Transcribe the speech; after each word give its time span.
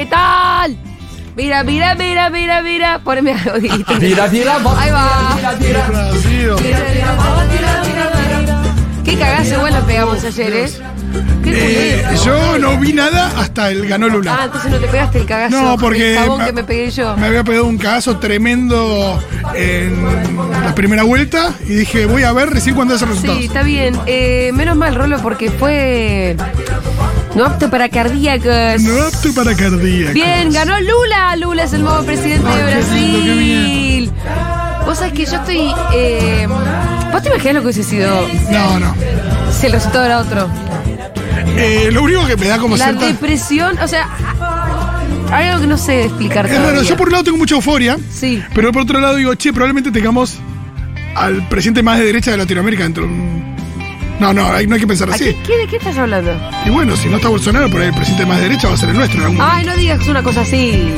¿qué 0.00 0.06
tal? 0.06 0.78
Mira, 1.36 1.62
mira, 1.62 1.94
mira, 1.94 2.30
mira, 2.30 2.62
mira. 2.62 2.98
Poneme 3.00 3.32
algo, 3.32 3.58
Dieguito. 3.60 3.98
Tira, 3.98 4.28
tira, 4.30 4.58
vos, 4.58 4.78
Ahí 4.78 4.90
va. 4.90 5.36
Mira, 5.36 5.52
mira, 5.60 5.88
vamos, 5.88 6.22
tira, 7.50 7.82
tira, 7.82 8.10
tira. 8.42 8.62
Qué 9.04 9.18
cagazo 9.18 9.54
igual 9.56 9.72
la 9.74 9.80
pegamos 9.80 10.24
ayer, 10.24 10.52
¿eh? 10.54 10.70
Eh, 11.52 12.04
yo 12.24 12.58
no 12.58 12.78
vi 12.78 12.92
nada 12.92 13.32
hasta 13.38 13.70
el 13.70 13.86
ganó 13.88 14.06
Ah, 14.06 14.10
Lula. 14.10 14.40
entonces 14.44 14.70
no 14.70 14.78
te 14.78 14.86
pegaste 14.86 15.18
el 15.18 15.26
cagazo. 15.26 15.60
No, 15.62 15.76
porque 15.78 16.12
El 16.12 16.18
jabón 16.18 16.44
que 16.44 16.52
me 16.52 16.64
pegué 16.64 16.90
yo. 16.90 17.16
Me 17.16 17.26
había 17.26 17.42
pegado 17.42 17.66
un 17.66 17.76
cagazo 17.78 18.18
tremendo 18.18 19.18
en 19.54 20.04
la 20.64 20.74
primera 20.74 21.02
vuelta 21.02 21.52
y 21.66 21.74
dije, 21.74 22.06
voy 22.06 22.22
a 22.22 22.32
ver 22.32 22.50
recién 22.50 22.74
cuando 22.76 22.94
es 22.94 23.02
el 23.02 23.08
resultado. 23.08 23.38
Sí, 23.38 23.46
está 23.46 23.62
bien. 23.62 23.98
Eh, 24.06 24.52
menos 24.54 24.76
mal, 24.76 24.94
Rolo, 24.94 25.18
porque 25.22 25.50
fue. 25.50 26.36
No 27.34 27.46
apto 27.46 27.70
para 27.70 27.88
cardíacos. 27.88 28.82
No 28.82 29.02
apto 29.02 29.32
para 29.34 29.54
cardíacos. 29.54 30.14
Bien, 30.14 30.52
ganó 30.52 30.78
Lula. 30.80 31.34
Lula 31.36 31.64
es 31.64 31.72
el 31.72 31.82
nuevo 31.82 32.02
presidente 32.04 32.46
de 32.48 32.52
Ay, 32.52 32.62
qué 32.68 32.74
Brasil. 32.76 33.24
lindo, 33.24 34.12
qué 34.14 34.84
Vos 34.86 34.98
sabés 34.98 35.12
que 35.12 35.26
yo 35.26 35.34
estoy. 35.36 35.72
eh, 35.94 36.46
¿Vos 37.12 37.22
te 37.22 37.28
imaginas 37.28 37.54
lo 37.54 37.60
que 37.60 37.66
hubiese 37.66 37.82
sido 37.84 38.26
No, 38.50 38.78
no. 38.80 38.94
si 39.58 39.66
el 39.66 39.72
resultado 39.72 40.04
era 40.06 40.18
otro? 40.18 40.48
Eh, 41.56 41.90
lo 41.92 42.02
único 42.02 42.26
que 42.26 42.36
me 42.36 42.46
da 42.48 42.58
como 42.58 42.76
La 42.76 42.84
cierta... 42.86 43.06
depresión, 43.06 43.78
o 43.82 43.88
sea, 43.88 44.08
hay 45.32 45.48
algo 45.48 45.60
que 45.62 45.66
no 45.66 45.76
sé 45.78 46.04
explicar 46.04 46.46
Es 46.46 46.58
raro, 46.60 46.82
yo 46.82 46.96
por 46.96 47.08
un 47.08 47.12
lado 47.12 47.24
tengo 47.24 47.36
mucha 47.38 47.54
euforia, 47.56 47.96
Sí. 48.12 48.42
pero 48.54 48.72
por 48.72 48.82
otro 48.82 49.00
lado 49.00 49.16
digo, 49.16 49.34
che, 49.34 49.52
probablemente 49.52 49.90
tengamos 49.90 50.38
al 51.16 51.46
presidente 51.48 51.82
más 51.82 51.98
de 51.98 52.04
derecha 52.06 52.30
de 52.30 52.36
Latinoamérica 52.38 52.84
dentro 52.84 53.04
de 53.04 53.10
un... 53.10 53.40
No, 54.20 54.32
no, 54.34 54.46
ahí 54.52 54.66
no 54.66 54.74
hay 54.74 54.80
que 54.80 54.86
pensar 54.86 55.10
¿A 55.10 55.14
así. 55.14 55.34
qué, 55.46 55.56
¿De 55.56 55.66
qué 55.66 55.76
estás 55.76 55.96
haando? 55.96 56.32
Y 56.66 56.70
bueno, 56.70 56.94
si 56.96 57.08
no 57.08 57.16
está 57.16 57.28
Bolsonaro, 57.28 57.70
por 57.70 57.80
ahí 57.80 57.88
el 57.88 57.94
presidente 57.94 58.26
más 58.26 58.36
de 58.36 58.42
derecha 58.44 58.68
va 58.68 58.74
a 58.74 58.76
ser 58.76 58.90
el 58.90 58.96
nuestro. 58.96 59.18
en 59.20 59.24
algún 59.26 59.40
Ay, 59.40 59.64
no 59.64 59.74
digas 59.76 60.06
una 60.08 60.22
cosa 60.22 60.42
así. 60.42 60.92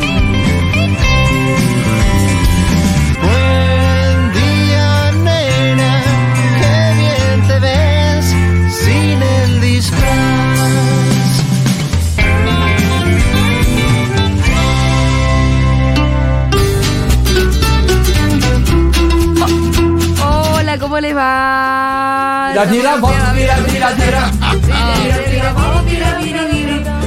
Hola, 20.92 20.92
¿cómo 20.92 21.00
les 21.00 21.16
va? 21.16 22.50
Tira, 22.52 22.68
tira, 22.70 23.00
tira, 23.00 23.32
tira, 23.66 23.88
tira. 23.96 24.30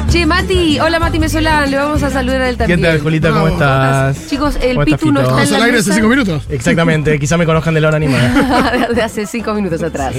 Che, 0.09 0.25
Mati, 0.25 0.80
hola 0.80 0.97
Mati 0.97 1.19
Mesolán, 1.19 1.69
le 1.69 1.78
vamos 1.78 2.02
a 2.02 2.09
saludar 2.09 2.41
a 2.41 2.50
él 2.50 2.58
también. 2.58 2.80
¿Qué 2.80 2.86
tal, 2.88 3.00
Julita? 3.00 3.30
¿Cómo 3.30 3.47
estás? 3.47 4.28
Chicos, 4.28 4.56
el 4.56 4.69
¿Cómo 4.75 4.81
estás, 4.83 5.00
Pitu 5.00 5.11
no 5.11 5.19
Fito? 5.19 5.22
está 5.22 5.36
Vamos 5.36 5.50
en 5.50 5.53
al 5.53 5.59
la 5.59 5.66
aire 5.67 5.78
hace 5.78 5.89
mesa. 5.89 6.00
cinco 6.02 6.09
minutos. 6.09 6.44
Exactamente, 6.50 7.19
quizá 7.19 7.38
me 7.38 7.45
conozcan 7.45 7.75
de 7.75 7.81
la 7.81 7.89
hora 7.89 7.97
animada. 7.97 8.88
de 8.95 9.02
hace 9.03 9.28
cinco 9.28 9.53
minutos 9.53 9.83
atrás. 9.83 10.16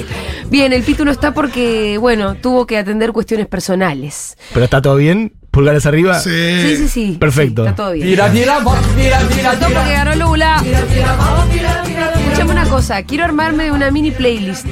Bien, 0.49 0.73
el 0.73 0.85
Pitu 0.85 1.05
no 1.05 1.11
está 1.11 1.35
porque, 1.35 1.99
bueno, 1.99 2.37
tuvo 2.37 2.67
que 2.67 2.79
atender 2.79 3.11
cuestiones 3.11 3.49
personales. 3.49 4.37
¿Pero 4.53 4.65
está 4.67 4.81
todo 4.81 4.95
bien? 4.95 5.33
¿Pulgares 5.51 5.87
arriba? 5.87 6.21
Sí. 6.21 6.31
Sí, 6.31 6.77
sí, 6.77 6.89
sí. 6.89 7.17
Perfecto. 7.19 7.65
Sí, 7.65 7.69
está 7.71 7.77
todo 7.83 7.93
bien. 7.93 8.07
Tira, 8.07 8.31
tira, 8.31 8.59
vos, 8.61 8.77
tira, 8.95 9.19
tira, 9.27 9.51
Todo 9.53 9.71
porque 9.71 9.89
tira. 9.89 10.05
ganó 10.05 10.15
Lula. 10.27 10.63
Escuchame 12.47 12.63
una 12.63 12.71
cosa, 12.77 13.03
quiero 13.03 13.25
armarme 13.25 13.65
de 13.65 13.71
una 13.73 13.91
mini 13.91 14.13
playlist. 14.13 14.67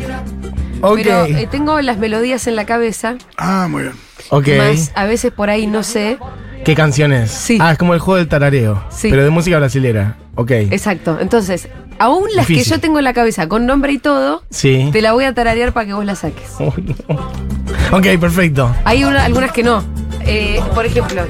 Ok. 0.81 0.95
Pero 1.03 1.25
eh, 1.25 1.49
tengo 1.51 1.81
las 1.81 1.99
melodías 1.99 2.47
en 2.47 2.55
la 2.55 2.67
cabeza. 2.67 3.17
Ah, 3.37 3.67
muy 3.69 3.83
bien. 3.83 3.95
ok. 4.31 4.49
Más 4.59 4.93
a 4.95 5.07
veces 5.07 5.33
por 5.33 5.51
ahí 5.51 5.67
no 5.67 5.83
sé. 5.83 6.19
¿Qué 6.65 6.77
canciones? 6.77 7.33
Sí. 7.33 7.59
Ah, 7.61 7.73
es 7.73 7.79
como 7.79 7.93
el 7.95 7.99
juego 8.01 8.19
del 8.19 8.29
tarareo. 8.29 8.85
Sí. 8.91 9.09
Pero 9.11 9.25
de 9.25 9.31
música 9.31 9.59
brasilera. 9.59 10.17
Ok. 10.37 10.53
Exacto. 10.53 11.19
Entonces, 11.21 11.69
aún 11.99 12.29
las 12.37 12.47
que 12.47 12.63
yo 12.63 12.79
tengo 12.79 12.99
en 12.99 13.05
la 13.05 13.13
cabeza 13.13 13.49
con 13.49 13.67
nombre 13.67 13.93
y 13.93 13.99
todo, 13.99 14.45
Sí. 14.51 14.91
te 14.93 15.03
la 15.03 15.13
voy 15.13 15.25
a 15.25 15.35
tararear 15.35 15.73
para 15.73 15.87
que 15.87 15.95
vos 15.95 16.05
la 16.05 16.15
saques. 16.15 16.51
Oh, 16.61 16.73
no. 16.77 17.97
Ok, 17.99 18.07
perfecto. 18.21 18.73
Hay 18.85 19.03
una- 19.05 19.25
algunas 19.25 19.51
que 19.51 19.65
no. 19.65 19.83
Eh, 20.25 20.61
por 20.77 20.87
ejemplo. 20.87 21.23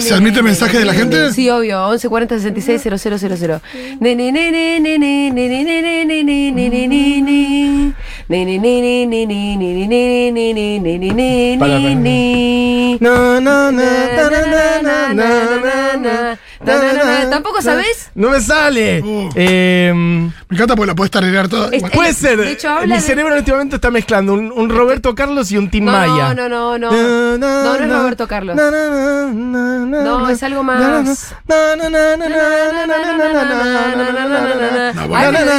¿Se 0.00 0.14
admite 0.14 0.40
mensaje 0.40 0.78
de 0.78 0.84
la 0.84 0.92
gente? 0.94 1.32
Sí, 1.32 1.50
obvio, 1.50 1.84
11 1.84 2.08
40 2.08 2.38
66 2.38 2.82
000. 2.84 3.60
No, 16.64 16.72
no, 16.82 16.92
no. 17.24 17.30
¿Tampoco 17.30 17.60
sabés? 17.62 18.10
No 18.14 18.30
me 18.30 18.40
sale. 18.40 19.02
Uh. 19.02 19.28
Em, 19.34 20.24
Me 20.26 20.32
encanta 20.50 20.74
porque 20.76 20.86
la 20.88 20.94
puedes 20.94 21.10
tararear 21.10 21.48
toda. 21.48 21.68
Es- 21.70 21.82
Puede 21.90 22.10
Eh, 22.10 22.14
ser. 22.14 22.38
de 22.38 22.52
hecho, 22.52 22.68
habla 22.70 22.86
Mi 22.96 23.00
de- 23.00 23.06
cerebro 23.06 23.32
en 23.34 23.38
este 23.40 23.52
momento 23.52 23.76
está 23.76 23.90
mezclando 23.90 24.32
un, 24.34 24.50
un 24.52 24.68
Roberto 24.70 25.14
Carlos 25.14 25.50
y 25.52 25.58
un 25.58 25.70
Tim 25.70 25.84
No, 25.84 25.92
Maya. 25.92 26.34
no, 26.34 26.48
no, 26.48 26.78
no. 26.78 26.90
No, 26.90 27.38
no 27.38 27.74
es 27.74 27.90
Roberto 27.90 28.26
Carlos. 28.26 28.56
No, 28.56 30.28
es 30.30 30.42
algo 30.42 30.62
más. 30.62 30.80
No, 30.80 31.00
más 31.00 31.18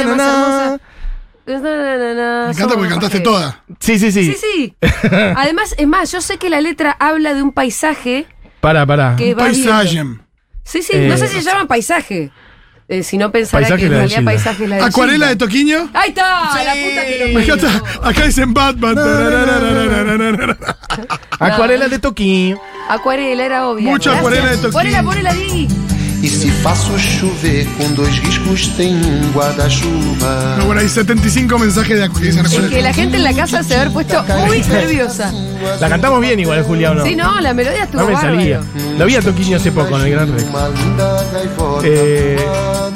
hermosa. 0.00 0.78
Me 1.46 2.50
encanta 2.50 2.74
porque 2.74 2.88
cantaste 2.90 3.20
toda. 3.20 3.62
Sí, 3.80 3.98
sí, 3.98 4.12
sí. 4.12 4.34
Sí, 4.34 4.36
sí. 4.40 4.76
Además, 5.36 5.74
es 5.78 5.86
más, 5.86 6.12
yo 6.12 6.20
sé 6.20 6.36
que 6.38 6.50
la 6.50 6.60
letra 6.60 6.96
habla 6.98 7.32
de 7.34 7.42
un 7.42 7.52
paisaje 7.52 8.26
Para, 8.60 8.84
para. 8.84 9.16
que 9.16 9.34
va 9.34 9.44
Paisaje. 9.44 9.90
viendo. 9.90 10.22
Sí, 10.68 10.82
sí, 10.82 10.92
no 10.96 11.14
Eh, 11.14 11.18
sé 11.18 11.28
si 11.28 11.36
se 11.40 11.42
llama 11.50 11.66
paisaje. 11.66 12.30
Eh, 12.90 13.02
si 13.02 13.18
no 13.18 13.30
pensará 13.30 13.60
Paisaje 13.68 13.80
que 13.80 13.86
en 13.86 13.92
realidad 13.92 14.24
paisaje 14.24 14.64
es 14.64 14.70
la 14.70 14.76
de 14.76 14.82
Acuarela 14.82 15.26
de 15.28 15.36
Toquiño. 15.36 15.90
Ahí 15.92 16.08
está, 16.08 16.64
la 16.64 16.72
puta 16.72 17.06
que 17.06 17.18
lo 17.18 17.26
Me 17.26 17.32
parió. 17.34 17.54
encanta. 17.54 17.82
Acá 18.08 18.22
dicen 18.24 18.54
Batman. 18.54 18.96
Acuarela 21.38 21.88
de 21.88 21.98
Toquín. 21.98 22.56
Acuarela 22.88 23.44
era 23.44 23.68
obvio. 23.68 23.90
Mucha 23.90 24.16
acuarela 24.16 24.50
de 24.52 24.56
Toquín. 24.56 24.72
Ponela, 24.72 25.02
ponela, 25.02 25.32
Diggy. 25.34 25.68
E 26.20 26.28
se 26.28 26.50
faço 26.50 26.98
chover 26.98 27.64
com 27.76 27.92
dois 27.94 28.18
riscos, 28.18 28.68
tem 28.76 28.96
um 28.96 29.30
guarda-chuva. 29.32 30.56
No, 30.58 30.66
bueno, 30.66 30.80
hay 30.80 30.88
75 30.88 31.56
mensajes 31.60 31.96
de 31.96 32.08
dicen 32.26 32.44
Es 32.44 32.52
que 32.70 32.82
la 32.82 32.92
gente 32.92 33.16
en 33.18 33.22
la 33.22 33.32
casa 33.32 33.62
se 33.62 33.76
haber 33.76 33.92
puesto 33.92 34.24
muy 34.46 34.60
nerviosa. 34.62 35.32
La 35.80 35.88
cantamos 35.88 36.20
bien 36.20 36.40
igual, 36.40 36.64
Julia, 36.64 36.90
¿o 36.90 36.94
no? 36.94 37.04
Sí, 37.04 37.14
no, 37.14 37.40
la 37.40 37.54
melodía 37.54 37.84
estuvo 37.84 38.02
No 38.02 38.08
me 38.08 38.16
salía. 38.16 38.58
bárbaro. 38.58 38.98
Lo 38.98 39.06
vi 39.06 39.14
a 39.16 39.22
Toquinho 39.22 39.56
hace 39.58 39.70
poco 39.70 39.96
en 39.96 40.06
el 40.06 40.10
Gran 40.10 40.32
Rex. 40.32 40.46
Eh, 41.84 42.36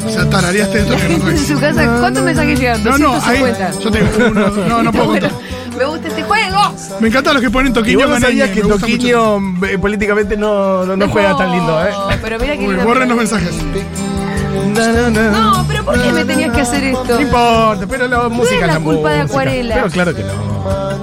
O 0.05 0.09
sea, 0.11 0.29
tarareaste 0.29 0.81
esto 0.81 0.93
La 0.95 0.99
que 0.99 1.03
no 1.05 1.25
gente 1.27 1.31
en 1.31 1.39
su 1.47 1.61
casa, 1.61 1.97
¿cuántos 2.01 2.25
mensajes 2.25 2.59
llegan? 2.59 2.83
No, 2.83 2.99
no, 2.99 3.15
ahí. 3.23 3.39
250. 3.41 3.81
Yo 3.81 3.91
tengo 3.91 4.09
uno. 4.31 4.51
No, 4.69 4.83
no 4.83 4.93
puedo 4.93 5.07
Bueno, 5.07 5.29
contar. 5.29 5.79
me 5.79 5.85
gusta 5.85 6.09
este 6.09 6.23
juego. 6.25 6.59
Me 7.01 7.09
encantan 7.09 7.35
los 7.35 7.43
que 7.43 7.51
ponen 7.51 7.71
y 7.73 7.75
Toquiño 7.75 7.99
vos 8.01 8.09
no 8.09 8.21
sabías 8.21 8.51
que 8.51 8.63
me 8.63 8.73
gusta 8.73 8.87
mucho. 8.87 8.97
Toquinho 8.99 9.67
eh, 9.69 9.79
políticamente 9.79 10.37
no, 10.37 10.85
no, 10.85 10.97
no 10.97 11.09
juega 11.09 11.37
tan 11.37 11.51
lindo, 11.53 11.85
¿eh? 11.87 11.91
Pero 12.21 12.39
mira 12.39 12.55
que 12.55 12.61
Uy, 12.61 12.69
lindo 12.75 12.85
borren 12.85 13.12
los 13.15 13.19
mensajes. 13.19 13.55
No, 15.33 15.65
pero 15.69 15.85
¿por 15.85 16.01
qué 16.01 16.13
me 16.13 16.25
tenías 16.25 16.53
que 16.55 16.61
hacer 16.61 16.85
esto? 16.85 17.05
No 17.05 17.21
importa, 17.21 17.87
pero 17.89 18.09
la 18.09 18.29
música 18.29 18.55
es 18.55 18.61
la 18.61 18.67
la 18.75 18.81
culpa 18.81 19.11
de 19.11 19.23
música. 19.23 19.41
Acuarela? 19.41 19.75
Pero 19.75 19.91
claro 19.91 20.15
que 20.15 20.23
no. 20.23 20.33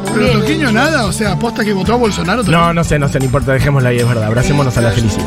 Pero 0.06 0.20
Bien. 0.20 0.40
Toquiño 0.40 0.72
nada, 0.72 1.06
o 1.06 1.12
sea, 1.12 1.34
aposta 1.34 1.64
que 1.64 1.74
votó 1.74 1.94
a 1.94 1.98
Bolsonaro. 1.98 2.42
Toquiño. 2.42 2.58
No, 2.58 2.74
no 2.74 2.84
sé, 2.84 2.98
no 2.98 3.08
sé, 3.08 3.20
no 3.20 3.26
importa, 3.26 3.52
dejémosla 3.54 3.90
ahí, 3.90 4.00
es 4.00 4.08
verdad. 4.08 4.26
Abracémonos 4.26 4.76
a 4.78 4.82
la 4.82 4.92
felicidad. 4.92 5.26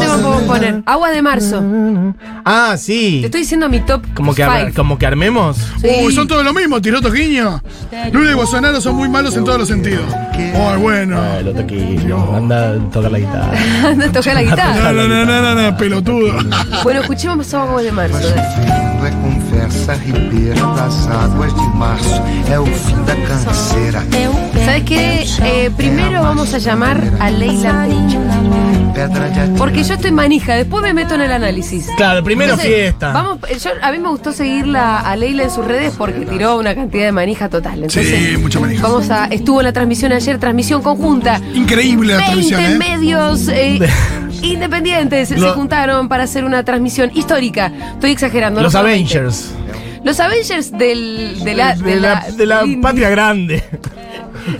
Vem 0.00 0.08
surgindo 0.08 0.08
um 0.08 0.08
lindo 0.08 0.08
avião. 0.08 0.08
¿Qué 0.08 0.08
otro 0.08 0.18
tema 0.18 0.18
podemos 0.18 0.42
poner? 0.44 0.82
Agua 0.86 1.10
de 1.10 1.22
marzo. 1.22 1.62
Ah, 2.44 2.76
sí. 2.76 3.18
Te 3.20 3.26
estoy 3.26 3.40
diciendo 3.42 3.68
mi 3.68 3.80
top 3.80 4.02
Como 4.14 4.34
que, 4.34 4.42
ar- 4.42 4.60
five. 4.60 4.72
como 4.74 4.98
que 4.98 5.06
armemos. 5.06 5.58
Uy, 6.04 6.12
son 6.14 6.26
todos 6.26 6.44
lo 6.44 6.52
mismo, 6.52 6.80
tiró 6.80 7.00
Toquiño. 7.00 7.62
Lula 8.12 8.30
y 8.30 8.34
Bolsonaro 8.34 8.80
son 8.80 8.96
muy 8.96 9.08
malos 9.08 9.36
en 9.36 9.44
todos 9.44 9.58
los 9.58 9.68
sentidos. 9.68 10.04
Muy 10.54 10.78
bueno. 10.78 11.20
Lo 11.42 11.52
Toquinho, 11.52 12.36
anda 12.36 12.72
a 12.72 12.78
tocar 12.90 13.10
la 13.12 13.18
guitarra. 13.18 13.52
Anda 13.90 14.06
a 14.06 14.12
tocar 14.12 14.34
la 14.34 14.42
No, 14.42 14.50
guitarra. 14.50 14.92
no, 14.92 15.06
no, 15.08 15.24
no, 15.24 15.42
no, 15.42 15.54
no, 15.70 15.76
pelotudo. 15.76 16.32
Bueno, 16.82 17.00
escuchemos 17.00 17.52
Agua 17.54 17.82
de 17.82 17.92
marzo. 17.92 18.18
Conversa 19.50 19.94
ribeira 19.94 20.54
das 20.54 21.06
águas 21.08 21.52
de 21.54 21.66
março. 21.76 22.22
É 22.50 22.58
o 22.58 22.66
fim 22.66 22.96
da 23.04 23.16
canseira. 23.16 24.02
¿Sabes 24.64 24.82
qué? 24.84 25.24
Eh, 25.42 25.70
primero 25.76 26.22
vamos 26.22 26.54
a 26.54 26.58
llamar 26.58 27.02
a 27.18 27.30
Leila 27.30 27.82
areia. 27.82 28.20
Porque 29.56 29.82
yo 29.82 29.94
estoy 29.94 30.10
manija, 30.12 30.54
después 30.54 30.82
me 30.82 30.92
meto 30.92 31.14
en 31.14 31.22
el 31.22 31.32
análisis. 31.32 31.86
Claro, 31.96 32.22
primero 32.22 32.52
Entonces, 32.52 32.74
fiesta. 32.74 33.12
Vamos, 33.12 33.38
eh, 33.48 33.58
yo, 33.62 33.70
a 33.82 33.92
mí 33.92 33.98
me 33.98 34.08
gustó 34.08 34.32
seguirla 34.32 35.00
a 35.00 35.16
Leila 35.16 35.44
en 35.44 35.50
sus 35.50 35.64
redes 35.64 35.94
porque 35.96 36.26
tiró 36.26 36.58
una 36.58 36.74
cantidad 36.74 37.06
de 37.06 37.12
manija 37.12 37.48
total. 37.48 37.74
Entonces, 37.84 38.06
Sí, 38.06 38.36
mucha 38.36 38.60
manija. 38.60 38.82
Vamos 38.82 39.10
a. 39.10 39.26
Estuvo 39.26 39.60
en 39.60 39.66
la 39.66 39.72
transmisión 39.72 40.12
ayer, 40.12 40.38
transmisión 40.38 40.82
conjunta. 40.82 41.40
Increíble 41.54 42.12
la 42.14 42.18
20 42.18 42.32
transmisión, 42.48 42.60
¿eh? 42.60 42.78
medios. 42.78 43.48
eh, 43.48 43.78
independientes 44.42 45.28
se 45.28 45.38
juntaron 45.50 46.08
para 46.08 46.24
hacer 46.24 46.44
una 46.44 46.64
transmisión 46.64 47.10
histórica. 47.14 47.72
Estoy 47.94 48.12
exagerando. 48.12 48.62
Los 48.62 48.72
solamente. 48.72 49.18
Avengers. 49.18 49.54
Los 50.02 50.18
Avengers 50.18 50.72
del, 50.72 51.44
de 51.44 51.54
la, 51.54 51.74
de 51.76 52.00
la, 52.00 52.26
de 52.30 52.46
la 52.46 52.60
del 52.60 52.70
indie, 52.70 52.82
patria 52.82 53.10
grande. 53.10 53.64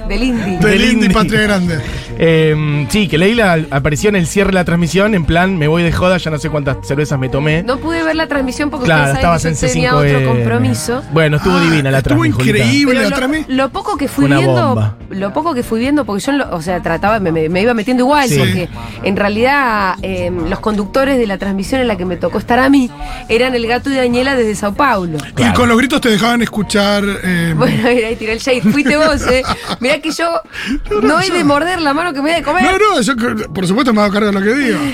Del 0.09 0.23
indie. 0.23 0.59
Del 0.59 0.61
Del 0.61 0.85
Indy 0.85 1.07
Indy. 1.07 1.15
Patria 1.15 1.41
Grande. 1.43 1.81
Eh, 2.23 2.87
sí, 2.91 3.09
que 3.09 3.17
Leila 3.17 3.59
apareció 3.71 4.11
en 4.11 4.17
el 4.17 4.27
cierre 4.27 4.49
de 4.49 4.55
la 4.55 4.65
transmisión, 4.67 5.15
en 5.15 5.25
plan, 5.25 5.57
me 5.57 5.69
voy 5.69 5.83
de 5.83 5.91
joda, 5.91 6.19
ya 6.19 6.31
no 6.31 6.39
sé 6.39 6.51
cuántas 6.51 6.77
cervezas 6.87 7.19
me 7.19 7.31
tomé. 7.31 7.63
No 7.63 7.79
pude 7.79 8.03
ver 8.03 8.15
la 8.15 8.27
transmisión 8.27 8.69
porque 8.69 8.85
claro, 8.85 9.15
estabas 9.15 9.43
en 9.47 9.57
tenía 9.57 9.93
C5. 9.93 10.17
otro 10.17 10.29
compromiso. 10.29 11.03
Bueno, 11.13 11.39
estuvo 11.39 11.57
Ah, 11.57 11.63
divina 11.63 11.91
la 11.91 11.99
estuvo 11.99 12.25
increíble. 12.27 13.09
La 13.09 13.09
lo, 13.09 13.45
lo 13.49 13.69
poco 13.71 13.97
que 13.97 14.07
fui 14.07 14.27
una 14.27 14.37
viendo, 14.39 14.67
bomba. 14.69 14.97
lo 15.09 15.33
poco 15.33 15.55
que 15.55 15.63
fui 15.63 15.81
viendo, 15.81 16.05
porque 16.05 16.23
yo, 16.23 16.33
o 16.51 16.61
sea, 16.61 16.83
trataba, 16.83 17.21
me, 17.21 17.61
iba 17.63 17.73
metiendo 17.73 18.03
igual, 18.03 18.29
Sí. 18.29 18.39
porque 18.39 18.69
en 19.03 19.17
realidad 19.17 19.95
eh, 20.03 20.31
los 20.49 20.61
conductores 20.61 21.17
de 21.17 21.27
la 21.27 21.39
transmisión 21.39 21.81
en 21.81 21.89
la 21.89 21.97
que 21.97 22.05
me 22.05 22.17
tocó 22.19 22.37
estar 22.37 22.59
a 22.59 22.69
mí 22.69 22.91
eran 23.31 23.55
el 23.55 23.67
gato 23.67 23.89
y 23.91 23.95
Daniela 23.95 24.37
desde 24.37 24.55
Sao 24.57 24.75
Paulo. 24.75 25.17
Y 25.39 25.53
con 25.55 25.69
los 25.71 25.79
gritos 25.79 26.03
te 26.03 26.11
dejaban 26.11 26.43
escuchar. 26.43 27.03
eh, 27.25 27.55
Bueno, 27.57 27.89
mira, 27.95 28.09
ahí 28.09 28.17
tiré 28.17 28.35
el 28.35 28.41
shade. 28.41 28.61
Fuiste 28.61 28.97
vos, 28.99 29.23
¿eh? 29.27 29.43
Mirá 29.81 30.01
que 30.01 30.11
yo 30.11 30.29
no 31.03 31.19
he 31.21 31.31
de 31.31 31.45
morder 31.45 31.81
la 31.81 31.95
mano 31.95 32.10
que 32.13 32.23
me 32.23 32.31
da 32.31 32.37
de 32.37 32.43
comer. 32.43 32.65
no, 32.65 32.79
no, 32.79 33.01
yo 33.01 33.15
por 33.53 33.67
supuesto 33.67 33.93
me 33.93 34.01
hago 34.03 34.13
cargo 34.13 34.27
de 34.27 34.33
lo 34.33 34.43
que 34.43 34.55
digo. 34.55 34.79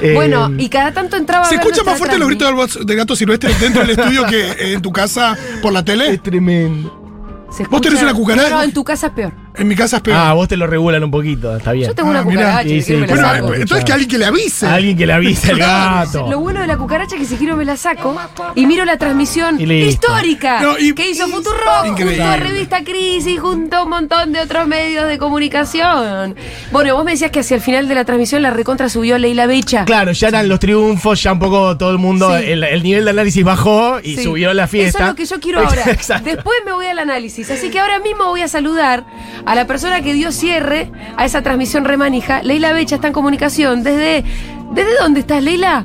Eh, 0.00 0.12
Bueno, 0.14 0.50
y 0.58 0.68
cada 0.68 0.92
tanto 0.92 1.16
entraba 1.16 1.44
¿Se 1.46 1.56
ver 1.56 1.64
escuchan 1.64 1.84
más 1.86 1.98
fuerte 1.98 2.18
los 2.18 2.28
gritos 2.28 2.74
del, 2.76 2.86
del 2.86 2.96
gato 2.96 3.16
silvestre 3.16 3.52
dentro 3.60 3.82
del 3.82 3.90
estudio 3.98 4.24
que 4.26 4.72
en 4.74 4.80
tu 4.80 4.92
casa 4.92 5.36
por 5.60 5.72
la 5.72 5.84
tele? 5.84 6.10
Es 6.14 6.22
tremendo. 6.22 7.46
Se 7.50 7.64
¿Vos 7.64 7.80
tenés 7.80 7.98
escucha- 7.98 8.04
una 8.12 8.14
cucaracha? 8.14 8.50
No, 8.50 8.62
en 8.62 8.72
tu 8.72 8.84
casa 8.84 9.08
es 9.08 9.12
peor. 9.12 9.32
En 9.56 9.68
mi 9.68 9.76
casa 9.76 9.96
es 9.96 10.02
peor. 10.02 10.16
Ah, 10.18 10.32
vos 10.32 10.48
te 10.48 10.56
lo 10.56 10.66
regulan 10.66 11.04
un 11.04 11.10
poquito, 11.10 11.56
está 11.56 11.72
bien. 11.72 11.86
Yo 11.88 11.94
tengo 11.94 12.08
Ah, 12.08 12.10
una 12.12 12.22
mirá. 12.24 12.40
cucaracha, 12.42 12.62
Sí, 12.68 12.74
que 12.74 12.80
sí, 12.82 12.86
quiero 12.86 13.00
me 13.00 13.06
la 13.06 13.14
bueno, 13.14 13.28
saco. 13.34 13.54
eh, 13.54 13.60
entonces 13.60 13.84
que 13.84 13.92
alguien 13.92 14.10
que 14.10 14.18
le 14.18 14.24
avise. 14.24 14.66
Alguien 14.66 14.96
que 14.96 15.06
le 15.06 15.12
avise 15.12 15.50
al 15.52 15.58
gato. 15.60 16.26
Lo 16.28 16.40
bueno 16.40 16.60
de 16.60 16.66
la 16.66 16.76
cucaracha 16.76 17.14
es 17.14 17.20
que 17.22 17.26
si 17.28 17.36
quiero 17.36 17.56
me 17.56 17.64
la 17.64 17.76
saco 17.76 18.16
y 18.56 18.66
miro 18.66 18.84
la 18.84 18.98
transmisión 18.98 19.60
Y 19.60 19.66
listo. 19.66 20.08
histórica 20.08 20.60
No, 20.60 20.78
y- 20.78 20.92
que 20.94 21.08
hizo 21.10 21.28
Futurock 21.28 21.86
Increíble. 21.86 22.16
junto 22.16 22.30
a 22.32 22.36
Revista 22.36 22.82
Crisis, 22.84 23.40
junto 23.40 23.76
a 23.76 23.82
un 23.84 23.90
montón 23.90 24.32
de 24.32 24.40
otros 24.40 24.66
medios 24.66 25.06
de 25.08 25.18
comunicación. 25.18 26.34
Bueno, 26.72 26.94
vos 26.96 27.04
me 27.04 27.12
decías 27.12 27.30
que 27.30 27.40
hacia 27.40 27.54
el 27.54 27.60
final 27.62 27.86
de 27.88 27.94
la 27.94 28.04
transmisión 28.04 28.42
la 28.42 28.50
recontra 28.50 28.88
subió 28.88 29.18
Leila 29.18 29.46
Becha. 29.46 29.84
Claro, 29.84 30.12
ya 30.12 30.28
eran 30.28 30.48
los 30.48 30.58
triunfos, 30.58 31.22
ya 31.22 31.32
un 31.32 31.38
poco 31.38 31.76
todo 31.76 31.90
el 31.92 31.98
mundo, 31.98 32.36
Sí. 32.38 32.44
el, 32.48 32.64
el 32.64 32.82
nivel 32.82 33.04
de 33.04 33.10
análisis 33.10 33.44
bajó 33.44 34.00
y 34.02 34.16
Sí. 34.16 34.24
subió 34.24 34.52
la 34.52 34.66
fiesta. 34.66 34.98
Eso 34.98 35.04
es 35.04 35.08
lo 35.10 35.14
que 35.16 35.24
yo 35.26 35.40
quiero 35.40 35.60
ahora. 35.60 35.82
Exacto. 35.90 36.24
Después 36.28 36.58
me 36.66 36.72
voy 36.72 36.86
al 36.86 36.98
análisis. 36.98 37.50
Así 37.50 37.70
que 37.70 37.78
ahora 37.78 38.00
mismo 38.00 38.26
voy 38.26 38.40
a 38.42 38.48
saludar 38.48 39.04
a 39.44 39.54
la 39.54 39.66
persona 39.66 40.00
que 40.02 40.12
dio 40.14 40.32
cierre 40.32 40.90
a 41.16 41.24
esa 41.24 41.42
transmisión 41.42 41.84
remanija. 41.84 42.42
Leila 42.42 42.72
Becha 42.72 42.96
está 42.96 43.08
en 43.08 43.12
comunicación. 43.12 43.82
¿Desde, 43.82 44.24
¿desde 44.72 44.96
dónde 45.00 45.20
estás, 45.20 45.42
Leila? 45.42 45.84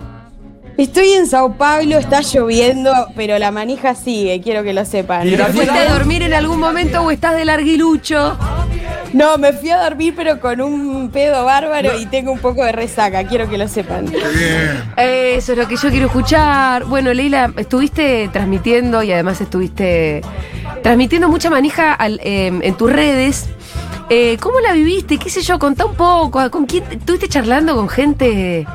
Estoy 0.78 1.10
en 1.10 1.28
Sao 1.28 1.58
Paulo, 1.58 1.98
está 1.98 2.22
lloviendo, 2.22 2.94
pero 3.14 3.38
la 3.38 3.52
manija 3.52 3.96
sigue, 3.96 4.40
quiero 4.42 4.64
que 4.64 4.72
lo 4.72 4.86
sepan. 4.86 5.30
¿Te 5.30 5.44
fuiste 5.46 5.78
a 5.78 5.94
dormir 5.94 6.22
en 6.22 6.34
algún 6.34 6.58
momento 6.58 7.02
o 7.02 7.12
estás 7.12 7.36
de 7.36 7.44
larguilucho? 7.44 8.38
No, 9.14 9.38
me 9.38 9.54
fui 9.54 9.70
a 9.72 9.78
dormir, 9.84 10.14
pero 10.16 10.40
con 10.40 10.62
un 10.62 11.10
pedo 11.10 11.44
bárbaro 11.46 11.98
y 12.00 12.06
tengo 12.06 12.32
un 12.32 12.40
poco 12.40 12.64
de 12.64 12.72
resaca, 12.72 13.24
quiero 13.26 13.50
que 13.50 13.58
lo 13.58 13.68
sepan. 13.68 14.06
Bien. 14.06 14.84
Eso 14.98 15.54
es 15.54 15.58
lo 15.58 15.68
que 15.68 15.76
yo 15.78 15.90
quiero 15.90 16.08
escuchar. 16.08 16.86
Bueno, 16.86 17.14
Leila, 17.14 17.52
estuviste 17.58 18.30
transmitiendo 18.32 19.02
y 19.04 19.12
además 19.12 19.42
estuviste 19.42 20.22
transmitiendo 20.84 21.28
mucha 21.28 21.50
manija 21.50 21.94
al- 21.94 22.20
eh, 22.24 22.48
en 22.62 22.74
tus 22.76 22.92
redes. 22.92 23.50
Eh, 24.12 24.38
¿Cómo 24.40 24.60
la 24.60 24.74
viviste? 24.74 25.18
¿Qué 25.18 25.30
sé 25.30 25.42
yo? 25.42 25.60
Contá 25.60 25.86
un 25.86 25.96
poco. 25.96 26.50
¿Con 26.50 26.66
quién 26.66 26.84
estuviste 26.92 27.28
charlando 27.28 27.76
con 27.76 27.90
gente? 27.90 28.66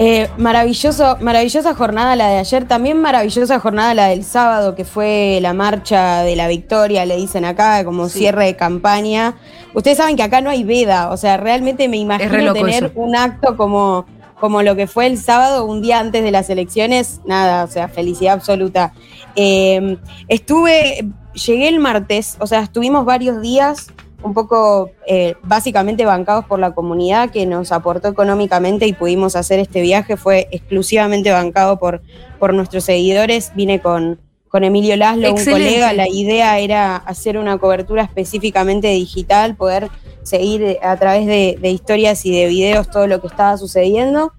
Eh, 0.00 0.28
maravilloso, 0.38 1.16
maravillosa 1.20 1.74
jornada 1.74 2.14
la 2.14 2.28
de 2.28 2.38
ayer, 2.38 2.68
también 2.68 3.00
maravillosa 3.00 3.58
jornada 3.58 3.94
la 3.94 4.06
del 4.06 4.22
sábado, 4.22 4.76
que 4.76 4.84
fue 4.84 5.40
la 5.42 5.54
marcha 5.54 6.22
de 6.22 6.36
la 6.36 6.46
victoria, 6.46 7.04
le 7.04 7.16
dicen 7.16 7.44
acá, 7.44 7.84
como 7.84 8.08
Sí. 8.08 8.20
cierre 8.20 8.44
de 8.46 8.54
campaña. 8.56 9.34
Ustedes 9.74 9.98
saben 9.98 10.14
que 10.14 10.22
acá 10.22 10.40
no 10.40 10.50
hay 10.50 10.62
veda, 10.62 11.10
o 11.10 11.16
sea, 11.16 11.36
realmente 11.36 11.88
me 11.88 11.96
imagino 11.96 12.52
tener 12.52 12.84
eso. 12.84 12.92
un 12.94 13.16
acto 13.16 13.56
como, 13.56 14.06
como 14.38 14.62
lo 14.62 14.76
que 14.76 14.86
fue 14.86 15.06
el 15.06 15.18
sábado, 15.18 15.64
un 15.64 15.82
día 15.82 15.98
antes 15.98 16.22
de 16.22 16.30
las 16.30 16.48
elecciones, 16.48 17.20
nada, 17.26 17.64
o 17.64 17.66
sea, 17.66 17.88
felicidad 17.88 18.34
absoluta. 18.34 18.92
Eh, 19.34 19.98
estuve, 20.28 21.08
llegué 21.34 21.66
el 21.68 21.80
martes, 21.80 22.36
o 22.38 22.46
sea, 22.46 22.60
estuvimos 22.60 23.04
varios 23.04 23.40
días 23.42 23.88
un 24.22 24.34
poco 24.34 24.90
eh, 25.06 25.34
básicamente 25.42 26.04
bancados 26.04 26.44
por 26.44 26.58
la 26.58 26.72
comunidad 26.72 27.30
que 27.30 27.46
nos 27.46 27.70
aportó 27.72 28.08
económicamente 28.08 28.86
y 28.86 28.92
pudimos 28.92 29.36
hacer 29.36 29.60
este 29.60 29.80
viaje, 29.80 30.16
fue 30.16 30.48
exclusivamente 30.50 31.30
bancado 31.30 31.78
por, 31.78 32.02
por 32.38 32.52
nuestros 32.52 32.84
seguidores. 32.84 33.52
Vine 33.54 33.80
con, 33.80 34.18
con 34.48 34.64
Emilio 34.64 34.96
Laszlo, 34.96 35.32
un 35.32 35.44
colega, 35.44 35.92
la 35.92 36.08
idea 36.08 36.58
era 36.58 36.96
hacer 36.96 37.38
una 37.38 37.58
cobertura 37.58 38.02
específicamente 38.02 38.88
digital, 38.88 39.54
poder 39.54 39.88
seguir 40.24 40.62
eh, 40.62 40.78
a 40.82 40.96
través 40.96 41.26
de, 41.26 41.58
de 41.60 41.70
historias 41.70 42.26
y 42.26 42.32
de 42.36 42.46
videos 42.46 42.90
todo 42.90 43.06
lo 43.06 43.20
que 43.20 43.28
estaba 43.28 43.56
sucediendo. 43.56 44.32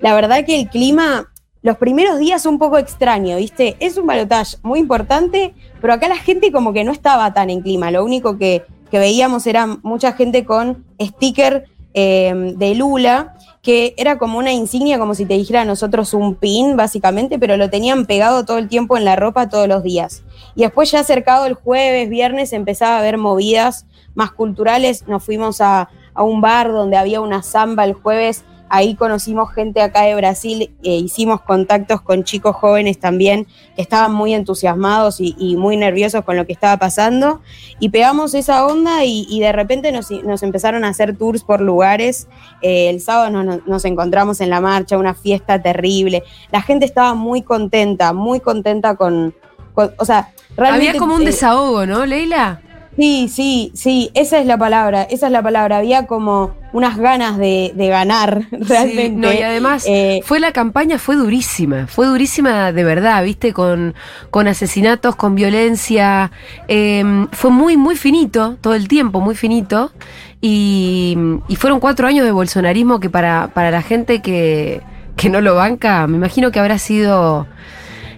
La 0.00 0.14
verdad 0.14 0.44
que 0.44 0.60
el 0.60 0.68
clima, 0.68 1.32
los 1.62 1.76
primeros 1.76 2.18
días 2.20 2.46
un 2.46 2.58
poco 2.58 2.78
extraño, 2.78 3.36
¿viste? 3.36 3.76
Es 3.80 3.96
un 3.96 4.06
balotaje 4.06 4.58
muy 4.62 4.78
importante, 4.78 5.54
pero 5.80 5.92
acá 5.92 6.08
la 6.08 6.16
gente 6.16 6.52
como 6.52 6.72
que 6.72 6.84
no 6.84 6.92
estaba 6.92 7.34
tan 7.34 7.50
en 7.50 7.62
clima. 7.62 7.90
Lo 7.90 8.04
único 8.04 8.38
que, 8.38 8.64
que 8.94 9.00
veíamos 9.00 9.44
era 9.48 9.66
mucha 9.66 10.12
gente 10.12 10.44
con 10.44 10.84
sticker 11.02 11.64
eh, 11.94 12.54
de 12.56 12.76
Lula, 12.76 13.34
que 13.60 13.92
era 13.96 14.18
como 14.18 14.38
una 14.38 14.52
insignia, 14.52 15.00
como 15.00 15.16
si 15.16 15.26
te 15.26 15.34
dijera 15.34 15.62
a 15.62 15.64
nosotros 15.64 16.14
un 16.14 16.36
pin, 16.36 16.76
básicamente, 16.76 17.40
pero 17.40 17.56
lo 17.56 17.68
tenían 17.70 18.06
pegado 18.06 18.44
todo 18.44 18.58
el 18.58 18.68
tiempo 18.68 18.96
en 18.96 19.04
la 19.04 19.16
ropa 19.16 19.48
todos 19.48 19.66
los 19.66 19.82
días. 19.82 20.22
Y 20.54 20.62
después 20.62 20.92
ya 20.92 21.00
acercado 21.00 21.46
el 21.46 21.54
jueves, 21.54 22.08
viernes, 22.08 22.52
empezaba 22.52 22.94
a 22.94 22.98
haber 23.00 23.18
movidas 23.18 23.84
más 24.14 24.30
culturales. 24.30 25.08
Nos 25.08 25.24
fuimos 25.24 25.60
a, 25.60 25.88
a 26.14 26.22
un 26.22 26.40
bar 26.40 26.70
donde 26.70 26.96
había 26.96 27.20
una 27.20 27.42
samba 27.42 27.82
el 27.82 27.94
jueves. 27.94 28.44
Ahí 28.68 28.94
conocimos 28.96 29.52
gente 29.52 29.80
acá 29.80 30.02
de 30.02 30.14
Brasil, 30.14 30.70
e 30.82 30.90
hicimos 30.96 31.42
contactos 31.42 32.00
con 32.00 32.24
chicos 32.24 32.56
jóvenes 32.56 32.98
también 32.98 33.46
que 33.76 33.82
estaban 33.82 34.12
muy 34.12 34.34
entusiasmados 34.34 35.20
y, 35.20 35.36
y 35.38 35.56
muy 35.56 35.76
nerviosos 35.76 36.24
con 36.24 36.36
lo 36.36 36.46
que 36.46 36.52
estaba 36.52 36.76
pasando. 36.78 37.40
Y 37.78 37.90
pegamos 37.90 38.34
esa 38.34 38.66
onda 38.66 39.04
y, 39.04 39.26
y 39.28 39.40
de 39.40 39.52
repente 39.52 39.92
nos, 39.92 40.10
nos 40.10 40.42
empezaron 40.42 40.84
a 40.84 40.88
hacer 40.88 41.16
tours 41.16 41.44
por 41.44 41.60
lugares. 41.60 42.26
Eh, 42.62 42.88
el 42.88 43.00
sábado 43.00 43.30
nos, 43.30 43.66
nos- 43.66 43.84
encontramos 43.84 44.40
en 44.40 44.50
la 44.50 44.60
marcha, 44.60 44.96
una 44.98 45.14
fiesta 45.14 45.60
terrible. 45.62 46.22
La 46.50 46.62
gente 46.62 46.86
estaba 46.86 47.14
muy 47.14 47.42
contenta, 47.42 48.12
muy 48.12 48.40
contenta 48.40 48.96
con... 48.96 49.34
o 49.74 50.04
sea, 50.04 50.32
realmente... 50.56 50.88
Había 50.88 50.98
como 50.98 51.16
un 51.16 51.22
eh, 51.22 51.26
desahogo, 51.26 51.86
¿no, 51.86 52.06
Leila? 52.06 52.60
Sí, 52.96 53.28
sí, 53.28 53.72
sí, 53.74 54.10
esa 54.14 54.38
es 54.38 54.46
la 54.46 54.56
palabra, 54.56 55.02
esa 55.02 55.26
es 55.26 55.32
la 55.32 55.42
palabra. 55.42 55.78
Había 55.78 56.06
como 56.06 56.54
unas 56.74 56.98
ganas 56.98 57.38
de, 57.38 57.72
de 57.74 57.88
ganar, 57.88 58.46
realmente. 58.50 59.04
Sí, 59.04 59.10
no, 59.10 59.32
y 59.32 59.40
además 59.42 59.84
Eh, 59.86 60.20
fue 60.24 60.40
la 60.40 60.50
campaña, 60.50 60.98
fue 60.98 61.14
durísima, 61.14 61.86
fue 61.86 62.06
durísima 62.06 62.72
de 62.72 62.82
verdad, 62.84 63.22
viste, 63.22 63.52
con, 63.52 63.94
con 64.30 64.48
asesinatos, 64.48 65.14
con 65.14 65.36
violencia, 65.36 66.32
eh, 66.66 67.26
fue 67.30 67.50
muy, 67.52 67.76
muy 67.76 67.96
finito, 67.96 68.56
todo 68.60 68.74
el 68.74 68.88
tiempo, 68.88 69.20
muy 69.20 69.36
finito, 69.36 69.92
y, 70.40 71.16
y 71.46 71.56
fueron 71.56 71.78
cuatro 71.78 72.08
años 72.08 72.24
de 72.26 72.32
bolsonarismo 72.32 72.98
que 72.98 73.08
para, 73.08 73.50
para 73.54 73.70
la 73.70 73.80
gente 73.80 74.20
que, 74.20 74.82
que 75.16 75.30
no 75.30 75.40
lo 75.40 75.54
banca, 75.54 76.06
me 76.08 76.16
imagino 76.16 76.50
que 76.50 76.58
habrá 76.58 76.78
sido, 76.78 77.46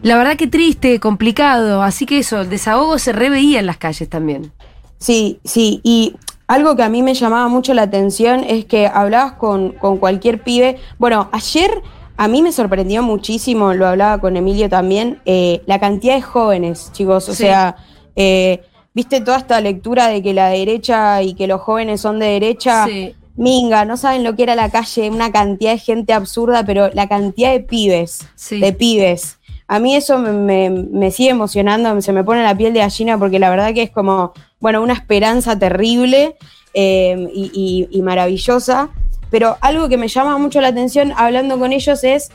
la 0.00 0.16
verdad 0.16 0.36
que 0.36 0.46
triste, 0.46 0.98
complicado, 0.98 1.82
así 1.82 2.06
que 2.06 2.18
eso, 2.20 2.40
el 2.40 2.48
desahogo 2.48 2.98
se 2.98 3.12
reveía 3.12 3.60
en 3.60 3.66
las 3.66 3.76
calles 3.76 4.08
también. 4.08 4.50
Sí, 4.98 5.40
sí, 5.44 5.82
y 5.84 6.16
algo 6.46 6.76
que 6.76 6.82
a 6.82 6.88
mí 6.88 7.02
me 7.02 7.14
llamaba 7.14 7.48
mucho 7.48 7.74
la 7.74 7.82
atención 7.82 8.44
es 8.44 8.64
que 8.64 8.86
hablabas 8.86 9.32
con, 9.34 9.72
con 9.72 9.98
cualquier 9.98 10.42
pibe. 10.42 10.76
Bueno, 10.98 11.28
ayer 11.32 11.82
a 12.16 12.28
mí 12.28 12.40
me 12.42 12.52
sorprendió 12.52 13.02
muchísimo, 13.02 13.74
lo 13.74 13.86
hablaba 13.86 14.18
con 14.20 14.36
Emilio 14.36 14.68
también, 14.68 15.20
eh, 15.26 15.62
la 15.66 15.78
cantidad 15.80 16.14
de 16.14 16.22
jóvenes, 16.22 16.90
chicos. 16.92 17.28
O 17.28 17.32
Sí. 17.32 17.44
sea, 17.44 17.76
eh, 18.14 18.62
viste 18.94 19.20
toda 19.20 19.38
esta 19.38 19.60
lectura 19.60 20.08
de 20.08 20.22
que 20.22 20.32
la 20.32 20.48
derecha 20.48 21.22
y 21.22 21.34
que 21.34 21.46
los 21.46 21.60
jóvenes 21.60 22.00
son 22.00 22.18
de 22.18 22.26
derecha. 22.26 22.86
Sí. 22.86 23.14
Minga, 23.38 23.84
no 23.84 23.98
saben 23.98 24.24
lo 24.24 24.34
que 24.34 24.44
era 24.44 24.54
la 24.54 24.70
calle, 24.70 25.10
una 25.10 25.30
cantidad 25.30 25.72
de 25.72 25.78
gente 25.78 26.14
absurda, 26.14 26.64
pero 26.64 26.88
la 26.94 27.06
cantidad 27.06 27.50
de 27.52 27.60
pibes, 27.60 28.26
Sí. 28.34 28.58
de 28.60 28.72
pibes. 28.72 29.38
A 29.68 29.78
mí 29.78 29.94
eso 29.94 30.16
me, 30.18 30.32
me- 30.32 30.70
me 30.70 31.10
sigue 31.10 31.30
emocionando, 31.30 32.00
se 32.00 32.12
me 32.14 32.24
pone 32.24 32.42
la 32.42 32.56
piel 32.56 32.72
de 32.72 32.80
gallina 32.80 33.18
porque 33.18 33.38
la 33.38 33.50
verdad 33.50 33.74
que 33.74 33.82
es 33.82 33.90
como, 33.90 34.32
bueno, 34.60 34.82
una 34.82 34.92
esperanza 34.94 35.58
terrible 35.58 36.36
eh, 36.74 37.28
y, 37.34 37.50
y- 37.90 37.98
y 37.98 38.02
maravillosa. 38.02 38.90
Pero 39.30 39.56
algo 39.60 39.88
que 39.88 39.96
me 39.96 40.08
llama 40.08 40.38
mucho 40.38 40.60
la 40.60 40.68
atención 40.68 41.12
hablando 41.16 41.58
con 41.58 41.72
ellos 41.72 42.04
es 42.04 42.30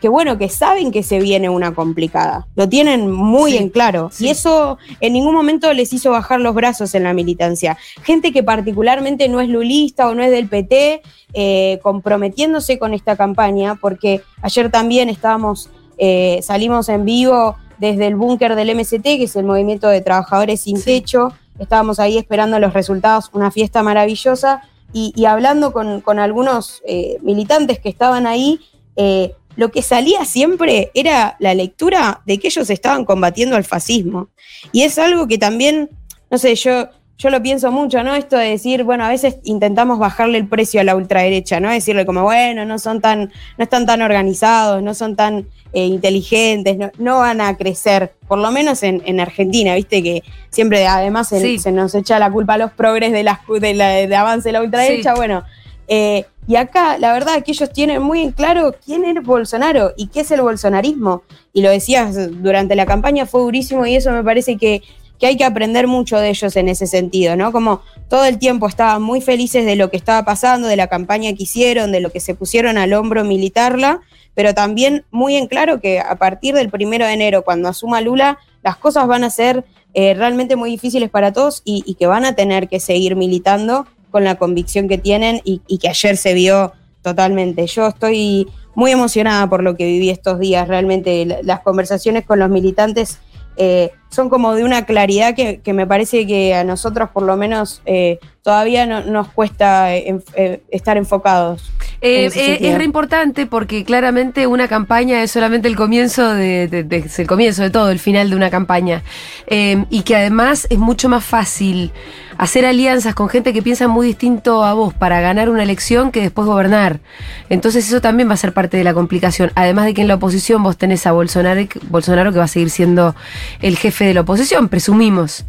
que 0.00 0.08
bueno, 0.10 0.36
que 0.36 0.50
saben 0.50 0.92
que 0.92 1.02
se 1.02 1.18
viene 1.20 1.48
una 1.48 1.74
complicada. 1.74 2.46
Lo 2.54 2.68
tienen 2.68 3.10
muy 3.10 3.52
Sí, 3.52 3.56
en 3.56 3.68
claro. 3.70 4.10
sí. 4.12 4.26
Y 4.26 4.28
eso 4.28 4.76
en 5.00 5.14
ningún 5.14 5.34
momento 5.34 5.72
les 5.72 5.92
hizo 5.94 6.10
bajar 6.10 6.38
los 6.40 6.54
brazos 6.54 6.94
en 6.94 7.02
la 7.04 7.14
militancia. 7.14 7.78
Gente 8.04 8.30
que 8.30 8.42
particularmente 8.42 9.28
no 9.30 9.40
es 9.40 9.48
lulista 9.48 10.06
o 10.08 10.14
no 10.14 10.22
es 10.22 10.30
del 10.30 10.48
PT, 10.48 11.00
eh, 11.32 11.78
comprometiéndose 11.82 12.78
con 12.78 12.92
esta 12.94 13.16
campaña, 13.16 13.74
porque 13.80 14.20
ayer 14.42 14.70
también 14.70 15.08
estábamos, 15.08 15.70
eh, 15.98 16.40
salimos 16.42 16.88
en 16.90 17.04
vivo 17.06 17.56
desde 17.78 18.06
el 18.06 18.16
búnker 18.16 18.54
del 18.54 18.70
MST, 18.70 19.02
que 19.02 19.24
es 19.24 19.34
el 19.36 19.46
Movimiento 19.46 19.88
de 19.88 20.02
Trabajadores 20.02 20.60
Sin 20.60 20.76
Sí. 20.76 20.84
Techo. 20.84 21.32
Estábamos 21.58 21.98
ahí 21.98 22.18
esperando 22.18 22.58
los 22.58 22.72
resultados, 22.72 23.30
una 23.32 23.50
fiesta 23.50 23.82
maravillosa. 23.82 24.62
Y, 24.92 25.12
y 25.16 25.24
hablando 25.24 25.72
con, 25.72 26.00
con 26.00 26.18
algunos 26.18 26.82
eh, 26.86 27.18
militantes 27.22 27.78
que 27.80 27.88
estaban 27.88 28.26
ahí, 28.26 28.60
eh, 28.96 29.34
lo 29.56 29.70
que 29.70 29.82
salía 29.82 30.24
siempre 30.24 30.90
era 30.94 31.36
la 31.40 31.54
lectura 31.54 32.22
de 32.26 32.38
que 32.38 32.48
ellos 32.48 32.68
estaban 32.70 33.04
combatiendo 33.04 33.56
al 33.56 33.64
fascismo. 33.64 34.28
Y 34.72 34.82
es 34.82 34.98
algo 34.98 35.26
que 35.26 35.38
también, 35.38 35.90
no 36.30 36.38
sé, 36.38 36.54
yo, 36.54 36.88
yo 37.18 37.30
lo 37.30 37.42
pienso 37.42 37.72
mucho, 37.72 38.02
¿no? 38.02 38.14
Esto 38.14 38.36
de 38.36 38.50
decir, 38.50 38.84
bueno, 38.84 39.04
a 39.04 39.08
veces 39.08 39.36
intentamos 39.44 39.98
bajarle 39.98 40.36
el 40.38 40.46
precio 40.46 40.80
a 40.80 40.84
la 40.84 40.94
ultraderecha, 40.96 41.60
¿no? 41.60 41.70
Decirle 41.70 42.04
como, 42.04 42.22
bueno, 42.22 42.64
no 42.66 42.78
son 42.78 43.00
tan, 43.00 43.32
no 43.56 43.64
están 43.64 43.86
tan 43.86 44.02
organizados, 44.02 44.82
no 44.82 44.92
son 44.92 45.16
tan 45.16 45.46
eh, 45.72 45.86
inteligentes, 45.86 46.76
no, 46.76 46.90
no 46.98 47.18
van 47.18 47.40
a 47.40 47.56
crecer, 47.56 48.12
por 48.28 48.38
lo 48.38 48.50
menos 48.50 48.82
en, 48.82 49.02
en 49.06 49.20
Argentina, 49.20 49.74
viste 49.74 50.02
que 50.02 50.22
siempre 50.50 50.86
además 50.86 51.28
se, 51.28 51.40
Sí. 51.40 51.58
se 51.58 51.72
nos 51.72 51.94
echa 51.94 52.18
la 52.18 52.30
culpa 52.30 52.54
a 52.54 52.58
los 52.58 52.72
progres 52.72 53.12
de, 53.12 53.22
las, 53.22 53.38
de, 53.60 53.74
la, 53.74 53.88
de 53.90 54.16
avance 54.16 54.48
de 54.50 54.52
la 54.52 54.62
ultraderecha, 54.62 55.12
Sí. 55.12 55.16
bueno. 55.16 55.42
eh, 55.88 56.26
y 56.48 56.54
acá, 56.54 56.96
la 56.98 57.12
verdad, 57.12 57.42
que 57.42 57.50
ellos 57.50 57.72
tienen 57.72 58.00
muy 58.00 58.20
en 58.22 58.30
claro 58.30 58.72
quién 58.84 59.04
es 59.04 59.20
Bolsonaro 59.24 59.92
y 59.96 60.06
qué 60.06 60.20
es 60.20 60.30
el 60.30 60.42
bolsonarismo. 60.42 61.24
Y 61.52 61.60
lo 61.62 61.70
decías 61.70 62.14
durante 62.40 62.76
la 62.76 62.86
campaña, 62.86 63.26
fue 63.26 63.40
durísimo 63.40 63.84
y 63.84 63.96
eso 63.96 64.12
me 64.12 64.22
parece 64.22 64.56
que, 64.56 64.80
que 65.18 65.26
hay 65.26 65.36
que 65.36 65.44
aprender 65.44 65.86
mucho 65.86 66.18
de 66.18 66.28
ellos 66.28 66.56
en 66.56 66.68
ese 66.68 66.86
sentido, 66.86 67.36
¿no? 67.36 67.52
Como 67.52 67.80
todo 68.08 68.24
el 68.24 68.38
tiempo 68.38 68.68
estaban 68.68 69.02
muy 69.02 69.20
felices 69.20 69.64
de 69.64 69.76
lo 69.76 69.90
que 69.90 69.96
estaba 69.96 70.24
pasando, 70.24 70.68
de 70.68 70.76
la 70.76 70.86
campaña 70.88 71.32
que 71.34 71.44
hicieron, 71.44 71.92
de 71.92 72.00
lo 72.00 72.10
que 72.10 72.20
se 72.20 72.34
pusieron 72.34 72.78
al 72.78 72.92
hombro 72.92 73.24
militarla, 73.24 74.00
pero 74.34 74.54
también 74.54 75.04
muy 75.10 75.36
en 75.36 75.46
claro 75.46 75.80
que 75.80 76.00
a 76.00 76.16
partir 76.16 76.54
del 76.54 76.68
primero 76.68 77.06
de 77.06 77.14
enero, 77.14 77.42
cuando 77.42 77.68
asuma 77.68 78.00
Lula, 78.00 78.38
las 78.62 78.76
cosas 78.76 79.06
van 79.06 79.24
a 79.24 79.30
ser 79.30 79.64
eh, 79.94 80.12
realmente 80.12 80.56
muy 80.56 80.70
difíciles 80.70 81.08
para 81.08 81.32
todos 81.32 81.62
y, 81.64 81.94
que 81.94 82.06
van 82.06 82.26
a 82.26 82.34
tener 82.34 82.68
que 82.68 82.80
seguir 82.80 83.16
militando 83.16 83.86
con 84.10 84.24
la 84.24 84.34
convicción 84.34 84.88
que 84.88 84.98
tienen 84.98 85.40
y, 85.44 85.60
que 85.78 85.88
ayer 85.88 86.18
se 86.18 86.34
vio 86.34 86.72
totalmente. 87.00 87.66
Yo 87.66 87.86
estoy 87.86 88.46
muy 88.74 88.90
emocionada 88.90 89.48
por 89.48 89.62
lo 89.62 89.74
que 89.74 89.86
viví 89.86 90.10
estos 90.10 90.38
días, 90.38 90.68
realmente 90.68 91.24
la- 91.24 91.38
las 91.42 91.60
conversaciones 91.60 92.26
con 92.26 92.38
los 92.38 92.50
militantes 92.50 93.20
eh, 93.56 93.90
son 94.16 94.28
como 94.30 94.54
de 94.54 94.64
una 94.64 94.84
claridad 94.86 95.34
que, 95.36 95.60
que 95.62 95.72
me 95.72 95.86
parece 95.86 96.26
que 96.26 96.54
a 96.54 96.64
nosotros 96.64 97.10
por 97.10 97.22
lo 97.22 97.36
menos 97.36 97.82
eh, 97.86 98.18
todavía 98.42 98.86
no- 98.86 99.02
nos 99.04 99.28
cuesta 99.28 99.94
eh, 99.94 100.18
eh, 100.34 100.62
estar 100.70 100.96
enfocados. 100.96 101.70
Eh, 102.00 102.26
en 102.34 102.64
es 102.64 102.78
re 102.78 102.84
importante 102.84 103.46
porque 103.46 103.84
claramente 103.84 104.46
una 104.46 104.68
campaña 104.68 105.22
es 105.22 105.30
solamente 105.30 105.66
el 105.68 105.76
comienzo 105.76 106.34
de, 106.34 106.68
de- 106.68 106.82
de- 106.84 106.96
es 106.98 107.18
el 107.18 107.26
comienzo 107.26 107.62
de 107.62 107.70
todo, 107.70 107.90
el 107.90 107.98
final 107.98 108.30
de 108.30 108.36
una 108.36 108.50
campaña. 108.50 109.02
Y 109.48 110.02
que 110.02 110.16
además 110.16 110.66
es 110.70 110.78
mucho 110.78 111.08
más 111.08 111.24
fácil 111.24 111.92
hacer 112.38 112.66
alianzas 112.66 113.14
con 113.14 113.28
gente 113.30 113.54
que 113.54 113.62
piensa 113.62 113.88
muy 113.88 114.06
distinto 114.08 114.62
a 114.64 114.74
vos 114.74 114.92
para 114.92 115.20
ganar 115.22 115.48
una 115.48 115.62
elección 115.62 116.12
que 116.12 116.20
después 116.20 116.46
gobernar. 116.46 117.00
Entonces 117.48 117.86
eso 117.88 118.00
también 118.02 118.28
va 118.28 118.34
a 118.34 118.36
ser 118.36 118.52
parte 118.52 118.76
de 118.76 118.84
la 118.84 118.92
complicación. 118.92 119.50
Además 119.54 119.86
de 119.86 119.94
que 119.94 120.02
en 120.02 120.08
la 120.08 120.16
oposición 120.16 120.62
vos 120.62 120.76
tenés 120.76 121.06
a 121.06 121.12
Bolsonaro, 121.12 121.62
Bolsonaro 121.88 122.32
que 122.32 122.38
va 122.38 122.44
a 122.44 122.48
seguir 122.48 122.68
siendo 122.70 123.14
el 123.62 123.76
jefe 123.78 124.05
de 124.08 124.14
la 124.14 124.20
oposición, 124.22 124.68
presumimos. 124.68 125.44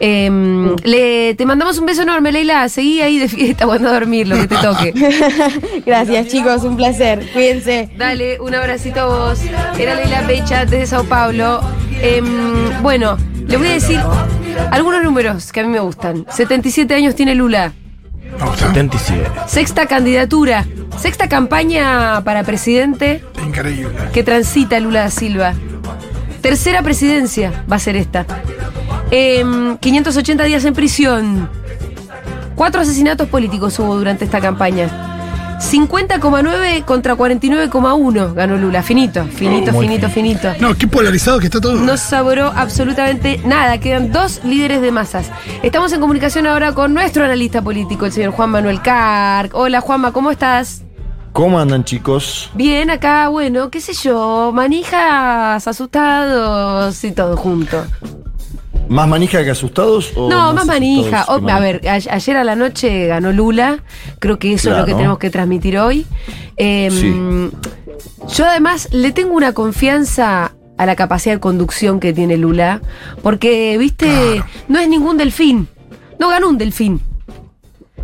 Eh, 0.00 0.76
le, 0.84 1.34
te 1.34 1.46
mandamos 1.46 1.78
un 1.78 1.86
beso 1.86 2.02
enorme, 2.02 2.30
Leila. 2.32 2.68
Seguí 2.68 3.00
ahí 3.00 3.18
de 3.18 3.28
fiesta 3.28 3.66
cuando 3.66 3.88
a 3.88 3.92
dormir, 3.92 4.28
lo 4.28 4.36
que 4.36 4.46
te 4.46 4.56
toque. 4.56 4.92
Gracias 5.86 6.28
chicos, 6.28 6.64
un 6.64 6.76
placer. 6.76 7.26
Cuídense. 7.32 7.90
Dale, 7.96 8.40
un 8.40 8.54
abracito 8.54 9.00
a 9.00 9.06
vos. 9.06 9.40
Era 9.78 9.94
Leila 9.94 10.22
Becha 10.22 10.64
desde 10.64 10.86
Sao 10.86 11.04
Paulo. 11.04 11.60
Em, 12.00 12.82
bueno, 12.82 13.16
le 13.46 13.56
voy 13.56 13.68
a 13.68 13.72
decir 13.72 14.00
algunos 14.70 15.02
números 15.02 15.52
que 15.52 15.60
a 15.60 15.62
mí 15.64 15.68
me 15.70 15.80
gustan. 15.80 16.26
77 16.30 16.94
años 16.94 17.14
tiene 17.14 17.34
Lula. 17.34 17.72
Me 18.38 18.44
gusta. 18.46 18.68
77. 18.68 19.30
Sexta 19.46 19.86
candidatura. 19.86 20.66
Sexta 20.98 21.28
campaña 21.28 22.22
para 22.24 22.42
presidente 22.42 23.22
Increíble. 23.46 23.94
que 24.12 24.22
transita 24.22 24.80
Lula 24.80 25.00
da 25.00 25.10
Silva. 25.10 25.54
Tercera 26.48 26.80
presidencia 26.80 27.62
va 27.70 27.76
a 27.76 27.78
ser 27.78 27.94
esta. 27.94 28.24
Em, 29.10 29.76
580 29.76 30.44
días 30.44 30.64
en 30.64 30.72
prisión. 30.72 31.50
Cuatro 32.54 32.80
asesinatos 32.80 33.28
políticos 33.28 33.78
hubo 33.78 33.94
durante 33.98 34.24
esta 34.24 34.40
campaña. 34.40 35.58
50,9 35.60 36.86
contra 36.86 37.16
49,1 37.16 38.32
ganó 38.32 38.56
Lula. 38.56 38.82
Finito, 38.82 39.26
finito, 39.26 39.72
Muy 39.72 39.88
finito, 39.88 40.08
finito. 40.08 40.48
No, 40.58 40.74
qué 40.74 40.88
polarizado 40.88 41.38
que 41.38 41.48
está 41.48 41.60
todo. 41.60 41.74
No 41.74 41.98
saboró 41.98 42.50
absolutamente 42.56 43.42
nada. 43.44 43.76
Quedan 43.76 44.10
dos 44.10 44.40
líderes 44.42 44.80
de 44.80 44.90
masas. 44.90 45.30
Estamos 45.62 45.92
en 45.92 46.00
comunicación 46.00 46.46
ahora 46.46 46.72
con 46.72 46.94
nuestro 46.94 47.26
analista 47.26 47.60
político, 47.60 48.06
el 48.06 48.12
señor 48.12 48.30
Juan 48.32 48.48
Manuel 48.48 48.80
Carc. 48.80 49.54
Hola 49.54 49.82
Juanma, 49.82 50.12
¿cómo 50.12 50.30
estás? 50.30 50.82
¿Cómo 51.32 51.58
andan, 51.60 51.84
chicos? 51.84 52.50
Bien, 52.54 52.90
acá, 52.90 53.28
bueno, 53.28 53.70
qué 53.70 53.80
sé 53.80 53.92
yo, 53.92 54.50
manijas, 54.52 55.66
asustados 55.68 57.04
y 57.04 57.12
todo 57.12 57.36
junto. 57.36 57.84
¿Más 58.88 59.06
manija 59.06 59.44
que 59.44 59.50
asustados? 59.50 60.12
O 60.16 60.28
No, 60.30 60.52
más 60.54 60.66
manija. 60.66 61.22
a 61.22 61.60
ver, 61.60 61.86
a- 61.86 62.14
ayer 62.14 62.36
a 62.36 62.44
la 62.44 62.56
noche 62.56 63.06
ganó 63.06 63.32
Lula. 63.32 63.80
Creo 64.18 64.38
que 64.38 64.54
eso 64.54 64.70
es 64.70 64.78
lo 64.78 64.84
que 64.86 64.94
tenemos 64.94 65.18
que 65.18 65.30
transmitir 65.30 65.78
hoy. 65.78 66.06
Eh, 66.56 66.88
Sí. 66.90 67.50
Yo 68.34 68.44
además 68.46 68.88
le 68.92 69.12
tengo 69.12 69.34
una 69.34 69.52
confianza 69.52 70.52
a 70.76 70.86
la 70.86 70.96
capacidad 70.96 71.34
de 71.34 71.40
conducción 71.40 71.98
que 72.00 72.12
tiene 72.12 72.36
Lula. 72.36 72.80
Porque, 73.22 73.76
viste, 73.78 74.42
no 74.68 74.78
es 74.78 74.88
ningún 74.88 75.16
delfín. 75.18 75.68
No 76.18 76.28
ganó 76.30 76.48
un 76.48 76.58
delfín. 76.58 77.00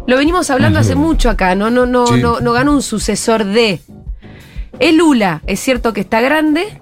Lo 0.06 0.16
venimos 0.16 0.50
hablando 0.50 0.78
hace 0.78 0.94
mucho 0.94 1.30
acá. 1.30 1.54
No, 1.54 1.70
no, 1.70 1.87
no, 1.87 2.06
Sí. 2.06 2.20
no, 2.20 2.40
no 2.40 2.52
ganó 2.52 2.73
un 2.73 2.82
sucesor 2.82 3.44
de. 3.44 3.80
Es 4.78 4.94
Lula. 4.94 5.40
Es 5.46 5.61
cierto 5.61 5.92
que 5.92 6.00
está 6.00 6.20
grande, 6.20 6.80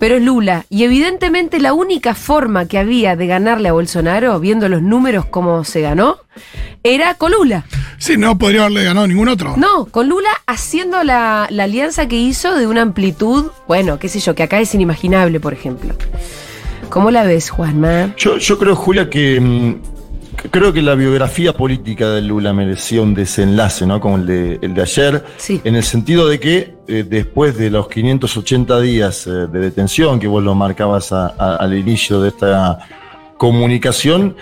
pero 0.00 0.16
es 0.16 0.22
Lula. 0.22 0.64
Y 0.70 0.84
evidentemente 0.84 1.60
la 1.60 1.72
única 1.72 2.14
forma 2.14 2.66
que 2.66 2.78
había 2.78 3.16
de 3.16 3.26
ganarle 3.26 3.68
a 3.68 3.72
Bolsonaro, 3.72 4.40
viendo 4.40 4.68
los 4.68 4.82
números 4.82 5.24
como 5.26 5.62
se 5.64 5.82
ganó, 5.82 6.18
era 6.82 7.14
con 7.14 7.32
Lula. 7.32 7.64
Sí, 7.98 8.16
no 8.16 8.36
podría 8.38 8.62
haberle 8.62 8.84
ganado 8.84 9.06
ningún 9.06 9.28
otro. 9.28 9.54
No, 9.56 9.86
con 9.86 10.08
Lula 10.08 10.28
haciendo 10.46 11.04
la, 11.04 11.46
la 11.50 11.64
alianza 11.64 12.08
que 12.08 12.16
hizo 12.16 12.54
de 12.56 12.66
una 12.66 12.82
amplitud, 12.82 13.50
bueno, 13.68 13.98
qué 13.98 14.08
sé 14.08 14.18
yo, 14.20 14.34
que 14.34 14.42
acá 14.42 14.58
es 14.58 14.74
inimaginable, 14.74 15.38
por 15.38 15.52
ejemplo. 15.52 15.94
¿Cómo 16.90 17.10
la 17.10 17.22
ves, 17.24 17.50
Juanma? 17.50 18.14
Yo, 18.16 18.36
yo 18.38 18.58
creo, 18.58 18.74
Julia, 18.76 19.08
que 19.08 19.40
mm, 19.40 19.74
creo 20.50 20.72
que 20.72 20.82
la 20.82 20.94
biografía 20.94 21.52
política 21.52 22.10
de 22.10 22.22
Lula 22.22 22.52
merecía 22.52 23.02
un 23.02 23.14
desenlace, 23.14 23.86
¿no? 23.86 24.00
Como 24.00 24.16
el 24.16 24.26
de, 24.26 24.58
el 24.62 24.74
de 24.74 24.82
ayer. 24.82 25.24
Sí. 25.36 25.60
En 25.64 25.74
el 25.76 25.82
sentido 25.84 26.28
de 26.28 26.38
que 26.40 26.74
eh, 26.88 27.04
después 27.08 27.56
de 27.56 27.70
los 27.70 27.88
580 27.88 28.80
días 28.80 29.26
eh, 29.26 29.30
de 29.30 29.58
detención, 29.58 30.18
que 30.20 30.26
vos 30.28 30.42
lo 30.42 30.54
marcabas 30.54 31.12
a- 31.12 31.34
a- 31.38 31.56
al 31.56 31.76
inicio 31.76 32.20
de 32.20 32.28
esta 32.28 32.78
comunicación, 33.38 34.36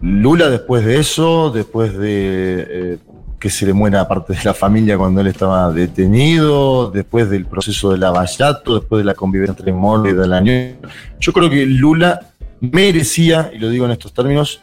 Lula 0.00 0.48
después 0.48 0.84
de 0.84 0.98
eso, 1.00 1.50
después 1.50 1.96
de 1.98 2.66
eh, 2.68 2.98
que 3.40 3.50
se 3.50 3.66
le 3.66 3.72
muera 3.72 4.06
parte 4.06 4.32
de 4.32 4.38
la 4.44 4.54
familia 4.54 4.96
cuando 4.98 5.20
él 5.20 5.26
estaba 5.28 5.72
detenido, 5.72 6.90
después 6.90 7.28
del 7.30 7.46
proceso 7.46 7.90
de 7.90 7.98
Lavallato, 7.98 8.78
después 8.78 8.98
de 9.00 9.04
la 9.04 9.14
convivencia 9.14 9.52
entre 9.58 9.72
Moro 9.72 10.08
y 10.08 10.12
Dalañón, 10.14 10.76
yo 11.20 11.32
creo 11.32 11.48
que 11.50 11.64
Lula 11.66 12.20
merecía, 12.60 13.50
y 13.54 13.58
lo 13.58 13.68
digo 13.70 13.84
en 13.86 13.92
estos 13.92 14.12
términos, 14.12 14.60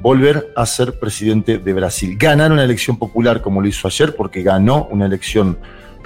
volver 0.00 0.52
a 0.54 0.66
ser 0.66 0.98
presidente 0.98 1.58
de 1.58 1.72
Brasil. 1.72 2.16
Ganar 2.18 2.52
una 2.52 2.64
elección 2.64 2.98
popular 2.98 3.40
como 3.40 3.60
lo 3.60 3.68
hizo 3.68 3.88
ayer, 3.88 4.14
porque 4.14 4.42
ganó 4.42 4.88
una 4.90 5.06
elección 5.06 5.58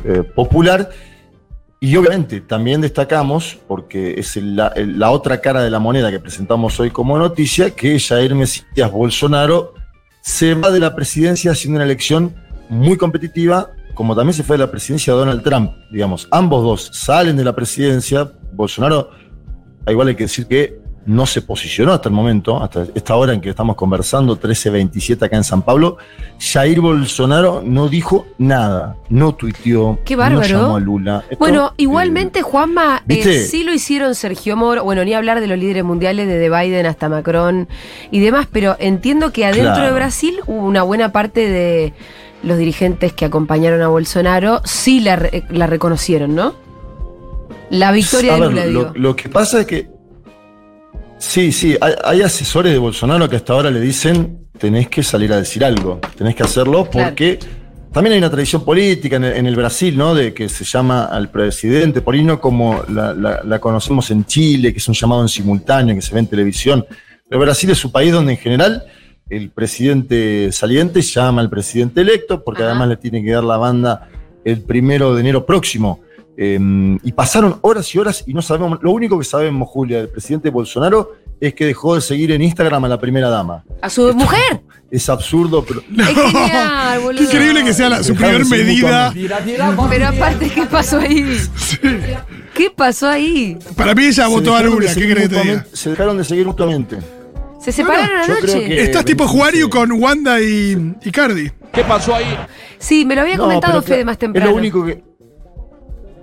eh, 0.05 0.23
popular. 0.23 0.91
Y 1.83 1.97
obviamente 1.97 2.43
también 2.43 2.83
destacamos, 2.83 3.59
porque 3.67 4.19
es 4.19 4.37
la, 4.37 5.11
otra 5.11 5.41
cara 5.41 5.63
de 5.63 5.71
la 5.71 5.79
moneda 5.79 6.11
que 6.11 6.21
presentamos 6.21 6.79
hoy 6.79 6.91
como 6.91 7.19
noticia, 7.19 7.71
que 7.71 7.99
Jair 7.99 8.35
Mesías 8.35 8.93
Bolsonaro 8.93 9.73
se 10.21 10.55
va 10.55 10.71
de 10.71 10.79
la 10.79 10.95
presidencia 10.95 11.53
haciendo 11.53 11.77
una 11.77 11.87
elección 11.87 12.35
muy 12.69 12.99
competitiva, 12.99 13.71
como 13.95 14.15
también 14.15 14.35
se 14.35 14.43
fue 14.43 14.59
de 14.59 14.65
la 14.65 14.71
presidencia 14.71 15.15
de 15.15 15.21
Donald 15.21 15.43
Trump. 15.43 15.73
Digamos, 15.91 16.29
ambos 16.31 16.63
dos 16.63 16.91
salen 16.93 17.37
de 17.37 17.45
la 17.45 17.55
presidencia. 17.55 18.31
Bolsonaro, 18.53 19.11
igual 19.87 20.09
hay 20.09 20.15
que 20.17 20.25
decir 20.25 20.47
que 20.47 20.80
no 21.07 21.25
se 21.26 21.42
posicionó 21.42 21.92
hasta 21.92 22.09
el 22.09 22.14
momento, 22.14 22.62
hasta 22.62 22.85
esta 22.95 23.16
hora 23.16 23.33
en 23.33 23.40
que 23.40 23.50
estamos 23.50 23.75
conversando, 23.75 24.38
13.27 24.38 25.23
acá 25.25 25.37
en 25.37 25.45
San 25.45 25.62
Pablo. 25.62 25.97
Jair 26.38 26.80
Bolsonaro 26.80 27.62
no 27.64 27.88
dijo 27.88 28.26
nada, 28.38 28.97
no 29.09 29.35
tuiteó, 29.35 29.99
Qué 30.04 30.14
no 30.16 30.42
llamó 30.42 30.76
a 30.76 30.80
Lula. 30.80 31.25
Esto, 31.30 31.37
Bueno, 31.38 31.69
eh, 31.71 31.83
igualmente, 31.83 32.42
Juanma, 32.42 33.02
eh, 33.09 33.45
sí 33.45 33.64
lo 33.64 33.73
hicieron 33.73 34.14
Sergio 34.14 34.57
Moro, 34.57 34.85
bueno, 34.85 35.04
ni 35.04 35.14
hablar 35.14 35.40
de 35.40 35.47
los 35.47 35.59
líderes 35.59 35.85
mundiales, 35.85 36.28
desde 36.28 36.49
Biden 36.50 36.87
hasta 36.87 37.09
Macron 37.09 37.69
y 38.11 38.21
demás, 38.21 38.47
pero 38.50 38.76
entiendo 38.78 39.33
que 39.33 39.47
adentro 39.47 39.73
Claro. 39.75 39.87
de 39.87 39.92
Brasil 39.92 40.40
hubo 40.47 40.64
una 40.66 40.83
buena 40.83 41.12
parte 41.12 41.49
de 41.49 41.92
los 42.42 42.57
dirigentes 42.59 43.12
que 43.12 43.25
acompañaron 43.25 43.83
a 43.83 43.88
Bolsonaro, 43.88 44.61
sí 44.64 45.00
la, 45.00 45.16
re- 45.16 45.45
la 45.50 45.66
reconocieron, 45.66 46.35
¿no? 46.35 46.54
La 47.71 47.92
victoria 47.92 48.35
de 48.35 48.40
Lula, 48.40 48.66
lo, 48.66 48.69
digo. 48.80 48.92
lo 48.97 49.16
que 49.16 49.28
pasa 49.28 49.61
es 49.61 49.66
que. 49.66 49.88
Sí, 51.21 51.53
sí, 51.53 51.77
hay, 51.81 51.93
hay 52.03 52.23
asesores 52.23 52.73
de 52.73 52.79
Bolsonaro 52.79 53.29
que 53.29 53.37
hasta 53.37 53.53
ahora 53.53 53.71
le 53.71 53.81
dicen: 53.81 54.47
tenés 54.59 54.89
que 54.89 55.03
salir 55.03 55.33
a 55.33 55.37
decir 55.37 55.65
algo, 55.65 56.00
tenés 56.17 56.35
que 56.35 56.43
hacerlo 56.43 56.87
Claro. 56.91 57.09
porque. 57.11 57.39
También 57.93 58.12
hay 58.12 58.19
una 58.21 58.31
tradición 58.31 58.65
política 58.65 59.17
en 59.17 59.25
el, 59.25 59.33
en 59.37 59.47
el 59.47 59.57
Brasil, 59.57 59.99
¿no? 59.99 60.15
De 60.15 60.33
que 60.33 60.49
se 60.49 60.62
llama 60.65 61.07
al 61.07 61.29
presidente, 61.29 62.00
por 62.00 62.15
ahí 62.15 62.23
no 62.23 62.41
como 62.41 62.85
la, 62.89 63.12
la- 63.12 63.41
la 63.43 63.59
conocemos 63.59 64.09
en 64.12 64.25
Chile, 64.25 64.73
que 64.73 64.79
es 64.79 64.87
un 64.87 64.95
llamado 64.95 65.23
en 65.23 65.29
simultáneo, 65.29 65.93
que 65.97 66.00
se 66.00 66.15
ve 66.15 66.21
en 66.21 66.29
televisión. 66.29 66.87
Pero 67.29 67.41
Brasil 67.41 67.69
es 67.71 67.85
un 67.85 67.91
país 67.91 68.12
donde 68.12 68.31
en 68.35 68.39
general 68.39 68.85
el 69.29 69.50
presidente 69.50 70.53
saliente 70.53 71.03
llama 71.03 71.41
al 71.41 71.50
presidente 71.50 72.03
electo, 72.03 72.45
porque 72.45 72.62
Ajá. 72.62 72.71
además 72.71 72.91
le 72.91 72.97
tiene 72.97 73.25
que 73.25 73.33
dar 73.33 73.43
la 73.43 73.57
banda 73.57 74.09
el 74.45 74.61
primero 74.62 75.12
de 75.17 75.23
enero 75.23 75.45
próximo. 75.45 75.99
Eh, 76.37 76.59
y 77.03 77.13
pasaron 77.13 77.59
horas 77.63 77.95
y 77.95 77.99
horas 77.99 78.25
y 78.27 78.33
no 78.35 78.41
sabemos, 78.43 78.79
lo 78.83 78.93
único 78.93 79.19
que 79.19 79.25
sabemos, 79.25 79.69
Julia, 79.69 79.99
del 79.99 80.09
presidente 80.09 80.49
Bolsonaro 80.51 81.13
es 81.41 81.55
que 81.55 81.65
dejó 81.67 81.95
de 81.95 82.01
seguir 82.01 82.33
en 82.33 82.43
Instagram 82.43 82.85
a 82.85 82.89
la 82.89 83.01
primera 83.01 83.29
dama. 83.29 83.65
A 83.83 83.91
su 83.91 84.13
mujer. 84.15 84.61
Es 84.91 85.09
absurdo, 85.09 85.65
pero 85.65 85.81
Es 85.81 86.17
genial, 86.17 87.01
boludo. 87.03 87.19
Qué 87.19 87.25
increíble 87.25 87.65
que 87.65 87.73
sea 87.73 87.89
la, 87.89 88.03
su 88.03 88.13
Dejaron 88.15 88.43
primer 88.49 88.65
medida. 88.67 89.13
Pero 89.91 90.07
aparte, 90.09 90.51
¿qué 90.51 90.67
pasó 90.67 90.99
ahí? 90.99 91.39
¿Qué 92.55 92.71
pasó 92.71 93.09
ahí? 93.09 93.59
Para 93.77 93.95
mí 93.95 94.05
ella 94.07 94.27
votó 94.29 94.55
a 94.55 94.63
Lula. 94.63 94.93
¿Qué 94.95 95.01
querés 95.07 95.29
que 95.29 95.35
te 95.35 95.41
diga? 95.41 95.45
mutuamente- 95.55 95.77
Se 95.77 95.91
dejaron 95.91 96.17
de 96.19 96.25
seguir 96.25 96.47
mutuamente. 96.47 96.99
¿Se 97.61 97.73
separaron 97.73 98.09
creo 98.25 98.39
anoche? 98.39 98.65
que- 98.69 98.83
Esto 98.83 98.99
es 99.01 99.05
tipo 99.05 99.27
Juario 99.29 99.69
con 99.71 99.93
Wanda 99.93 100.41
y, 100.41 100.95
y 101.03 101.11
Cardi. 101.11 101.51
Sí, 102.79 103.05
me 103.05 103.15
lo 103.15 103.21
había 103.23 103.37
No, 103.37 103.45
comentado 103.45 103.83
Fede 103.83 104.05
más 104.05 104.19
temprano. 104.19 104.47
Es 104.49 104.53
lo 104.53 104.59
único 104.59 104.85
que, 104.85 105.03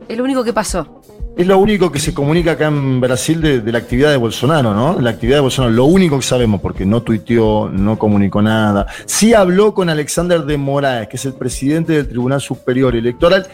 Es 0.07 0.17
lo 0.17 0.23
único 0.23 0.43
que 0.43 0.53
pasó. 0.53 1.01
Es 1.35 1.45
lo 1.45 1.59
único 1.59 1.91
que 1.91 1.99
se 1.99 2.15
comunica 2.15 2.53
acá 2.53 2.67
en 2.67 2.99
Brasil 2.99 3.39
de, 3.41 3.71
la 3.71 3.77
actividad 3.77 4.09
de 4.09 4.17
Bolsonaro, 4.17 4.73
¿no? 4.73 4.99
La 4.99 5.11
actividad 5.11 5.37
de 5.37 5.41
Bolsonaro, 5.41 5.71
lo 5.71 5.85
único 5.85 6.17
que 6.17 6.25
sabemos, 6.25 6.59
porque 6.61 6.83
no 6.83 7.03
tuiteó, 7.03 7.69
no 7.69 7.99
comunicó 7.99 8.41
nada. 8.41 8.87
Sí 9.05 9.35
habló 9.35 9.73
con 9.75 9.89
Alexander 9.89 10.43
de 10.43 10.57
Moraes, 10.57 11.07
que 11.09 11.17
es 11.17 11.25
el 11.25 11.33
presidente 11.33 11.93
del 11.93 12.07
Tribunal 12.07 12.41
Superior 12.41 12.95
Electoral, 12.95 13.45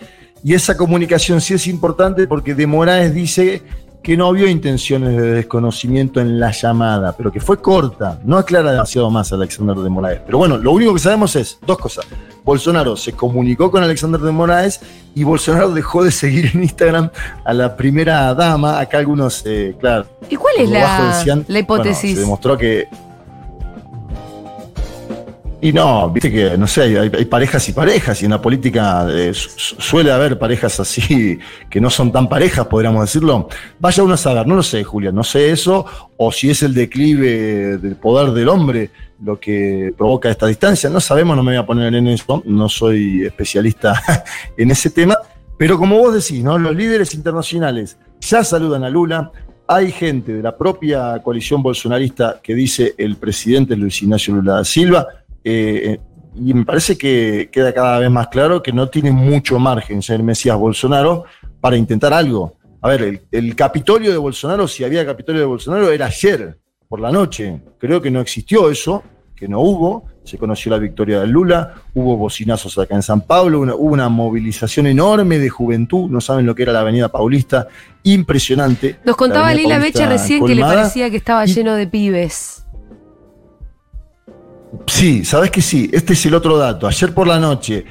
y 0.46 0.54
esa 0.54 0.78
comunicación 0.78 1.42
sí 1.42 1.56
es 1.56 1.68
importante 1.68 2.26
porque 2.26 2.56
de 2.56 2.68
Moraes 2.68 3.14
dice 3.14 3.64
que 4.02 4.16
no 4.16 4.32
vio 4.32 4.48
intenciones 4.48 5.18
de 5.18 5.32
desconocimiento 5.32 6.22
en 6.22 6.40
la 6.40 6.52
llamada, 6.52 7.16
pero 7.18 7.32
que 7.32 7.40
fue 7.40 7.62
corta, 7.62 8.20
no 8.24 8.38
aclara 8.38 8.72
demasiado 8.72 9.10
más 9.10 9.32
Alexander 9.34 9.78
de 9.78 9.90
Moraes. 9.90 10.22
Pero 10.26 10.38
bueno, 10.38 10.58
lo 10.58 10.72
único 10.72 10.94
que 10.94 11.00
sabemos 11.00 11.36
es 11.36 11.58
dos 11.66 11.78
cosas. 11.78 12.06
Bolsonaro 12.46 12.98
se 12.98 13.14
comunicó 13.14 13.72
con 13.72 13.84
Alexander 13.84 14.20
de 14.20 14.32
Moraes 14.32 14.82
y 15.16 15.24
Bolsonaro 15.24 15.72
dejó 15.72 16.04
de 16.04 16.12
seguir 16.12 16.52
en 16.54 16.64
Instagram 16.64 17.10
a 17.46 17.54
la 17.54 17.76
primera 17.78 18.34
dama. 18.34 18.80
Acá 18.80 18.98
algunos, 18.98 19.44
eh, 19.46 19.76
claro. 19.80 20.06
¿Y 20.30 20.36
cuál 20.36 20.56
es 20.60 20.70
la, 20.70 21.14
decían- 21.18 21.46
la 21.48 21.60
hipótesis? 21.60 22.02
bueno, 22.02 22.16
se 22.16 22.20
demostró 22.22 22.58
que. 22.58 22.88
Y 25.62 25.72
no, 25.72 26.10
viste 26.10 26.30
que, 26.30 26.58
no 26.58 26.68
sé, 26.68 26.82
hay, 26.82 27.10
hay 27.18 27.24
parejas 27.26 27.70
y 27.70 27.72
parejas, 27.72 28.22
y 28.22 28.26
en 28.26 28.32
la 28.32 28.42
política 28.42 29.08
eh, 29.10 29.34
su- 29.34 29.50
su- 29.56 29.76
suele 29.82 30.12
haber 30.12 30.38
parejas 30.38 30.78
así 30.82 31.40
que 31.70 31.80
no 31.80 31.90
son 31.90 32.12
tan 32.12 32.28
parejas, 32.28 32.68
podríamos 32.68 33.00
decirlo. 33.06 33.48
Vaya 33.80 34.04
uno 34.04 34.16
a 34.16 34.18
saber, 34.18 34.46
no 34.46 34.56
lo 34.56 34.64
sé, 34.64 34.84
Julia, 34.84 35.14
no 35.14 35.24
sé 35.24 35.52
eso, 35.52 35.86
o 36.18 36.34
si 36.34 36.50
es 36.50 36.64
el 36.64 36.74
declive 36.74 37.78
del 37.78 37.96
poder 37.96 38.32
del 38.32 38.50
hombre 38.50 38.90
lo 39.24 39.40
que 39.40 39.94
provoca 39.98 40.30
esta 40.30 40.48
distancia, 40.48 40.90
no 40.90 41.00
sabemos, 41.00 41.36
no 41.36 41.44
me 41.44 41.52
voy 41.52 41.60
a 41.60 41.66
poner 41.66 41.94
en 41.96 42.08
eso, 42.08 42.44
no 42.46 42.68
soy 42.68 43.26
especialista 43.26 44.02
en 44.58 44.72
ese 44.72 44.90
tema, 44.90 45.18
pero 45.58 45.78
como 45.78 45.98
vos 45.98 46.14
decís, 46.14 46.44
¿no? 46.44 46.58
Los 46.58 46.76
líderes 46.76 47.14
internacionales 47.14 47.98
ya 48.20 48.44
saludan 48.44 48.84
a 48.84 48.90
Lula. 48.90 49.32
Hay 49.68 49.92
gente 49.92 50.34
de 50.34 50.44
la 50.44 50.58
propia 50.58 51.22
coalición 51.24 51.64
bolsonarista 51.64 52.40
que 52.44 52.54
dice 52.54 52.96
el 52.98 53.16
presidente 53.16 53.76
Luis 53.76 54.02
Ignacio 54.02 54.36
Lula 54.36 54.56
da 54.56 54.66
Silva, 54.66 55.08
eh, 55.44 56.00
y 56.36 56.54
me 56.54 56.66
parece 56.66 56.98
que 56.98 57.50
queda 57.52 57.74
cada 57.74 58.00
vez 58.00 58.10
más 58.10 58.28
claro 58.28 58.62
que 58.62 58.74
no 58.74 58.90
tiene 58.90 59.12
mucho 59.12 59.60
margen 59.60 60.02
ser 60.02 60.24
Mesías 60.24 60.58
Bolsonaro 60.58 61.26
para 61.62 61.78
intentar 61.78 62.12
algo. 62.12 62.58
A 62.82 62.90
ver, 62.90 63.02
el, 63.04 63.22
el 63.32 63.56
Capitolio 63.56 64.12
de 64.12 64.18
Bolsonaro, 64.18 64.68
si 64.68 64.84
había 64.84 65.06
Capitolio 65.06 65.42
de 65.42 65.48
Bolsonaro, 65.48 65.92
era 65.92 66.08
ayer, 66.08 66.58
por 66.94 67.00
la 67.00 67.12
noche. 67.12 67.60
Creo 67.80 68.02
que 68.02 68.12
no 68.12 68.22
existió 68.22 68.70
eso, 68.70 69.04
que 69.36 69.48
no 69.48 69.60
hubo. 69.62 70.06
Se 70.24 70.38
conoció 70.38 70.72
la 70.72 70.78
victoria 70.78 71.20
de 71.20 71.28
Lula, 71.28 71.74
hubo 71.94 72.16
bocinazos 72.16 72.78
acá 72.78 72.96
en 72.96 73.02
San 73.04 73.22
Pablo, 73.22 73.60
una- 73.60 73.76
hubo 73.76 73.92
una 73.94 74.08
movilización 74.08 74.88
enorme 74.88 75.38
de 75.38 75.50
juventud, 75.50 76.10
no 76.10 76.22
saben 76.22 76.46
lo 76.46 76.56
que 76.56 76.64
era 76.64 76.72
la 76.72 76.80
Avenida 76.80 77.10
Paulista, 77.10 77.68
impresionante. 78.04 79.00
Nos 79.04 79.18
contaba 79.18 79.48
La 79.48 79.52
Avenida 79.52 79.68
Leila 79.68 79.80
Paulista 79.80 80.00
Becha 80.06 80.10
recién 80.12 80.46
que 80.46 80.56
le 80.56 80.62
parecía 80.62 81.10
que 81.10 81.18
estaba 81.18 81.46
Y- 81.46 81.54
lleno 81.54 81.76
de 81.76 81.88
pibes. 81.88 82.66
Sí, 84.88 85.24
sabes 85.26 85.52
que 85.52 85.62
sí. 85.62 85.90
Este 85.94 86.14
es 86.14 86.26
el 86.26 86.34
otro 86.34 86.58
dato. 86.58 86.88
Ayer 86.88 87.14
por 87.14 87.28
la 87.28 87.40
noche 87.40 87.86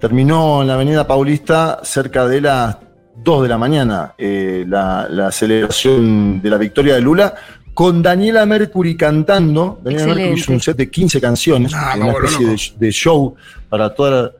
terminó 0.00 0.62
en 0.62 0.68
la 0.68 0.74
Avenida 0.74 1.06
Paulista 1.06 1.80
cerca 1.82 2.26
de 2.28 2.40
las 2.40 2.76
2 3.16 3.42
de 3.44 3.48
la 3.48 3.56
mañana 3.58 4.14
eh, 4.18 4.64
la, 4.68 5.06
la 5.08 5.32
celebración 5.32 6.42
de 6.42 6.50
la 6.50 6.58
victoria 6.58 6.94
de 6.94 7.00
Lula 7.00 7.34
con 7.76 8.00
Daniela 8.02 8.46
Mercury 8.46 8.96
cantando. 8.96 9.78
Daniela 9.84 10.04
Excelente. 10.04 10.22
Mercury 10.30 10.40
hizo 10.40 10.52
un 10.52 10.60
set 10.60 10.76
de 10.78 10.90
15 10.90 11.20
canciones, 11.20 11.72
Ah, 11.74 11.92
una 11.98 12.10
especie 12.12 12.46
de, 12.46 12.86
de 12.86 12.90
show 12.90 13.34
para 13.68 13.94
toda 13.94 14.10
la- 14.10 14.32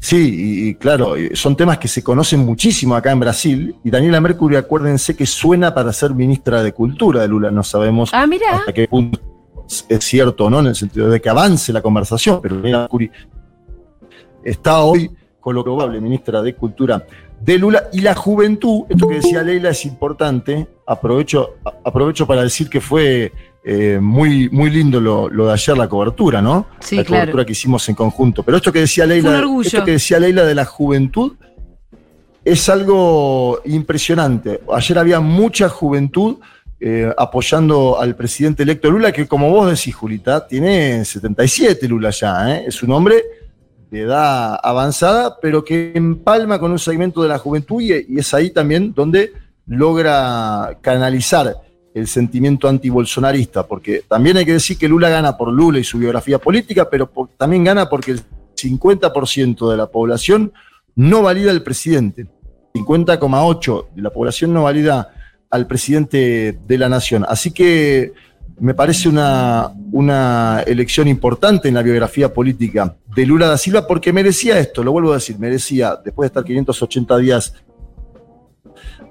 Sí, 0.00 0.16
y, 0.16 0.68
y 0.68 0.74
claro, 0.76 1.14
son 1.34 1.56
temas 1.56 1.78
que 1.78 1.88
se 1.88 2.04
conocen 2.04 2.38
muchísimo 2.46 2.94
acá 2.94 3.10
en 3.10 3.18
Brasil. 3.18 3.74
Y 3.82 3.90
Daniela 3.90 4.20
Mercury, 4.20 4.54
acuérdense 4.54 5.16
que 5.16 5.26
suena 5.26 5.74
para 5.74 5.92
ser 5.92 6.14
ministra 6.14 6.62
de 6.62 6.72
Cultura 6.72 7.20
de 7.22 7.26
Lula. 7.26 7.50
No 7.50 7.64
sabemos 7.64 8.10
Ah, 8.12 8.24
mira. 8.24 8.58
hasta 8.58 8.72
qué 8.72 8.86
punto 8.86 9.18
es 9.88 10.04
cierto 10.04 10.44
o 10.44 10.50
no, 10.50 10.60
en 10.60 10.66
el 10.68 10.76
sentido 10.76 11.10
de 11.10 11.20
que 11.20 11.28
avance 11.28 11.72
la 11.72 11.82
conversación, 11.82 12.38
pero 12.40 12.54
Daniela 12.58 12.78
Mercury 12.82 13.10
está 14.44 14.80
hoy 14.82 15.10
con 15.40 15.54
lo 15.56 15.64
probable 15.64 16.00
ministra 16.00 16.42
de 16.42 16.54
Cultura 16.54 17.04
de 17.40 17.58
Lula 17.58 17.88
y 17.92 18.00
la 18.00 18.14
juventud, 18.14 18.84
esto 18.88 19.08
que 19.08 19.16
decía 19.16 19.42
Leila 19.42 19.70
es 19.70 19.84
importante, 19.84 20.66
aprovecho, 20.86 21.56
aprovecho 21.84 22.26
para 22.26 22.42
decir 22.42 22.68
que 22.68 22.80
fue 22.80 23.32
eh, 23.64 23.98
muy, 24.00 24.48
muy 24.50 24.70
lindo 24.70 25.00
lo, 25.00 25.28
lo 25.28 25.46
de 25.46 25.52
ayer, 25.52 25.76
la 25.76 25.88
cobertura, 25.88 26.40
¿no? 26.40 26.66
Sí, 26.80 26.96
la 26.96 27.04
claro. 27.04 27.22
cobertura 27.22 27.44
que 27.44 27.52
hicimos 27.52 27.88
en 27.88 27.94
conjunto. 27.94 28.42
Pero 28.42 28.56
esto 28.56 28.72
que 28.72 28.80
decía 28.80 29.06
Leila, 29.06 29.42
esto 29.62 29.84
que 29.84 29.92
decía 29.92 30.18
Leila 30.18 30.44
de 30.44 30.54
la 30.54 30.64
juventud 30.64 31.36
es 32.44 32.68
algo 32.68 33.60
impresionante. 33.66 34.60
Ayer 34.72 34.98
había 34.98 35.20
mucha 35.20 35.68
juventud 35.68 36.38
eh, 36.80 37.12
apoyando 37.16 38.00
al 38.00 38.14
presidente 38.14 38.62
electo 38.62 38.90
Lula, 38.90 39.12
que 39.12 39.26
como 39.26 39.50
vos 39.50 39.68
decís, 39.68 39.94
Julita, 39.94 40.46
tiene 40.46 41.04
77 41.04 41.88
Lula 41.88 42.10
ya, 42.10 42.54
¿eh? 42.54 42.64
es 42.68 42.82
un 42.82 42.92
hombre 42.92 43.22
de 43.90 44.02
edad 44.02 44.58
avanzada, 44.62 45.38
pero 45.40 45.64
que 45.64 45.92
empalma 45.94 46.58
con 46.58 46.70
un 46.72 46.78
segmento 46.78 47.22
de 47.22 47.28
la 47.28 47.38
juventud 47.38 47.80
y, 47.80 47.92
es 48.18 48.34
ahí 48.34 48.50
también 48.50 48.92
donde 48.94 49.32
logra 49.66 50.78
canalizar 50.80 51.56
el 51.94 52.06
sentimiento 52.06 52.68
antibolsonarista, 52.68 53.66
porque 53.66 54.02
también 54.06 54.36
hay 54.36 54.44
que 54.44 54.52
decir 54.52 54.78
que 54.78 54.88
Lula 54.88 55.08
gana 55.08 55.36
por 55.36 55.52
Lula 55.52 55.78
y 55.78 55.84
su 55.84 55.98
biografía 55.98 56.38
política, 56.38 56.88
pero 56.88 57.10
también 57.36 57.64
gana 57.64 57.88
porque 57.88 58.12
el 58.12 58.20
50% 58.56 59.70
de 59.70 59.76
la 59.76 59.86
población 59.86 60.52
no 60.94 61.22
valida 61.22 61.50
al 61.50 61.62
presidente. 61.62 62.26
50,8% 62.74 63.94
de 63.94 64.02
la 64.02 64.10
población 64.10 64.52
no 64.52 64.64
valida 64.64 65.12
al 65.50 65.66
presidente 65.66 66.58
de 66.66 66.78
la 66.78 66.88
nación. 66.88 67.24
Así 67.28 67.50
que 67.50 68.12
me 68.60 68.74
parece 68.74 69.08
una, 69.08 69.72
una 69.92 70.62
elección 70.66 71.08
importante 71.08 71.68
en 71.68 71.74
la 71.74 71.82
biografía 71.82 72.32
política 72.32 72.96
de 73.14 73.26
Lula 73.26 73.46
da 73.46 73.58
Silva 73.58 73.86
porque 73.86 74.12
merecía 74.12 74.58
esto, 74.58 74.82
lo 74.82 74.92
vuelvo 74.92 75.12
a 75.12 75.16
decir, 75.16 75.38
merecía, 75.38 75.96
después 76.04 76.26
de 76.26 76.28
estar 76.28 76.44
580 76.44 77.18
días 77.18 77.54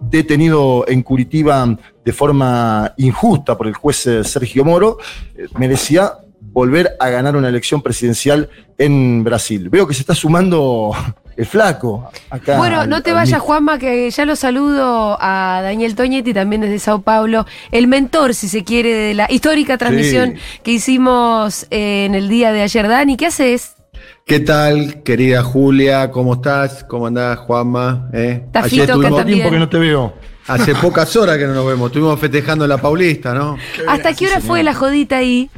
detenido 0.02 0.86
en 0.88 1.02
Curitiba 1.02 1.78
de 2.04 2.14
forma 2.14 2.94
injusta 2.98 3.58
por 3.58 3.68
el 3.68 3.74
juez 3.74 4.06
eh, 4.08 4.24
Sergio 4.24 4.64
Moro, 4.64 4.98
eh, 5.36 5.48
merecía 5.58 6.14
volver 6.40 6.96
a 7.00 7.10
ganar 7.10 7.36
una 7.36 7.50
elección 7.50 7.82
presidencial 7.82 8.50
en 8.78 9.24
Brasil. 9.24 9.70
Veo 9.70 9.88
que 9.88 9.94
se 9.94 10.02
está 10.02 10.16
sumando 10.16 10.92
el 11.38 11.46
flaco. 11.46 12.10
Acá, 12.30 12.58
Bueno, 12.58 12.82
al- 12.82 12.90
no 12.90 13.02
te 13.04 13.14
vayas, 13.14 13.40
Juanma, 13.40 13.78
que 13.78 14.10
ya 14.10 14.26
lo 14.26 14.36
saludo 14.36 15.18
a 15.22 15.62
Daniel 15.64 15.96
Toñetti, 15.96 16.34
también 16.34 16.62
desde 16.62 16.80
Sao 16.80 17.02
Paulo, 17.04 17.46
el 17.72 17.88
mentor, 17.88 18.34
si 18.34 18.48
se 18.50 18.64
quiere, 18.64 18.94
de 18.94 19.14
la 19.14 19.28
histórica 19.30 19.78
transmisión 19.78 20.36
que 20.64 20.72
hicimos 20.72 21.68
eh, 21.70 22.06
en 22.06 22.16
el 22.16 22.28
día 22.28 22.52
de 22.52 22.64
ayer. 22.64 22.88
Dani, 22.88 23.16
¿qué 23.16 23.28
haces? 23.28 23.76
¿Qué 24.26 24.40
tal, 24.40 25.04
querida 25.04 25.44
Julia? 25.44 26.12
¿Cómo 26.12 26.34
estás? 26.34 26.84
¿Cómo 26.84 27.08
andás, 27.08 27.38
Juanma? 27.40 28.10
¿Eh? 28.14 28.44
Ayer 28.54 28.88
también. 28.88 29.26
tiempo 29.26 29.52
que 29.52 29.60
no 29.60 29.70
te 29.70 29.78
veo. 29.78 30.14
hace 30.48 30.76
pocas 30.76 31.16
horas 31.16 31.38
que 31.38 31.46
no 31.46 31.54
nos 31.54 31.66
vemos. 31.68 31.88
Estuvimos 31.88 32.20
festejando 32.20 32.66
la 32.68 32.78
Paulista, 32.78 33.34
¿no? 33.34 33.58
¿Hasta 33.88 34.14
qué 34.14 34.28
hora 34.28 34.42
fue 34.42 34.64
la 34.64 34.74
jodita 34.74 35.18
ahí? 35.18 35.50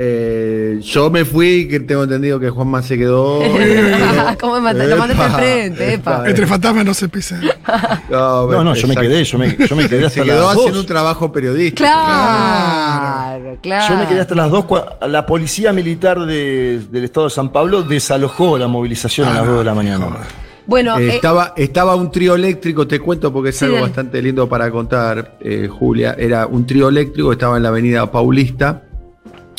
Eh, 0.00 0.78
yo 0.80 1.10
me 1.10 1.24
fui, 1.24 1.66
que 1.66 1.80
tengo 1.80 2.04
entendido 2.04 2.38
que 2.38 2.50
Juanma 2.50 2.82
se 2.82 2.96
quedó. 2.96 3.40
¿Cómo 4.40 4.60
me 4.60 4.72
lo 4.72 4.96
mandaste 4.96 5.22
al 5.24 5.30
frente, 5.32 5.94
epa. 5.94 6.22
Entre 6.24 6.46
fantasmas 6.46 6.84
no 6.84 6.94
se 6.94 7.08
pisa. 7.08 7.40
No, 8.08 8.46
No, 8.50 8.64
no, 8.64 8.74
yo 8.74 8.86
me 8.88 8.94
quedé, 8.96 9.22
yo 9.24 9.36
me, 9.38 9.54
yo 9.68 9.76
me 9.76 9.86
quedé 9.88 10.06
hasta 10.06 10.20
Se 10.20 10.24
quedó 10.26 10.40
las 10.46 10.50
haciendo 10.52 10.70
un 10.70 10.74
dos. 10.78 10.86
trabajo 10.86 11.30
periodístico. 11.32 11.76
Claro, 11.86 13.58
claro. 13.60 13.86
Yo 13.94 14.00
me 14.00 14.06
quedé 14.08 14.20
hasta 14.20 14.34
las 14.34 14.50
dos. 14.50 14.64
La 15.06 15.26
policía 15.26 15.72
militar 15.72 16.20
de- 16.24 16.80
del 16.90 17.04
estado 17.04 17.26
de 17.26 17.30
San 17.34 17.50
Pablo 17.50 17.82
desalojó 17.82 18.56
la 18.56 18.68
movilización 18.68 19.28
a 19.28 19.34
las 19.34 19.46
2 19.46 19.58
de 19.58 19.64
la 19.64 19.74
mañana. 19.74 20.06
Bueno, 20.66 20.98
Eh, 20.98 21.06
eh, 21.08 21.14
estaba, 21.16 21.54
estaba 21.56 21.94
un 21.96 22.10
trío 22.10 22.34
eléctrico, 22.34 22.86
te 22.86 23.00
cuento 23.00 23.32
porque 23.32 23.50
es 23.50 23.56
Sí, 23.56 23.64
algo 23.64 23.76
dale. 23.76 23.86
bastante 23.88 24.20
lindo 24.22 24.48
para 24.48 24.70
contar, 24.70 25.36
eh, 25.40 25.68
Julia. 25.68 26.14
Era 26.18 26.46
un 26.46 26.66
trío 26.66 26.88
eléctrico, 26.88 27.32
estaba 27.32 27.56
en 27.56 27.62
la 27.62 27.70
avenida 27.70 28.10
Paulista. 28.10 28.82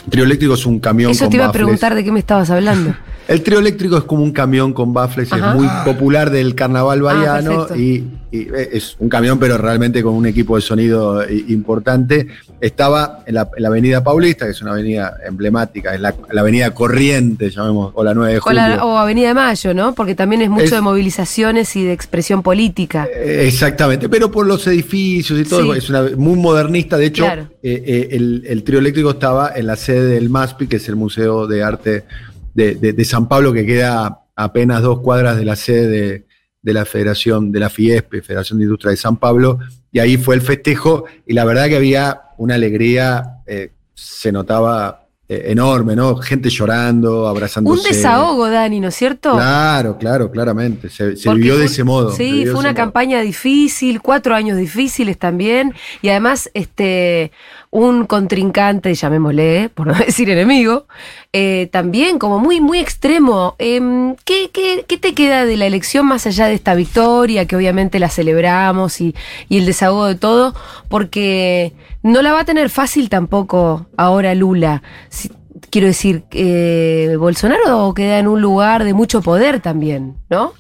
Trío 0.10 0.24
eléctrico 0.26 0.54
es 0.56 0.66
un 0.66 0.80
camión 0.80 1.12
eso 1.12 1.26
con 1.26 1.30
te 1.32 1.38
iba 1.38 1.46
a 1.46 1.52
preguntar 1.52 1.96
de 1.96 2.04
qué 2.04 2.12
me 2.12 2.20
estabas 2.20 2.50
hablando. 2.50 2.94
El 3.30 3.44
trío 3.44 3.60
eléctrico 3.60 3.96
es 3.96 4.06
como 4.06 4.24
un 4.24 4.32
camión 4.32 4.74
con 4.74 4.92
baffles, 4.92 5.32
Ajá. 5.32 5.52
es 5.52 5.56
muy 5.56 5.68
popular 5.86 6.32
del 6.32 6.56
carnaval 6.56 6.98
Ah, 7.02 7.04
baiano 7.14 7.68
y, 7.76 8.04
y 8.32 8.48
es 8.72 8.96
un 8.98 9.08
camión, 9.08 9.38
pero 9.38 9.56
realmente 9.56 10.02
con 10.02 10.16
un 10.16 10.26
equipo 10.26 10.56
de 10.56 10.64
sonido 10.64 11.22
i- 11.30 11.46
importante. 11.50 12.26
Estaba 12.60 13.24
en 13.28 13.36
la, 13.36 13.48
en 13.56 13.62
la 13.62 13.68
avenida 13.70 14.04
Paulista, 14.04 14.46
que 14.46 14.52
es 14.52 14.62
una 14.64 14.72
avenida 14.72 15.16
emblemática, 15.28 15.94
es 15.94 16.02
la, 16.02 16.16
la 16.32 16.42
avenida 16.42 16.74
Corriente, 16.74 17.52
llamemos, 17.52 17.92
o 17.94 18.04
la 18.04 18.16
9 18.16 18.32
de 18.34 18.40
O, 18.40 18.42
julio. 18.42 18.62
la- 18.62 18.84
o 18.84 18.98
Avenida 18.98 19.28
de 19.28 19.34
Mayo, 19.36 19.74
¿no? 19.76 19.94
Porque 19.94 20.16
también 20.16 20.42
es 20.42 20.50
mucho 20.50 20.64
Es- 20.66 20.72
de 20.72 20.82
movilizaciones 20.82 21.76
y 21.76 21.84
de 21.84 21.94
expresión 21.94 22.42
política. 22.42 23.08
Eh, 23.16 23.44
Exactamente, 23.48 24.10
pero 24.10 24.32
por 24.32 24.48
los 24.48 24.66
edificios 24.66 25.40
y 25.40 25.44
todo, 25.46 25.74
Sí. 25.74 25.78
es 25.78 25.90
una 25.92 26.02
muy 26.18 26.36
modernista. 26.36 26.98
De 26.98 27.06
hecho, 27.06 27.26
Claro. 27.26 27.44
eh, 27.62 27.84
eh, 27.86 28.08
el, 28.12 28.44
el 28.48 28.64
trío 28.64 28.80
eléctrico 28.80 29.12
estaba 29.12 29.52
en 29.56 29.68
la 29.68 29.76
sede 29.76 29.99
del 30.04 30.30
MASPI, 30.30 30.68
que 30.68 30.78
es 30.78 30.90
el 30.90 30.96
Museo 30.96 31.48
de 31.48 31.64
Arte 31.64 32.06
de, 32.54 33.06
San 33.06 33.28
Pablo, 33.28 33.54
que 33.54 33.66
queda 33.66 34.06
a 34.06 34.24
apenas 34.36 34.82
dos 34.82 35.00
cuadras 35.02 35.38
de 35.38 35.46
la 35.46 35.56
sede 35.56 36.26
de, 36.62 36.74
la 36.74 36.86
Federación, 36.86 37.52
de 37.52 37.60
la 37.60 37.70
FIESP, 37.70 38.22
Federación 38.22 38.60
de 38.60 38.66
Industria 38.66 38.92
de 38.92 38.98
San 38.98 39.18
Pablo, 39.18 39.60
y 39.92 40.00
ahí 40.00 40.18
fue 40.18 40.36
el 40.36 40.42
festejo, 40.42 41.06
y 41.26 41.34
la 41.34 41.46
verdad 41.46 41.68
que 41.68 41.76
había 41.76 42.22
una 42.38 42.56
alegría, 42.56 43.42
eh, 43.46 43.72
se 43.94 44.32
notaba 44.32 45.09
enorme, 45.30 45.96
¿no? 45.96 46.16
Gente 46.16 46.50
llorando, 46.50 47.28
abrazándose. 47.28 47.80
Un 47.80 47.84
desahogo, 47.84 48.50
Dani, 48.50 48.80
¿no 48.80 48.88
es 48.88 48.96
cierto? 48.96 49.34
Claro, 49.34 49.98
claro, 49.98 50.32
claramente. 50.32 50.90
Se, 50.90 51.14
vivió 51.34 51.56
de 51.58 51.66
ese 51.66 51.84
modo. 51.84 52.12
Sí, 52.12 52.46
fue 52.46 52.60
una 52.60 52.70
modo. 52.70 52.76
campaña 52.76 53.22
difícil, 53.22 54.02
cuatro 54.02 54.34
años 54.34 54.58
difíciles 54.58 55.20
también, 55.20 55.76
y 56.02 56.10
además 56.10 56.50
este 56.56 57.32
un 57.72 58.06
contrincante, 58.06 58.94
llamémosle, 58.96 59.64
eh, 59.64 59.70
por 59.70 59.88
no 59.88 59.94
decir 60.06 60.30
enemigo, 60.30 60.88
eh, 61.34 61.70
también 61.72 62.18
como 62.20 62.40
muy, 62.40 62.60
muy 62.60 62.80
extremo. 62.80 63.56
Em, 63.60 64.16
¿qué, 64.26 64.50
qué, 64.52 64.86
qué 64.88 64.98
te 64.98 65.14
queda 65.14 65.46
de 65.46 65.58
la 65.58 65.66
elección 65.68 66.06
más 66.08 66.26
allá 66.26 66.48
de 66.48 66.54
esta 66.56 66.74
victoria, 66.76 67.46
que 67.46 67.56
obviamente 67.56 68.00
la 68.00 68.10
celebramos 68.10 69.00
y, 69.02 69.16
y 69.48 69.58
el 69.60 69.66
desahogo 69.66 70.06
de 70.08 70.16
todo? 70.16 70.56
Porque 70.88 71.74
no 72.04 72.22
la 72.22 72.34
va 72.34 72.42
a 72.42 72.46
tener 72.46 72.70
fácil 72.70 73.10
tampoco 73.10 73.88
ahora 73.98 74.34
Lula. 74.36 74.82
Si- 75.10 75.32
quiero 75.70 75.88
decir, 75.88 76.24
eh, 76.32 77.16
Bolsonaro 77.20 77.94
queda 77.94 78.18
en 78.20 78.28
un 78.28 78.42
lugar 78.42 78.84
de 78.84 78.94
mucho 78.94 79.22
poder 79.22 79.60
también, 79.60 80.16
¿no? 80.30 80.54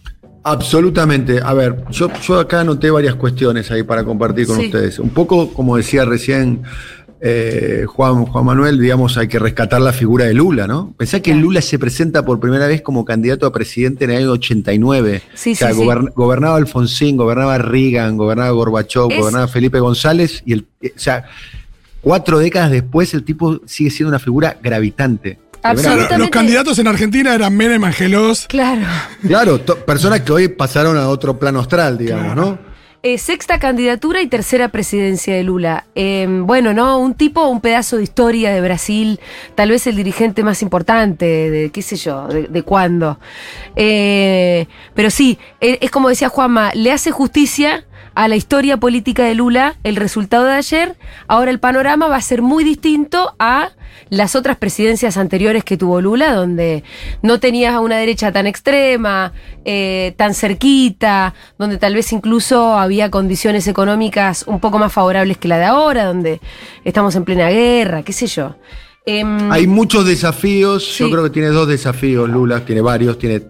Absolutamente. 0.44 1.40
A 1.44 1.54
ver, 1.54 1.84
yo, 1.90 2.10
yo 2.22 2.40
acá 2.40 2.62
anoté 2.62 2.90
varias 2.92 3.16
cuestiones 3.16 3.70
ahí 3.72 3.84
para 3.84 4.04
compartir 4.04 4.48
con 4.48 4.58
Sí. 4.58 4.66
ustedes. 4.66 4.98
Un 5.00 5.10
poco, 5.10 5.54
como 5.54 5.78
decía 5.78 6.06
recién 6.06 6.64
eh, 7.22 7.84
Juan, 7.88 8.26
Juan 8.26 8.46
Manuel, 8.46 8.80
digamos, 8.80 9.18
hay 9.18 9.28
que 9.28 9.40
rescatar 9.40 9.82
la 9.82 9.92
figura 9.94 10.26
de 10.26 10.34
Lula, 10.34 10.68
¿no? 10.68 10.94
Pensá 10.98 11.20
que 11.20 11.32
Claro. 11.32 11.42
Lula 11.42 11.62
se 11.62 11.78
presenta 11.78 12.24
por 12.24 12.40
primera 12.40 12.66
vez 12.68 12.82
como 12.82 13.04
candidato 13.06 13.46
a 13.46 13.52
presidente 13.52 14.06
en 14.06 14.12
el 14.12 14.18
año 14.20 14.32
89. 14.32 15.22
Sí, 15.34 15.52
o 15.52 15.56
sea, 15.56 15.70
sí, 15.74 15.76
sí. 15.76 15.82
gobern- 15.82 16.14
gobernaba 16.16 16.56
Alfonsín, 16.56 17.18
gobernaba 17.18 17.58
Reagan, 17.58 18.16
gobernaba 18.18 18.52
Gorbachev, 18.52 19.12
Es- 19.12 19.18
gobernaba 19.20 19.48
Felipe 19.48 19.80
González, 19.80 20.42
y 20.46 20.54
el, 20.54 20.66
eh, 20.82 20.94
o 20.96 21.00
sea, 21.00 21.26
cuatro 22.02 22.40
décadas 22.40 22.72
después 22.72 23.14
el 23.14 23.24
tipo 23.24 23.60
sigue 23.66 23.90
siendo 23.90 24.10
una 24.10 24.20
figura 24.20 24.58
gravitante. 24.64 25.40
Absolutamente. 25.62 26.18
Los 26.20 26.30
candidatos 26.30 26.80
en 26.80 26.88
Argentina 26.88 27.36
eran 27.36 27.54
Menem, 27.54 27.84
Angelos. 27.84 28.46
Claro. 28.48 28.82
Claro, 29.28 29.60
personas 29.86 30.22
que 30.22 30.32
hoy 30.32 30.48
pasaron 30.48 30.96
a 30.96 31.10
otro 31.10 31.38
plano 31.38 31.60
astral, 31.60 31.98
digamos, 31.98 32.34
¿no? 32.34 32.69
Eh, 33.02 33.18
sexta 33.18 33.60
candidatura 33.60 34.22
y 34.22 34.28
tercera 34.28 34.68
presidencia 34.68 35.34
de 35.34 35.44
Lula. 35.44 35.86
Eh, 35.96 36.28
bueno, 36.28 36.74
¿no? 36.74 37.00
Un 37.00 37.14
tipo, 37.14 37.48
un 37.48 37.62
pedazo 37.62 37.96
de 37.96 38.04
historia 38.04 38.54
de 38.54 38.60
Brasil, 38.60 39.22
tal 39.56 39.70
vez 39.70 39.88
el 39.88 39.96
dirigente 39.96 40.44
más 40.44 40.62
importante, 40.62 41.26
de 41.26 41.70
qué 41.70 41.82
sé 41.82 41.96
yo, 41.96 42.28
de, 42.28 42.48
de 42.48 42.64
cuándo. 42.64 43.18
Eh, 43.78 44.68
pero 44.96 45.12
sí, 45.12 45.40
eh, 45.62 45.78
es 45.80 45.92
como 45.92 46.10
decía 46.10 46.28
Juanma, 46.28 46.74
le 46.74 46.92
hace 46.92 47.12
justicia 47.12 47.86
a 48.16 48.28
la 48.28 48.36
historia 48.36 48.78
política 48.78 49.24
de 49.24 49.36
Lula 49.36 49.76
el 49.84 49.96
resultado 49.96 50.46
de 50.46 50.54
ayer. 50.54 50.96
Ahora 51.28 51.52
el 51.52 51.60
panorama 51.60 52.08
va 52.08 52.18
a 52.18 52.22
ser 52.22 52.42
muy 52.42 52.64
distinto 52.64 53.36
a 53.40 53.72
las 54.10 54.36
otras 54.36 54.58
presidencias 54.58 55.18
anteriores 55.18 55.64
que 55.64 55.78
tuvo 55.78 56.02
Lula, 56.02 56.34
donde 56.34 56.84
no 57.22 57.40
tenías 57.40 57.74
a 57.74 57.80
una 57.80 57.98
derecha 57.98 58.32
tan 58.32 58.48
extrema, 58.48 59.34
eh, 59.66 60.14
tan 60.18 60.34
cerquita, 60.34 61.34
donde 61.58 61.78
tal 61.78 61.94
vez 61.94 62.12
incluso 62.12 62.78
había 62.78 63.12
condiciones 63.12 63.68
económicas 63.68 64.46
un 64.48 64.60
poco 64.60 64.80
más 64.80 64.92
favorables 64.92 65.38
que 65.38 65.48
la 65.48 65.58
de 65.58 65.66
ahora, 65.66 66.06
donde 66.06 66.42
estamos 66.84 67.16
en 67.16 67.24
plena 67.24 67.50
guerra, 67.50 68.04
qué 68.04 68.14
sé 68.14 68.28
yo. 68.28 68.56
Em, 69.06 69.52
Hay 69.52 69.68
muchos 69.68 70.06
desafíos. 70.06 70.98
Yo 70.98 71.10
creo 71.10 71.24
que 71.24 71.30
tiene 71.30 71.50
dos 71.50 71.68
desafíos, 71.68 72.30
Lula. 72.30 72.66
Tiene 72.66 72.82
varios, 72.82 73.18
tiene, 73.18 73.42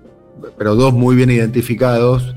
pero 0.58 0.76
dos 0.76 0.94
muy 0.94 1.16
bien 1.16 1.32
identificados. 1.32 2.36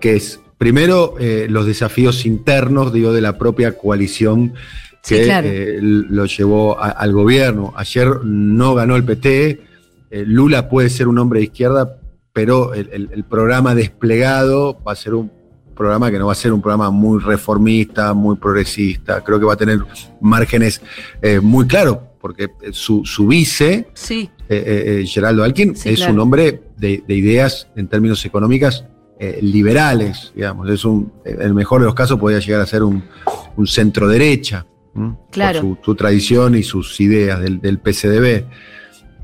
Que 0.00 0.16
es, 0.16 0.40
primero, 0.58 1.14
eh, 1.18 1.46
los 1.48 1.66
desafíos 1.66 2.26
internos, 2.26 2.92
digo, 2.92 3.12
de 3.12 3.20
la 3.20 3.38
propia 3.38 3.72
coalición 3.78 4.54
Sí, 5.02 5.14
que 5.14 5.24
claro. 5.24 5.48
eh, 5.50 5.78
lo 5.80 6.26
llevó 6.26 6.78
a- 6.78 6.90
al 6.90 7.12
gobierno. 7.12 7.72
Ayer 7.76 8.08
no 8.24 8.74
ganó 8.74 8.96
el 8.96 9.04
PT. 9.04 9.60
eh, 10.10 10.24
Lula 10.26 10.68
puede 10.70 10.88
ser 10.90 11.06
un 11.06 11.18
hombre 11.18 11.40
de 11.40 11.44
izquierda, 11.44 11.98
pero 12.32 12.72
el, 12.74 12.88
el- 12.92 13.10
el 13.12 13.24
programa 13.24 13.74
desplegado 13.74 14.78
va 14.86 14.92
a 14.92 14.96
ser 14.96 15.12
un 15.14 15.30
programa 15.76 16.10
que 16.10 16.18
no 16.18 16.26
va 16.26 16.32
a 16.32 16.34
ser 16.34 16.52
un 16.52 16.60
programa 16.62 16.90
muy 16.90 17.20
reformista, 17.20 18.14
muy 18.14 18.36
progresista. 18.36 19.22
Creo 19.22 19.38
que 19.38 19.44
va 19.44 19.52
a 19.52 19.56
tener 19.56 19.78
márgenes 20.20 20.80
muy 21.42 21.66
claros, 21.66 21.98
porque 22.20 22.48
su, 22.72 23.04
su 23.04 23.26
vice, 23.28 23.88
sí, 23.94 24.28
Geraldo 25.06 25.44
Sí, 25.54 25.72
es 25.84 25.96
claro. 25.98 26.14
un 26.14 26.20
hombre 26.20 26.62
de, 26.78 27.04
de 27.06 27.14
ideas 27.14 27.68
en 27.76 27.86
términos 27.86 28.24
económicas 28.24 28.84
eh, 29.18 29.38
liberales, 29.42 30.32
digamos. 30.34 30.68
Es 30.70 30.84
un, 30.84 31.12
en 31.24 31.42
el 31.42 31.54
mejor 31.54 31.80
de 31.80 31.86
los 31.86 31.94
casos 31.94 32.18
podría 32.18 32.38
llegar 32.40 32.60
a 32.60 32.66
ser 32.66 32.82
un, 32.82 33.02
un 33.56 33.66
centro 33.66 34.08
derecha, 34.08 34.66
Claro. 35.30 35.60
por 35.60 35.76
su, 35.76 35.84
su 35.84 35.94
tradición 35.94 36.56
y 36.56 36.62
sus 36.64 37.00
ideas 37.00 37.40
del, 37.40 37.60
del 37.60 37.78
PCDB. 37.78 38.44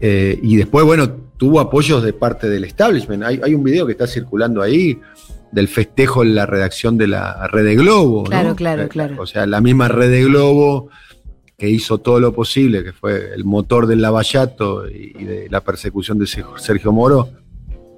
Eh, 0.00 0.38
y 0.42 0.56
después, 0.56 0.84
bueno, 0.84 1.10
tuvo 1.36 1.60
apoyos 1.60 2.02
de 2.02 2.12
parte 2.12 2.48
del 2.48 2.64
establishment. 2.64 3.22
Hay, 3.24 3.40
hay 3.42 3.54
un 3.54 3.64
video 3.64 3.86
que 3.86 3.92
está 3.92 4.06
circulando 4.06 4.62
ahí 4.62 5.00
del 5.50 5.68
festejo 5.68 6.22
en 6.22 6.34
la 6.34 6.46
redacción 6.46 6.96
de 6.98 7.06
la 7.08 7.46
Red 7.48 7.64
de 7.64 7.76
Globo. 7.76 8.24
¿no? 8.24 8.30
Claro, 8.30 8.54
claro, 8.56 8.82
Eh, 8.82 8.88
claro. 8.88 9.16
O 9.20 9.26
sea, 9.26 9.46
la 9.46 9.60
misma 9.60 9.88
Red 9.88 10.10
de 10.10 10.24
Globo 10.24 10.90
que 11.56 11.68
hizo 11.70 11.98
todo 11.98 12.18
lo 12.20 12.32
posible, 12.34 12.82
que 12.82 12.92
fue 12.92 13.32
el 13.34 13.44
motor 13.44 13.86
del 13.86 14.02
lavallato 14.02 14.88
y, 14.88 15.12
de 15.24 15.46
la 15.50 15.60
persecución 15.60 16.18
de 16.18 16.26
Sergio 16.26 16.92
Moro, 16.92 17.28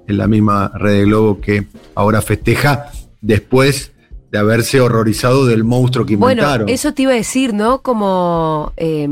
es 0.07 0.15
la 0.15 0.27
misma 0.27 0.71
Red 0.75 0.93
de 0.99 1.03
Globo 1.05 1.39
que 1.41 1.65
ahora 1.95 2.21
festeja 2.21 2.91
después 3.21 3.91
de 4.31 4.37
haberse 4.37 4.81
horrorizado 4.81 5.45
del 5.45 5.63
monstruo 5.63 6.05
que 6.05 6.15
Bueno, 6.15 6.41
inventaron. 6.41 6.69
eso 6.69 6.93
te 6.93 7.03
iba 7.03 7.11
a 7.11 7.15
decir, 7.15 7.53
¿no? 7.53 7.81
Como 7.81 8.73
eh, 8.77 9.07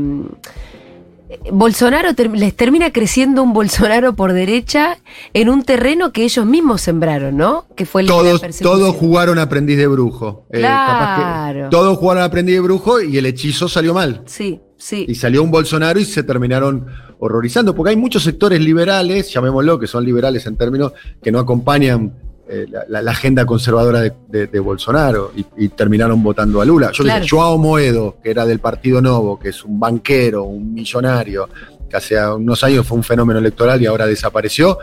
Bolsonaro 1.52 2.14
ter- 2.14 2.30
les 2.30 2.54
termina 2.54 2.92
creciendo 2.92 3.42
un 3.42 3.52
Bolsonaro 3.52 4.14
por 4.14 4.32
derecha 4.32 4.98
en 5.34 5.48
un 5.48 5.64
terreno 5.64 6.12
que 6.12 6.22
ellos 6.24 6.46
mismos 6.46 6.82
sembraron, 6.82 7.36
¿no? 7.36 7.64
Que 7.76 7.84
fue 7.84 8.02
el 8.02 8.06
de 8.06 8.12
la 8.12 8.18
todos, 8.20 8.40
persecución. 8.40 8.78
todos 8.78 8.94
jugaron 8.96 9.38
aprendiz 9.38 9.76
de 9.76 9.86
brujo. 9.88 10.46
Eh, 10.50 10.62
capaz 10.62 11.52
que 11.52 11.62
todos 11.70 11.98
jugaron 11.98 12.22
aprendiz 12.22 12.54
de 12.54 12.60
brujo 12.60 13.00
y 13.00 13.18
el 13.18 13.26
hechizo 13.26 13.68
salió 13.68 13.92
mal. 13.92 14.22
Sí, 14.26 14.60
Sí. 14.88 15.04
Y 15.08 15.16
salió 15.16 15.42
un 15.42 15.50
Bolsonaro 15.50 15.98
y 15.98 16.04
se 16.04 16.22
terminaron 16.22 16.86
horrorizando, 17.18 17.74
porque 17.74 17.90
hay 17.90 17.96
muchos 17.96 18.22
sectores 18.22 18.60
liberales, 18.60 19.32
llamémoslo, 19.32 19.80
que 19.80 19.88
son 19.88 20.04
liberales 20.04 20.46
en 20.46 20.54
términos 20.56 20.92
que 21.20 21.32
no 21.32 21.40
acompañan 21.40 22.12
eh, 22.48 22.66
la, 22.70 22.84
la- 22.88 23.02
la 23.02 23.10
agenda 23.10 23.44
conservadora 23.44 24.00
de, 24.00 24.12
de- 24.28 24.46
de 24.46 24.60
Bolsonaro 24.60 25.32
y, 25.36 25.44
y 25.64 25.68
terminaron 25.70 26.22
votando 26.22 26.60
a 26.60 26.64
Lula. 26.64 26.92
Yo 26.92 27.02
Claro. 27.02 27.24
le 27.24 27.28
Joao 27.28 27.58
Moedo, 27.58 28.18
que 28.22 28.30
era 28.30 28.46
del 28.46 28.60
Partido 28.60 29.02
Novo, 29.02 29.40
que 29.40 29.48
es 29.48 29.64
un 29.64 29.80
banquero, 29.80 30.44
un 30.44 30.72
millonario, 30.72 31.48
que 31.90 31.96
hace 31.96 32.24
unos 32.24 32.62
años 32.62 32.86
fue 32.86 32.96
un 32.96 33.02
fenómeno 33.02 33.40
electoral 33.40 33.82
y 33.82 33.86
ahora 33.86 34.06
desapareció, 34.06 34.78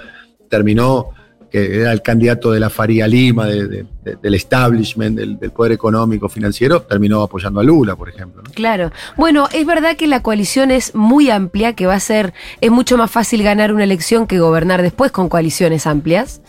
terminó 0.49 1.11
que 1.53 1.81
era 1.81 1.91
el 1.91 2.01
candidato 2.01 2.51
de 2.51 2.59
la 2.59 2.71
Faría 2.71 3.07
Lima, 3.07 3.45
de- 3.45 3.67
de- 3.67 3.85
de- 4.03 4.15
del 4.15 4.33
establishment, 4.33 5.15
del, 5.15 5.37
poder 5.51 5.71
económico, 5.73 6.27
financiero, 6.27 6.81
terminó 6.81 7.21
apoyando 7.21 7.59
a 7.59 7.63
Lula, 7.63 7.95
por 7.95 8.09
ejemplo. 8.09 8.41
Claro. 8.55 8.91
Bueno, 9.17 9.47
es 9.53 9.63
verdad 9.63 9.95
que 9.95 10.07
la 10.07 10.23
coalición 10.23 10.71
es 10.71 10.95
muy 10.95 11.29
amplia, 11.29 11.73
que 11.73 11.85
va 11.85 11.93
a 11.93 11.99
ser, 11.99 12.33
es 12.59 12.71
mucho 12.71 12.97
más 12.97 13.11
fácil 13.11 13.43
ganar 13.43 13.71
una 13.71 13.83
elección 13.83 14.25
que 14.25 14.39
gobernar 14.39 14.81
después 14.81 15.11
con 15.11 15.29
coaliciones 15.29 15.85
amplias. 15.85 16.41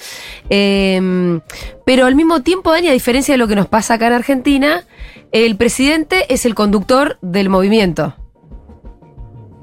Eh, 0.49 1.39
pero 1.85 2.07
al 2.07 2.15
mismo 2.15 2.41
tiempo, 2.41 2.71
Dani, 2.73 2.89
a 2.89 2.93
diferencia 2.93 3.35
de 3.35 3.39
lo 3.39 3.47
que 3.47 3.57
nos 3.57 3.67
pasa 3.67 3.95
acá 3.95 4.07
en 4.07 4.15
Argentina, 4.15 4.85
el 5.33 5.57
presidente 5.57 6.25
es 6.33 6.47
el 6.47 6.55
conductor 6.55 7.19
del 7.21 7.51
movimiento. 7.51 8.17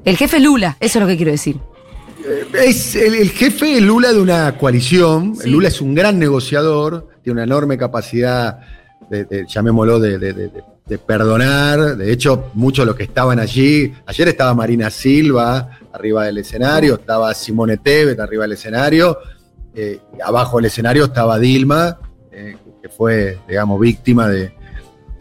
El 0.05 0.17
jefe 0.17 0.37
es 0.37 0.43
Lula, 0.43 0.77
eso 0.79 0.99
es 0.99 1.01
lo 1.01 1.07
que 1.07 1.17
quiero 1.17 1.31
decir. 1.31 1.57
Es 2.53 2.95
el, 2.95 3.15
el 3.15 3.29
jefe 3.31 3.79
Lula 3.81 4.13
de 4.13 4.19
una 4.21 4.57
coalición. 4.57 5.35
Sí. 5.35 5.49
Lula 5.49 5.67
es 5.69 5.81
un 5.81 5.95
gran 5.95 6.19
negociador, 6.19 7.07
tiene 7.23 7.33
una 7.37 7.43
enorme 7.43 7.77
capacidad, 7.77 8.59
de, 9.09 9.25
de- 9.25 9.45
llamémoslo, 9.47 9.99
de, 9.99 10.61
perdonar. 11.05 11.95
De 11.97 12.11
hecho, 12.11 12.51
muchos 12.53 12.83
de 12.83 12.87
los 12.87 12.95
que 12.95 13.03
estaban 13.03 13.39
allí, 13.39 13.93
ayer 14.05 14.27
estaba 14.27 14.53
Marina 14.53 14.89
Silva 14.89 15.79
arriba 15.93 16.25
del 16.25 16.37
escenario, 16.39 16.95
estaba 16.95 17.33
Simone 17.33 17.77
Tebet 17.77 18.19
arriba 18.19 18.43
del 18.43 18.53
escenario, 18.53 19.17
eh, 19.73 19.99
y 20.17 20.21
abajo 20.21 20.57
del 20.57 20.65
escenario 20.65 21.05
estaba 21.05 21.39
Dilma, 21.39 21.97
eh, 22.31 22.57
que 22.81 22.89
fue, 22.89 23.39
digamos, 23.47 23.79
víctima 23.79 24.27
de 24.27 24.53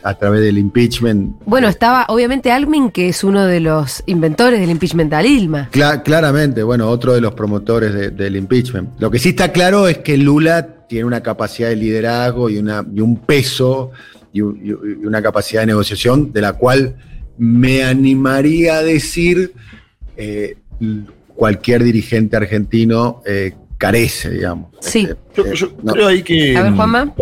a 0.03 0.15
través 0.15 0.41
del 0.43 0.59
impeachment. 0.59 1.37
Bueno, 1.45 1.69
estaba 1.69 2.07
obviamente 2.09 2.51
Almin, 2.53 2.91
que 2.91 3.09
es 3.09 3.23
uno 3.25 3.45
de 3.47 3.61
los 3.61 4.03
inventores 4.07 4.61
del 4.61 4.71
impeachment 4.71 5.13
a 5.13 5.21
Dilma. 5.21 5.69
Cla- 5.73 6.03
claramente, 6.03 6.63
bueno, 6.63 6.89
otro 6.89 7.13
de 7.15 7.21
los 7.21 7.35
promotores 7.35 7.93
de- 7.95 8.11
del 8.11 8.37
impeachment. 8.37 8.91
Lo 9.01 9.11
que 9.11 9.19
sí 9.19 9.31
está 9.31 9.53
claro 9.53 9.89
es 9.89 9.99
que 9.99 10.17
Lula 10.17 10.87
tiene 10.89 11.05
una 11.05 11.23
capacidad 11.23 11.69
de 11.69 11.77
liderazgo 11.77 12.49
y, 12.51 12.59
una, 12.59 12.85
y 12.95 13.01
un 13.01 13.17
peso 13.19 13.91
y, 14.33 14.41
un- 14.41 14.61
y 14.65 15.07
una 15.07 15.23
capacidad 15.23 15.63
de 15.63 15.67
negociación 15.67 16.33
de 16.33 16.41
la 16.41 16.53
cual 16.55 16.97
me 17.39 17.83
animaría 17.85 18.77
a 18.79 18.83
decir 18.83 19.53
eh, 20.17 20.57
cualquier 21.35 21.83
dirigente 21.85 22.37
argentino 22.37 23.23
eh, 23.25 23.55
carece, 23.79 24.31
digamos. 24.31 24.69
Sí. 24.81 25.09
Yo, 25.35 25.47
eh, 25.47 25.55
no. 25.83 25.93
creo 25.95 26.09
ahí 26.09 26.23
que. 26.23 26.55
A 26.57 26.63
ver, 26.65 26.73
Juanma. 26.75 27.15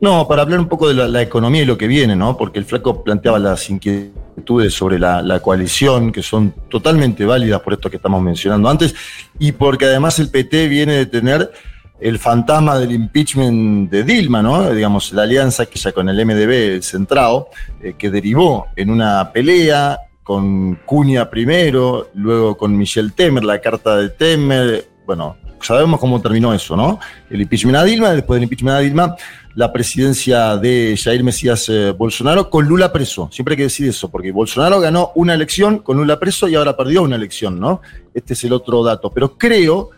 No, 0.00 0.26
para 0.26 0.42
hablar 0.42 0.58
un 0.58 0.68
poco 0.68 0.88
de 0.88 1.08
la, 1.08 1.22
economía 1.22 1.62
y 1.62 1.64
lo 1.64 1.78
que 1.78 1.86
viene, 1.86 2.16
¿no? 2.16 2.36
Porque 2.36 2.58
el 2.58 2.64
flaco 2.64 3.04
planteaba 3.04 3.38
las 3.38 3.70
inquietudes 3.70 4.74
sobre 4.74 4.98
la, 4.98 5.40
coalición, 5.40 6.10
que 6.10 6.22
son 6.22 6.52
totalmente 6.68 7.24
válidas 7.24 7.60
por 7.60 7.74
esto 7.74 7.88
que 7.88 7.96
estamos 7.96 8.20
mencionando 8.20 8.68
antes, 8.68 8.94
y 9.38 9.52
porque 9.52 9.84
además 9.84 10.18
el 10.18 10.28
PT 10.30 10.66
viene 10.66 10.94
de 10.94 11.06
tener 11.06 11.52
el 12.00 12.18
fantasma 12.18 12.78
del 12.78 12.90
impeachment 12.90 13.88
de 13.90 14.02
Dilma, 14.02 14.42
¿no? 14.42 14.74
Digamos, 14.74 15.12
la 15.12 15.22
alianza 15.22 15.66
que 15.66 15.78
ya 15.78 15.92
con 15.92 16.08
el 16.08 16.26
MDB, 16.26 16.74
el 16.74 16.82
Centrado, 16.82 17.48
eh, 17.80 17.94
que 17.96 18.10
derivó 18.10 18.66
en 18.74 18.90
una 18.90 19.30
pelea 19.32 20.00
con 20.24 20.74
Cunha 20.84 21.30
primero, 21.30 22.08
luego 22.14 22.56
con 22.56 22.76
Michel 22.76 23.12
Temer, 23.12 23.44
la 23.44 23.60
carta 23.60 23.96
de 23.96 24.08
Temer, 24.08 24.88
bueno, 25.06 25.36
sabemos 25.60 26.00
cómo 26.00 26.20
terminó 26.20 26.52
eso, 26.52 26.76
¿no? 26.76 26.98
El 27.30 27.42
impeachment 27.42 27.76
a 27.76 27.84
Dilma, 27.84 28.10
después 28.10 28.36
del 28.36 28.44
impeachment 28.44 28.76
a 28.76 28.80
Dilma, 28.80 29.16
la 29.54 29.72
presidencia 29.72 30.56
de 30.56 30.98
Jair 31.02 31.22
Mesías 31.22 31.68
eh, 31.68 31.92
Bolsonaro 31.92 32.48
con 32.48 32.66
Lula 32.66 32.92
preso. 32.92 33.28
Siempre 33.32 33.52
hay 33.52 33.56
que 33.58 33.62
decir 33.64 33.88
eso, 33.88 34.10
porque 34.10 34.32
Bolsonaro 34.32 34.80
ganó 34.80 35.12
una 35.14 35.34
elección 35.34 35.78
con 35.78 35.96
Lula 35.98 36.18
preso 36.18 36.48
y 36.48 36.54
ahora 36.54 36.76
perdió 36.76 37.02
una 37.02 37.16
elección, 37.16 37.60
¿no? 37.60 37.80
Este 38.14 38.32
es 38.32 38.44
el 38.44 38.52
otro 38.52 38.82
dato. 38.82 39.10
Pero 39.10 39.36
creo 39.36 39.90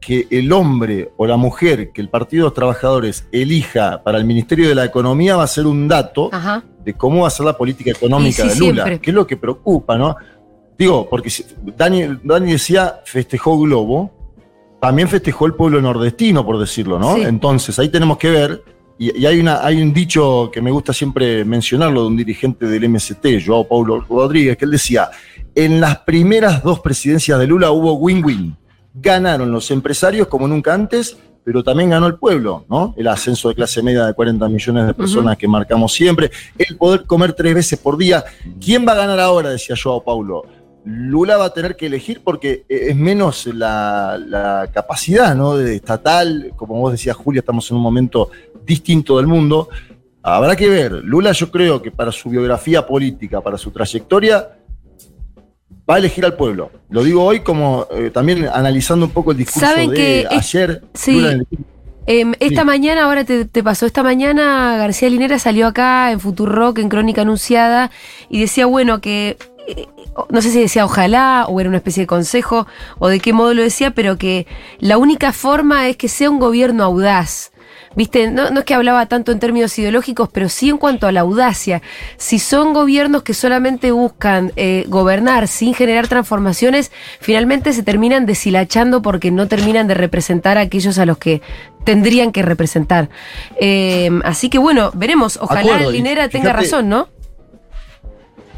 que 0.00 0.26
el 0.30 0.52
hombre 0.52 1.10
o 1.16 1.26
la 1.26 1.36
mujer 1.36 1.90
que 1.92 2.00
el 2.00 2.08
Partido 2.08 2.44
de 2.44 2.46
los 2.46 2.54
Trabajadores 2.54 3.26
elija 3.32 4.02
para 4.02 4.18
el 4.18 4.24
Ministerio 4.24 4.68
de 4.68 4.74
la 4.74 4.84
Economía 4.84 5.36
va 5.36 5.42
a 5.42 5.48
ser 5.48 5.66
un 5.66 5.88
dato 5.88 6.30
Ajá. 6.32 6.62
de 6.84 6.94
cómo 6.94 7.22
va 7.22 7.28
a 7.28 7.30
ser 7.30 7.46
la 7.46 7.56
política 7.56 7.90
económica 7.90 8.44
sí, 8.44 8.48
de 8.48 8.54
Lula, 8.54 8.84
siempre. 8.84 9.00
que 9.00 9.10
es 9.10 9.14
lo 9.14 9.26
que 9.26 9.36
preocupa, 9.36 9.98
¿no? 9.98 10.16
Digo, 10.78 11.08
porque 11.08 11.30
Dani, 11.76 12.18
Dani 12.22 12.52
decía, 12.52 13.00
festejó 13.04 13.58
Globo, 13.58 14.12
también 14.80 15.08
festejó 15.08 15.46
el 15.46 15.54
pueblo 15.54 15.80
nordestino, 15.80 16.44
por 16.44 16.58
decirlo, 16.58 16.98
¿no? 16.98 17.16
Sí. 17.16 17.22
Entonces, 17.22 17.78
ahí 17.78 17.88
tenemos 17.88 18.18
que 18.18 18.30
ver, 18.30 18.62
y, 18.98 19.18
y 19.20 19.26
hay, 19.26 19.40
una, 19.40 19.64
hay 19.64 19.82
un 19.82 19.92
dicho 19.92 20.50
que 20.52 20.62
me 20.62 20.70
gusta 20.70 20.92
siempre 20.92 21.44
mencionarlo 21.44 22.02
de 22.02 22.06
un 22.08 22.16
dirigente 22.16 22.66
del 22.66 22.88
MST, 22.88 23.26
Joao 23.44 23.66
Paulo 23.68 24.00
Rodríguez, 24.00 24.56
que 24.56 24.64
él 24.64 24.70
decía, 24.70 25.10
en 25.54 25.80
las 25.80 25.98
primeras 26.00 26.62
dos 26.62 26.80
presidencias 26.80 27.38
de 27.38 27.46
Lula 27.46 27.70
hubo 27.70 27.94
win-win. 27.94 28.56
Ganaron 28.94 29.50
los 29.50 29.70
empresarios 29.70 30.28
como 30.28 30.48
nunca 30.48 30.72
antes, 30.72 31.16
pero 31.44 31.62
también 31.62 31.90
ganó 31.90 32.06
el 32.06 32.16
pueblo, 32.16 32.64
¿no? 32.68 32.94
El 32.96 33.06
ascenso 33.08 33.48
de 33.48 33.54
clase 33.54 33.82
media 33.82 34.04
de 34.04 34.14
40 34.14 34.48
millones 34.48 34.86
de 34.86 34.94
personas 34.94 35.36
que 35.36 35.46
marcamos 35.46 35.92
siempre, 35.92 36.30
el 36.58 36.76
poder 36.76 37.04
comer 37.04 37.34
tres 37.34 37.54
veces 37.54 37.78
por 37.78 37.96
día. 37.96 38.24
¿Quién 38.60 38.86
va 38.86 38.92
a 38.92 38.96
ganar 38.96 39.20
ahora? 39.20 39.50
Decía 39.50 39.76
Joao 39.80 40.02
Paulo. 40.02 40.44
Lula 40.84 41.36
va 41.36 41.46
a 41.46 41.54
tener 41.54 41.74
que 41.74 41.86
elegir 41.86 42.20
porque 42.22 42.64
eh, 42.68 42.88
es 42.90 42.96
menos 42.96 43.46
la, 43.46 44.18
la 44.24 44.70
capacidad 44.72 45.34
¿no? 45.34 45.56
de 45.56 45.76
estatal, 45.76 46.52
como 46.54 46.80
vos 46.80 46.92
decías, 46.92 47.16
Julia, 47.16 47.40
estamos 47.40 47.68
en 47.70 47.76
un 47.76 47.82
momento 47.82 48.30
distinto 48.66 49.16
del 49.18 49.26
mundo. 49.26 49.68
Habrá 50.22 50.56
que 50.56 50.68
ver. 50.68 50.92
Lula, 51.04 51.32
yo 51.32 51.50
creo 51.50 51.80
que 51.80 51.90
para 51.92 52.10
su 52.12 52.28
biografía 52.28 52.84
política, 52.86 53.40
para 53.40 53.56
su 53.56 53.70
trayectoria, 53.70 54.48
va 55.88 55.94
a 55.94 55.98
elegir 55.98 56.24
al 56.24 56.34
pueblo. 56.34 56.70
Lo 56.90 57.04
digo 57.04 57.22
hoy 57.24 57.40
como 57.40 57.86
eh, 57.92 58.10
también 58.12 58.48
analizando 58.52 59.06
un 59.06 59.12
poco 59.12 59.30
el 59.30 59.38
discurso 59.38 59.60
¿Saben 59.68 59.90
de 59.90 59.96
que 59.96 60.20
es- 60.22 60.26
ayer. 60.30 60.82
sí. 60.94 61.12
Lula 61.12 61.32
en 61.32 61.38
el- 61.40 61.46
Em, 62.08 62.34
esta 62.38 62.60
Sí. 62.60 62.66
mañana, 62.66 63.02
ahora 63.04 63.24
te, 63.24 63.46
te 63.46 63.64
pasó, 63.64 63.84
esta 63.84 64.04
mañana 64.04 64.76
García 64.78 65.10
Linera 65.10 65.40
salió 65.40 65.66
acá 65.66 66.12
en 66.12 66.20
Futurock, 66.20 66.78
en 66.78 66.88
Crónica 66.88 67.22
Anunciada, 67.22 67.90
y 68.30 68.40
decía, 68.40 68.66
bueno, 68.66 69.00
que 69.00 69.36
eh, 69.66 69.86
no 70.30 70.40
sé 70.40 70.50
si 70.52 70.60
decía 70.60 70.84
ojalá 70.84 71.46
o 71.48 71.58
era 71.58 71.68
una 71.68 71.78
especie 71.78 72.04
de 72.04 72.06
consejo 72.06 72.68
o 73.00 73.08
de 73.08 73.18
qué 73.18 73.32
modo 73.32 73.54
lo 73.54 73.62
decía, 73.62 73.90
pero 73.90 74.16
que 74.18 74.46
la 74.78 74.98
única 74.98 75.32
forma 75.32 75.88
es 75.88 75.96
que 75.96 76.06
sea 76.06 76.30
un 76.30 76.38
gobierno 76.38 76.84
audaz. 76.84 77.50
Viste, 77.96 78.30
no, 78.30 78.50
no 78.50 78.60
es 78.60 78.64
que 78.64 78.74
hablaba 78.74 79.06
tanto 79.06 79.32
en 79.32 79.40
términos 79.40 79.76
ideológicos, 79.78 80.28
pero 80.30 80.48
sí 80.48 80.68
en 80.68 80.78
cuanto 80.78 81.06
a 81.06 81.12
la 81.12 81.20
audacia. 81.20 81.82
Si 82.18 82.38
son 82.38 82.74
gobiernos 82.74 83.22
que 83.22 83.34
solamente 83.34 83.90
buscan 83.90 84.52
eh, 84.56 84.84
gobernar 84.88 85.48
sin 85.48 85.74
generar 85.74 86.06
transformaciones, 86.06 86.92
finalmente 87.20 87.72
se 87.72 87.82
terminan 87.82 88.26
deshilachando 88.26 89.02
porque 89.02 89.30
no 89.30 89.48
terminan 89.48 89.88
de 89.88 89.94
representar 89.94 90.58
a 90.58 90.62
aquellos 90.62 90.98
a 90.98 91.06
los 91.06 91.18
que 91.18 91.40
tendrían 91.84 92.32
que 92.32 92.42
representar. 92.42 93.08
Eh, 93.58 94.10
así 94.24 94.50
que 94.50 94.58
bueno, 94.58 94.90
veremos. 94.94 95.38
Ojalá 95.40 95.60
Acuerdo, 95.60 95.90
Linera 95.90 96.28
tenga 96.28 96.52
razón, 96.52 96.88
¿no? 96.88 97.08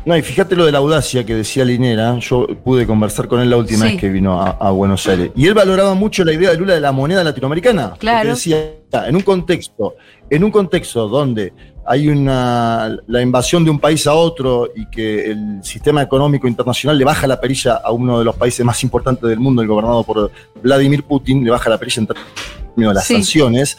No, 0.09 0.17
y 0.17 0.23
fíjate 0.23 0.57
lo 0.57 0.65
de 0.65 0.73
la 0.73 0.79
audacia 0.79 1.27
que 1.27 1.35
decía 1.35 1.67
Linera, 1.67 2.19
yo 2.19 2.47
pude 2.65 2.87
conversar 2.87 3.29
con 3.29 3.41
él 3.41 3.51
la 3.51 3.59
última 3.59 3.85
Sí. 3.85 3.93
vez 3.93 4.01
que 4.01 4.09
vino 4.09 4.41
a, 4.41 4.53
a 4.53 4.71
Buenos 4.71 5.07
Aires. 5.07 5.33
Y 5.37 5.47
él 5.47 5.53
valoraba 5.53 5.93
mucho 5.93 6.25
la 6.25 6.33
idea 6.33 6.49
de 6.51 6.57
Lula 6.57 6.73
de 6.73 6.81
la 6.81 6.93
moneda 6.93 7.23
latinoamericana. 7.23 7.93
Claro. 7.99 8.31
decía, 8.31 8.71
en 9.07 9.17
un 9.17 9.21
contexto, 9.21 9.97
en 10.31 10.45
un 10.45 10.51
contexto 10.51 11.09
donde 11.09 11.53
hay 11.85 12.09
una 12.09 12.97
la 13.07 13.21
invasión 13.21 13.65
de 13.67 13.71
un 13.71 13.79
país 13.79 14.07
a 14.07 14.15
otro 14.15 14.71
y 14.75 14.87
que 14.89 15.31
el 15.31 15.63
sistema 15.63 16.01
económico 16.01 16.49
internacional 16.49 16.97
le 16.97 17.05
baja 17.05 17.27
la 17.27 17.39
perilla 17.39 17.75
a 17.75 17.93
uno 17.93 18.19
de 18.19 18.25
los 18.25 18.35
países 18.35 18.65
más 18.65 18.83
importantes 18.83 19.29
del 19.29 19.39
mundo, 19.41 19.61
el 19.61 19.69
gobernado 19.69 20.05
por 20.05 20.31
Vladimir 20.63 21.03
Putin, 21.05 21.45
le 21.45 21.51
baja 21.51 21.69
la 21.69 21.77
perilla 21.77 22.01
en 22.01 22.07
términos 22.07 22.93
de 22.93 22.95
las 22.95 23.05
Sí. 23.07 23.13
sanciones. 23.13 23.77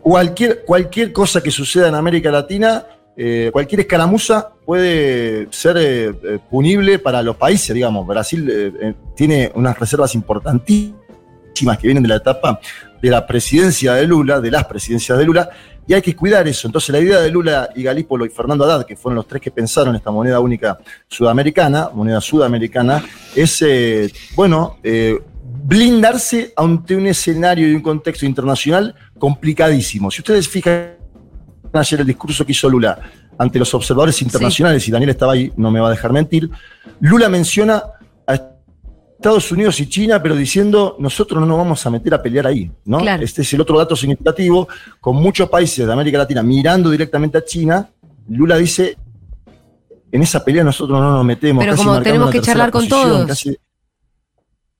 Cualquier, 0.00 0.64
cualquier 0.64 1.12
cosa 1.12 1.40
que 1.42 1.52
suceda 1.52 1.86
en 1.88 1.94
América 1.94 2.30
Latina 2.32 2.84
eh, 3.16 3.50
cualquier 3.52 3.82
escaramuza 3.82 4.50
puede 4.64 5.46
ser 5.50 5.76
eh, 5.76 6.14
eh, 6.24 6.38
punible 6.50 6.98
para 6.98 7.22
los 7.22 7.36
países, 7.36 7.72
digamos. 7.72 8.06
Brasil 8.06 8.96
tiene 9.14 9.52
unas 9.54 9.78
reservas 9.78 10.14
importantísimas 10.14 11.78
que 11.78 11.86
vienen 11.86 12.02
de 12.02 12.08
la 12.08 12.16
etapa 12.16 12.58
de 13.00 13.10
la 13.10 13.26
presidencia 13.26 13.94
de 13.94 14.06
Lula, 14.06 14.40
de 14.40 14.50
las 14.50 14.64
presidencias 14.64 15.16
de 15.16 15.24
Lula, 15.24 15.48
y 15.86 15.92
hay 15.92 16.02
que 16.02 16.16
cuidar 16.16 16.48
eso. 16.48 16.66
Entonces 16.66 16.90
la 16.90 16.98
idea 16.98 17.20
de 17.20 17.30
Lula 17.30 17.68
y 17.76 17.82
Galípolo 17.82 18.24
y 18.26 18.30
Fernando 18.30 18.64
Haddad, 18.64 18.86
que 18.86 18.96
fueron 18.96 19.16
los 19.16 19.28
tres 19.28 19.42
que 19.42 19.50
pensaron 19.50 19.94
esta 19.94 20.10
moneda 20.10 20.40
única 20.40 20.78
sudamericana, 21.06 21.90
moneda 21.92 22.20
sudamericana, 22.20 23.04
es, 23.36 23.62
bueno, 24.34 24.78
blindarse 25.66 26.52
ante 26.56 26.96
un 26.96 27.06
escenario 27.06 27.68
y 27.70 27.74
un 27.74 27.82
contexto 27.82 28.24
internacional 28.26 28.94
complicadísimo. 29.18 30.10
Si 30.10 30.22
ustedes 30.22 30.48
fijan 30.48 30.93
ayer 31.80 32.00
el 32.00 32.06
discurso 32.06 32.44
que 32.44 32.52
hizo 32.52 32.68
Lula 32.68 32.98
ante 33.38 33.58
los 33.58 33.72
observadores 33.74 34.20
internacionales, 34.22 34.86
y 34.88 34.90
Daniel 34.92 35.10
estaba 35.10 35.32
ahí, 35.32 35.52
no 35.56 35.70
me 35.70 35.80
va 35.80 35.88
a 35.88 35.90
dejar 35.90 36.12
mentir, 36.12 36.48
Lula 37.00 37.28
menciona 37.28 37.82
a 38.26 38.34
Estados 39.16 39.50
Unidos 39.52 39.80
y 39.80 39.88
China, 39.88 40.22
pero 40.22 40.36
diciendo, 40.36 40.96
nosotros 40.98 41.40
no 41.40 41.46
nos 41.46 41.58
vamos 41.58 41.84
a 41.86 41.90
meter 41.90 42.14
a 42.14 42.22
pelear 42.22 42.46
ahí, 42.46 42.70
¿no? 42.84 42.98
Claro. 42.98 43.22
Este 43.24 43.42
es 43.42 43.52
el 43.54 43.60
otro 43.60 43.78
dato 43.78 43.96
significativo, 43.96 44.68
con 45.00 45.16
muchos 45.16 45.48
países 45.48 45.86
de 45.86 45.92
América 45.92 46.18
Latina 46.18 46.42
mirando 46.42 46.90
directamente 46.90 47.38
a 47.38 47.44
China, 47.44 47.88
Lula 48.28 48.56
dice, 48.56 48.96
en 50.12 50.22
esa 50.22 50.44
pelea 50.44 50.62
nosotros 50.62 51.00
no 51.00 51.10
nos 51.12 51.24
metemos. 51.24 51.62
Pero 51.64 51.72
casi 51.72 51.84
como 51.84 52.00
tenemos 52.02 52.30
que 52.30 52.40
charlar 52.40 52.70
con 52.70 52.82
posición, 52.86 53.08
todos. 53.10 53.26
casi- 53.26 53.56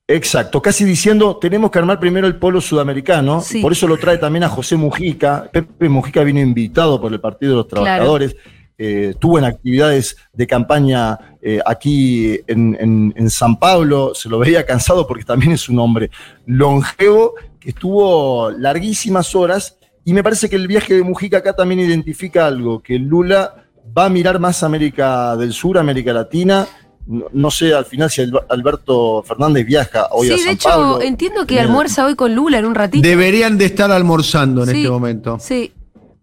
Exacto, 0.07 0.61
casi 0.61 0.85
diciendo, 0.85 1.37
tenemos 1.37 1.71
que 1.71 1.79
armar 1.79 1.99
primero 1.99 2.27
el 2.27 2.35
polo 2.37 2.61
sudamericano, 2.61 3.41
Sí. 3.41 3.59
por 3.61 3.71
eso 3.71 3.87
lo 3.87 3.97
trae 3.97 4.19
también 4.19 4.43
a 4.43 4.49
José 4.49 4.75
Mujica. 4.75 5.49
Pepe 5.51 5.89
Mujica 5.89 6.23
vino 6.23 6.39
invitado 6.39 7.01
por 7.01 7.11
el 7.11 7.19
Partido 7.19 7.53
de 7.53 7.55
los 7.57 7.65
Claro. 7.65 7.83
Trabajadores, 7.83 8.35
eh, 8.77 9.07
estuvo 9.11 9.39
en 9.39 9.45
actividades 9.45 10.15
de 10.31 10.45
campaña 10.45 11.17
eh, 11.41 11.59
aquí 11.65 12.39
en, 12.45 12.77
en- 12.79 13.13
en 13.15 13.29
San 13.31 13.57
Pablo, 13.57 14.11
se 14.13 14.29
lo 14.29 14.37
veía 14.37 14.63
cansado 14.65 15.07
porque 15.07 15.23
también 15.23 15.53
es 15.53 15.69
un 15.69 15.79
hombre 15.79 16.11
longevo, 16.45 17.33
que 17.59 17.69
estuvo 17.69 18.51
larguísimas 18.51 19.33
horas, 19.35 19.77
y 20.03 20.13
me 20.13 20.21
parece 20.23 20.47
que 20.49 20.55
el 20.55 20.67
viaje 20.67 20.93
de 20.93 21.03
Mujica 21.03 21.37
acá 21.37 21.53
también 21.55 21.79
identifica 21.79 22.45
algo, 22.45 22.79
que 22.79 22.99
Lula 22.99 23.65
va 23.97 24.05
a 24.05 24.09
mirar 24.09 24.39
más 24.39 24.61
América 24.61 25.35
del 25.35 25.51
Sur, 25.51 25.79
América 25.79 26.13
Latina. 26.13 26.67
No, 27.07 27.25
no 27.33 27.51
sé 27.51 27.73
al 27.73 27.85
final 27.85 28.09
si 28.09 28.21
Alberto 28.49 29.23
Fernández 29.27 29.65
viaja 29.65 30.07
hoy 30.11 30.29
a 30.31 30.33
Sí, 30.33 30.39
San 30.39 30.47
de 30.47 30.53
hecho, 30.53 30.69
Pablo. 30.69 31.01
entiendo 31.01 31.45
que 31.45 31.55
Bien. 31.55 31.65
almuerza 31.67 32.05
hoy 32.05 32.15
con 32.15 32.33
Lula 32.33 32.57
en 32.59 32.65
un 32.65 32.73
ratito. 32.75 33.07
Deberían 33.07 33.57
de 33.59 33.65
estar 33.65 33.91
almorzando 33.91 34.63
en 34.63 34.69
Sí, 34.71 34.77
este 34.77 34.89
momento. 34.89 35.37
Sí. 35.39 35.71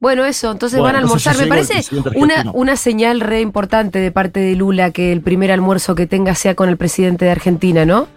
Bueno, 0.00 0.24
eso, 0.24 0.50
entonces 0.50 0.80
Bueno, 0.80 0.94
van 0.94 0.96
a 0.96 0.98
almorzar. 1.04 1.36
Me 1.38 1.46
parece 1.46 1.84
una, 2.16 2.50
una 2.54 2.74
señal 2.76 3.20
re 3.20 3.40
importante 3.40 4.00
de 4.00 4.10
parte 4.10 4.40
de 4.40 4.56
Lula 4.56 4.90
que 4.90 5.12
el 5.12 5.20
primer 5.20 5.52
almuerzo 5.52 5.94
que 5.94 6.08
tenga 6.08 6.34
sea 6.34 6.56
con 6.56 6.68
el 6.68 6.76
presidente 6.76 7.24
de 7.26 7.30
Argentina, 7.30 7.84
¿no? 7.86 8.08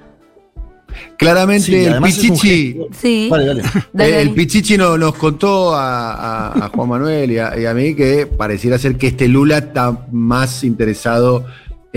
Claramente 1.18 1.66
Sí, 1.66 1.76
el 1.76 2.02
Pichichi, 2.02 2.78
Sí. 2.94 3.28
Dale, 3.30 3.46
dale. 3.48 3.64
Dale, 3.94 4.10
eh, 4.18 4.22
el. 4.22 4.32
Pichichi 4.34 4.78
no- 4.78 4.98
nos 4.98 5.14
contó 5.16 5.76
a, 5.76 6.14
a- 6.14 6.66
a 6.66 6.70
Juan 6.70 6.90
Manuel 6.90 7.32
y 7.32 7.38
a, 7.38 7.58
y 7.60 7.66
a 7.66 7.74
mí 7.74 7.96
que 7.96 8.26
pareciera 8.26 8.78
ser 8.78 8.98
que 8.98 9.08
este 9.08 9.28
Lula 9.28 9.58
está 9.60 10.06
más 10.12 10.64
interesado 10.64 11.46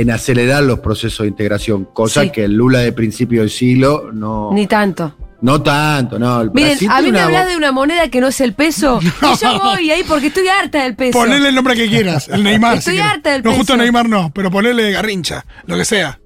en 0.00 0.10
acelerar 0.12 0.62
los 0.62 0.78
procesos 0.78 1.24
de 1.24 1.28
integración, 1.28 1.84
cosa 1.92 2.22
Sí. 2.22 2.30
que 2.30 2.44
el 2.44 2.52
Lula 2.52 2.78
de 2.78 2.92
principio 2.92 3.40
del 3.40 3.50
siglo 3.50 4.10
no, 4.12 4.50
Ni 4.52 4.68
tanto. 4.68 5.16
no 5.40 5.60
tanto, 5.60 6.20
no. 6.20 6.40
El 6.42 6.50
Miren, 6.52 6.70
Brasil 6.70 6.88
a 6.92 7.02
mí 7.02 7.10
me 7.10 7.18
hablas 7.18 7.48
de 7.48 7.56
una 7.56 7.72
moneda 7.72 8.08
que 8.08 8.20
no 8.20 8.28
es 8.28 8.40
el 8.40 8.52
peso. 8.52 9.00
Y 9.02 9.36
yo 9.44 9.58
voy 9.60 9.90
ahí 9.90 10.04
porque 10.06 10.28
estoy 10.28 10.46
harta 10.46 10.84
del 10.84 10.94
peso. 10.94 11.18
Ponele 11.18 11.48
el 11.48 11.54
nombre 11.56 11.74
que 11.74 11.88
quieras, 11.88 12.28
el 12.28 12.44
Neymar. 12.44 12.76
Estoy 12.78 12.94
si 12.94 13.00
harta 13.00 13.32
del 13.32 13.42
No, 13.42 13.50
justo 13.50 13.72
peso. 13.72 13.76
Neymar 13.82 14.08
no, 14.08 14.30
pero 14.32 14.50
ponele 14.52 14.92
Garrincha, 14.92 15.44
lo 15.66 15.76
que 15.76 15.84
sea. 15.84 16.20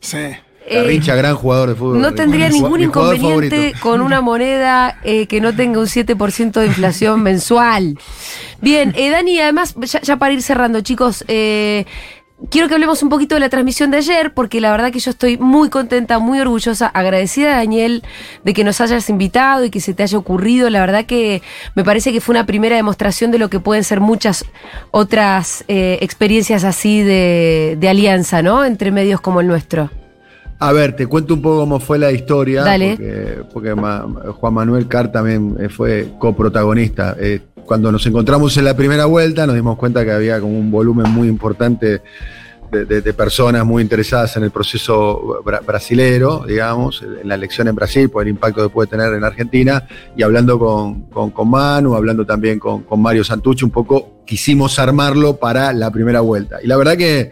Sí. 0.00 0.16
Eh, 0.66 0.76
Garrincha, 0.80 1.14
gran 1.14 1.36
jugador 1.36 1.68
de 1.68 1.74
fútbol. 1.76 2.00
No 2.00 2.14
tendría 2.14 2.48
Mi 2.48 2.54
ningún 2.54 2.80
inconveniente 2.80 3.50
favorito. 3.50 3.78
con 3.80 4.00
una 4.00 4.22
moneda 4.22 4.98
eh, 5.04 5.26
que 5.28 5.40
no 5.40 5.54
tenga 5.54 5.78
un 5.78 5.86
7% 5.86 6.52
de 6.60 6.66
inflación 6.66 7.22
mensual. 7.28 7.96
Bien, 8.60 8.92
eh, 8.96 9.10
Dani, 9.10 9.38
además, 9.40 9.74
ya, 9.82 10.00
ya 10.00 10.16
para 10.16 10.32
ir 10.32 10.42
cerrando, 10.42 10.80
chicos, 10.80 11.22
eh, 11.28 11.84
quiero 12.50 12.68
que 12.68 12.74
hablemos 12.74 13.02
un 13.02 13.08
poquito 13.08 13.34
de 13.34 13.40
la 13.40 13.48
transmisión 13.48 13.90
de 13.90 13.98
ayer, 13.98 14.32
porque 14.34 14.60
la 14.60 14.70
verdad 14.70 14.92
que 14.92 14.98
yo 14.98 15.10
estoy 15.10 15.38
muy 15.38 15.68
contenta, 15.70 16.18
muy 16.18 16.40
orgullosa, 16.40 16.86
agradecida, 16.86 17.56
Daniel, 17.56 18.02
de 18.44 18.52
que 18.54 18.64
nos 18.64 18.80
hayas 18.80 19.08
invitado 19.10 19.64
y 19.64 19.70
que 19.70 19.80
se 19.80 19.94
te 19.94 20.02
haya 20.02 20.18
ocurrido. 20.18 20.70
La 20.70 20.80
verdad 20.80 21.04
que 21.06 21.42
me 21.74 21.84
parece 21.84 22.12
que 22.12 22.20
fue 22.20 22.34
una 22.34 22.46
primera 22.46 22.76
demostración 22.76 23.30
de 23.30 23.38
lo 23.38 23.50
que 23.50 23.60
pueden 23.60 23.84
ser 23.84 24.00
muchas 24.00 24.44
otras 24.90 25.64
eh, 25.68 25.98
experiencias 26.00 26.64
así 26.64 27.02
de, 27.02 27.76
de 27.78 27.88
alianza, 27.88 28.42
¿no? 28.42 28.64
Entre 28.64 28.90
medios 28.90 29.20
como 29.20 29.40
el 29.40 29.46
nuestro. 29.46 29.90
A 30.60 30.72
ver, 30.72 30.94
te 30.96 31.06
cuento 31.06 31.34
un 31.34 31.42
poco 31.42 31.58
cómo 31.60 31.80
fue 31.80 31.98
la 31.98 32.12
historia. 32.12 32.62
Dale. 32.62 32.96
Porque, 32.96 33.42
porque 33.52 33.74
ma- 33.74 34.06
Juan 34.38 34.54
Manuel 34.54 34.86
Carr 34.88 35.10
también 35.10 35.56
eh, 35.60 35.68
fue 35.68 36.08
coprotagonista. 36.18 37.16
Eh, 37.18 37.40
cuando 37.64 37.90
nos 37.92 38.04
encontramos 38.06 38.56
en 38.56 38.64
la 38.64 38.76
primera 38.76 39.06
vuelta, 39.06 39.46
nos 39.46 39.54
dimos 39.54 39.76
cuenta 39.76 40.04
que 40.04 40.12
había 40.12 40.40
como 40.40 40.58
un 40.58 40.70
volumen 40.70 41.10
muy 41.10 41.28
importante 41.28 42.02
de, 42.70 42.84
de- 42.86 43.00
de 43.02 43.12
personas 43.14 43.64
muy 43.64 43.82
interesadas 43.82 44.36
en 44.36 44.42
el 44.44 44.50
proceso 44.50 45.42
bra- 45.44 45.64
brasilero, 45.64 46.44
digamos, 46.46 47.02
en 47.02 47.28
la 47.28 47.36
elección 47.36 47.68
en 47.68 47.74
Brasil, 47.74 48.10
por 48.10 48.22
el 48.24 48.30
impacto 48.30 48.62
que 48.62 48.68
puede 48.68 48.88
tener 48.88 49.12
en 49.14 49.22
Argentina. 49.22 49.86
Y 50.16 50.22
hablando 50.22 50.58
con, 50.58 51.02
con, 51.10 51.30
con 51.30 51.50
Manu, 51.50 51.94
hablando 51.94 52.26
también 52.26 52.58
con, 52.58 52.82
con 52.82 53.00
Mario 53.00 53.22
Santucci, 53.22 53.64
un 53.64 53.70
poco 53.70 54.22
quisimos 54.26 54.78
armarlo 54.78 55.36
para 55.36 55.72
la 55.72 55.90
primera 55.90 56.20
vuelta. 56.20 56.58
Y 56.62 56.66
la 56.66 56.76
verdad 56.76 56.96
que 56.96 57.30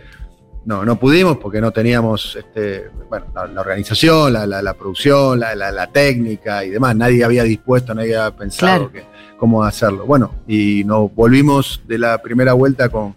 no, 0.64 0.84
no 0.84 0.96
pudimos 1.00 1.38
porque 1.38 1.60
no 1.60 1.72
teníamos 1.72 2.36
este, 2.36 2.84
bueno, 3.08 3.26
la, 3.34 3.46
la 3.48 3.60
organización, 3.62 4.32
la, 4.32 4.46
la- 4.46 4.62
la 4.62 4.74
producción, 4.74 5.40
la, 5.40 5.86
técnica 5.88 6.64
y 6.64 6.70
demás. 6.70 6.94
Nadie 6.94 7.24
había 7.24 7.42
dispuesto, 7.42 7.94
nadie 7.94 8.14
había 8.16 8.36
pensado 8.36 8.90
Claro. 8.90 8.92
que, 8.92 9.11
cómo 9.42 9.64
hacerlo. 9.64 10.06
Bueno, 10.06 10.36
y 10.46 10.84
nos 10.84 11.12
volvimos 11.12 11.82
de 11.88 11.98
la 11.98 12.22
primera 12.22 12.52
vuelta 12.52 12.90
con, 12.90 13.16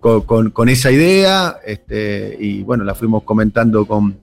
con, 0.00 0.68
esa 0.68 0.90
idea 0.90 1.58
este, 1.64 2.36
y 2.40 2.64
bueno, 2.64 2.82
la 2.82 2.96
fuimos 2.96 3.22
comentando 3.22 3.86
con 3.86 4.18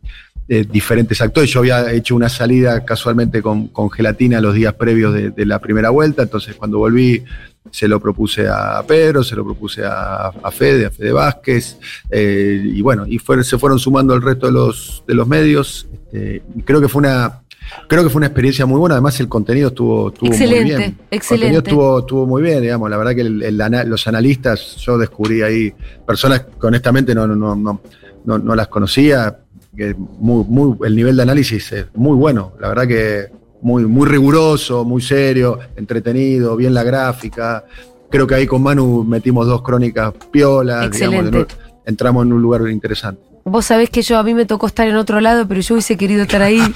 eh, 0.50 0.66
diferentes 0.70 1.22
actores. 1.22 1.50
Yo 1.50 1.62
había 1.62 1.90
hecho 1.94 2.18
una 2.18 2.28
salida 2.28 2.84
casualmente 2.84 3.42
con, 3.42 3.70
con 3.70 3.90
gelatina 3.90 4.42
los 4.42 4.56
días 4.56 4.74
previos 4.74 5.14
de, 5.14 5.46
la 5.46 5.60
primera 5.60 5.90
vuelta, 5.90 6.24
entonces 6.24 6.54
cuando 6.58 6.80
volví 6.80 7.24
se 7.72 7.88
lo 7.88 8.02
propuse 8.02 8.50
a 8.50 8.84
Pedro, 8.86 9.24
se 9.24 9.38
lo 9.38 9.46
propuse 9.46 9.86
a, 9.86 10.28
a 10.28 10.52
Fede, 10.52 10.88
a 10.88 10.92
Fede 10.92 11.14
Vázquez, 11.14 11.78
eh, 12.10 12.62
y 12.62 12.82
bueno, 12.82 13.06
y 13.08 13.20
fue- 13.20 13.42
se 13.46 13.58
fueron 13.58 13.80
sumando 13.80 14.14
el 14.14 14.22
resto 14.22 14.48
de 14.48 14.52
los, 14.52 15.02
de 15.08 15.14
los 15.14 15.26
medios. 15.30 15.88
este, 15.94 16.44
creo 16.66 16.82
que 16.82 16.90
fue 16.90 17.00
una. 17.00 17.44
Creo 17.88 18.04
que 18.04 18.10
fue 18.10 18.20
una 18.20 18.28
experiencia 18.28 18.66
muy 18.66 18.80
buena, 18.80 18.96
además 18.96 19.20
el 19.20 19.28
contenido 19.30 19.70
estuvo, 19.70 20.10
estuvo 20.10 20.30
Excelente, 20.30 20.60
muy 20.62 20.70
bien. 20.70 20.82
El 20.82 20.88
contenido 20.88 21.08
excelente. 21.12 21.58
estuvo, 21.70 22.00
estuvo 22.00 22.26
muy 22.26 22.42
bien, 22.42 22.62
digamos. 22.62 22.90
La 22.90 22.98
verdad 22.98 23.16
que 23.16 23.22
el- 23.22 23.58
los 23.88 24.08
analistas, 24.08 24.76
yo 24.78 24.98
descubrí 24.98 25.42
ahí 25.42 25.74
personas 26.06 26.42
que 26.60 26.68
honestamente 26.68 27.14
no, 27.16 27.28
no, 27.28 27.36
no, 27.56 27.82
no, 28.26 28.38
no- 28.38 28.56
las 28.56 28.68
conocía. 28.68 29.40
Que 29.76 29.94
muy, 29.94 30.44
muy, 30.48 30.76
el 30.88 30.96
nivel 30.96 31.16
de 31.16 31.22
análisis 31.22 31.72
es 31.72 31.86
muy 31.94 32.16
bueno. 32.16 32.54
La 32.60 32.70
verdad 32.70 32.88
que 32.88 33.26
muy, 33.62 33.86
muy 33.86 34.08
riguroso, 34.08 34.84
muy 34.84 35.02
serio, 35.04 35.60
entretenido, 35.76 36.56
bien 36.56 36.74
la 36.74 36.84
gráfica. 36.84 37.64
Creo 38.10 38.26
que 38.26 38.34
ahí 38.36 38.48
con 38.48 38.64
Manu 38.64 39.04
metimos 39.04 39.46
dos 39.46 39.62
crónicas 39.62 40.14
piolas. 40.32 40.90
digamos, 40.90 40.96
Excelente. 41.26 41.32
nuevo, 41.32 41.48
entramos 41.86 42.26
en 42.26 42.34
un 42.34 42.42
lugar 42.42 42.68
interesante. 42.70 43.22
Vos 43.50 43.66
sabés 43.66 43.90
que 43.90 44.02
yo 44.02 44.18
a 44.20 44.24
mí 44.24 44.34
me 44.34 44.46
tocó 44.46 44.68
estar 44.68 44.88
en 44.88 44.96
otro 44.98 45.22
lado, 45.22 45.48
pero 45.48 45.62
yo 45.62 45.76
hubiese 45.76 45.96
querido 45.96 46.24
estar 46.24 46.42
ahí. 46.42 46.62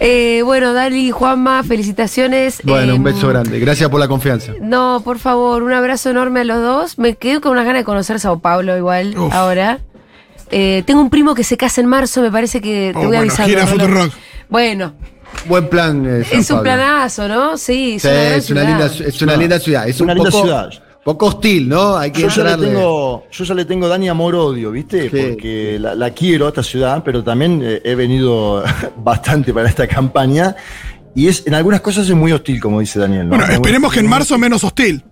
Eh, 0.00 0.42
bueno, 0.44 0.72
Dali, 0.72 1.10
Juanma, 1.10 1.62
felicitaciones. 1.62 2.60
Bueno, 2.64 2.92
Eh, 2.92 2.96
un 2.96 3.02
beso 3.04 3.28
grande. 3.28 3.58
Gracias 3.60 3.88
por 3.90 4.00
la 4.00 4.08
confianza. 4.08 4.52
No, 4.60 5.02
por 5.04 5.18
favor, 5.18 5.62
un 5.62 5.72
abrazo 5.72 6.10
enorme 6.10 6.40
a 6.40 6.44
los 6.44 6.58
dos. 6.60 6.98
Me 6.98 7.14
quedo 7.16 7.40
con 7.40 7.52
unas 7.52 7.64
ganas 7.64 7.80
de 7.80 7.84
conocer 7.84 8.20
Sao 8.20 8.38
Paulo 8.40 8.76
igual 8.76 9.16
Uf. 9.16 9.32
ahora. 9.32 9.78
Eh, 10.50 10.82
tengo 10.86 11.00
un 11.00 11.10
primo 11.10 11.34
que 11.34 11.44
se 11.44 11.56
casa 11.56 11.80
en 11.80 11.86
marzo, 11.86 12.20
me 12.22 12.30
parece 12.30 12.60
que 12.60 12.90
te 12.92 12.98
Oh, 12.98 13.00
voy 13.02 13.06
bueno, 13.08 13.22
avisando. 13.22 13.48
gira 13.48 13.62
Rolando. 13.64 13.84
Futurock. 13.84 14.12
Bueno, 14.48 14.92
Buen 15.46 15.68
plan. 15.68 16.04
eh, 16.06 16.24
San 16.24 16.40
es 16.40 16.50
un 16.50 16.56
Pablo. 16.58 16.62
planazo, 16.72 17.28
¿no? 17.28 17.56
Sí, 17.56 17.94
es 17.96 18.02
Sí, 18.02 18.08
una 18.08 18.14
gran 18.22 18.32
es 18.38 18.50
una, 18.50 18.62
linda, 18.64 18.86
es 18.86 19.22
una 19.22 19.36
linda 19.36 19.58
ciudad. 19.60 19.88
Es 19.88 20.00
Una 20.00 20.12
un 20.12 20.18
linda 20.18 20.30
poco, 20.30 20.42
ciudad. 20.44 20.70
Poco 21.04 21.26
hostil, 21.26 21.68
¿no? 21.68 21.96
Hay 21.96 22.10
que 22.10 22.22
Yo 22.22 22.28
ya, 22.28 22.56
le 22.56 22.66
tengo, 22.66 23.24
yo 23.30 23.44
ya 23.44 23.54
le 23.54 23.64
tengo 23.66 23.88
Dani 23.88 24.08
amor-odio, 24.08 24.70
¿viste? 24.70 25.10
Sí. 25.10 25.16
Porque 25.16 25.78
la, 25.78 25.94
la 25.94 26.10
quiero 26.10 26.46
a 26.46 26.48
esta 26.48 26.62
ciudad, 26.62 27.02
pero 27.04 27.22
también 27.22 27.60
eh, 27.62 27.82
he 27.84 27.94
venido 27.94 28.64
bastante 28.96 29.52
para 29.52 29.68
esta 29.68 29.86
campaña. 29.86 30.56
Y 31.14 31.28
es 31.28 31.46
en 31.46 31.54
algunas 31.54 31.80
cosas 31.80 32.08
es 32.08 32.14
muy 32.14 32.32
hostil, 32.32 32.60
como 32.60 32.80
dice 32.80 32.98
Daniel. 32.98 33.28
¿no? 33.28 33.36
Bueno, 33.36 33.52
esperemos 33.52 33.92
que 33.92 34.00
en 34.00 34.08
marzo 34.08 34.36
menos 34.38 34.64
hostil. 34.64 35.04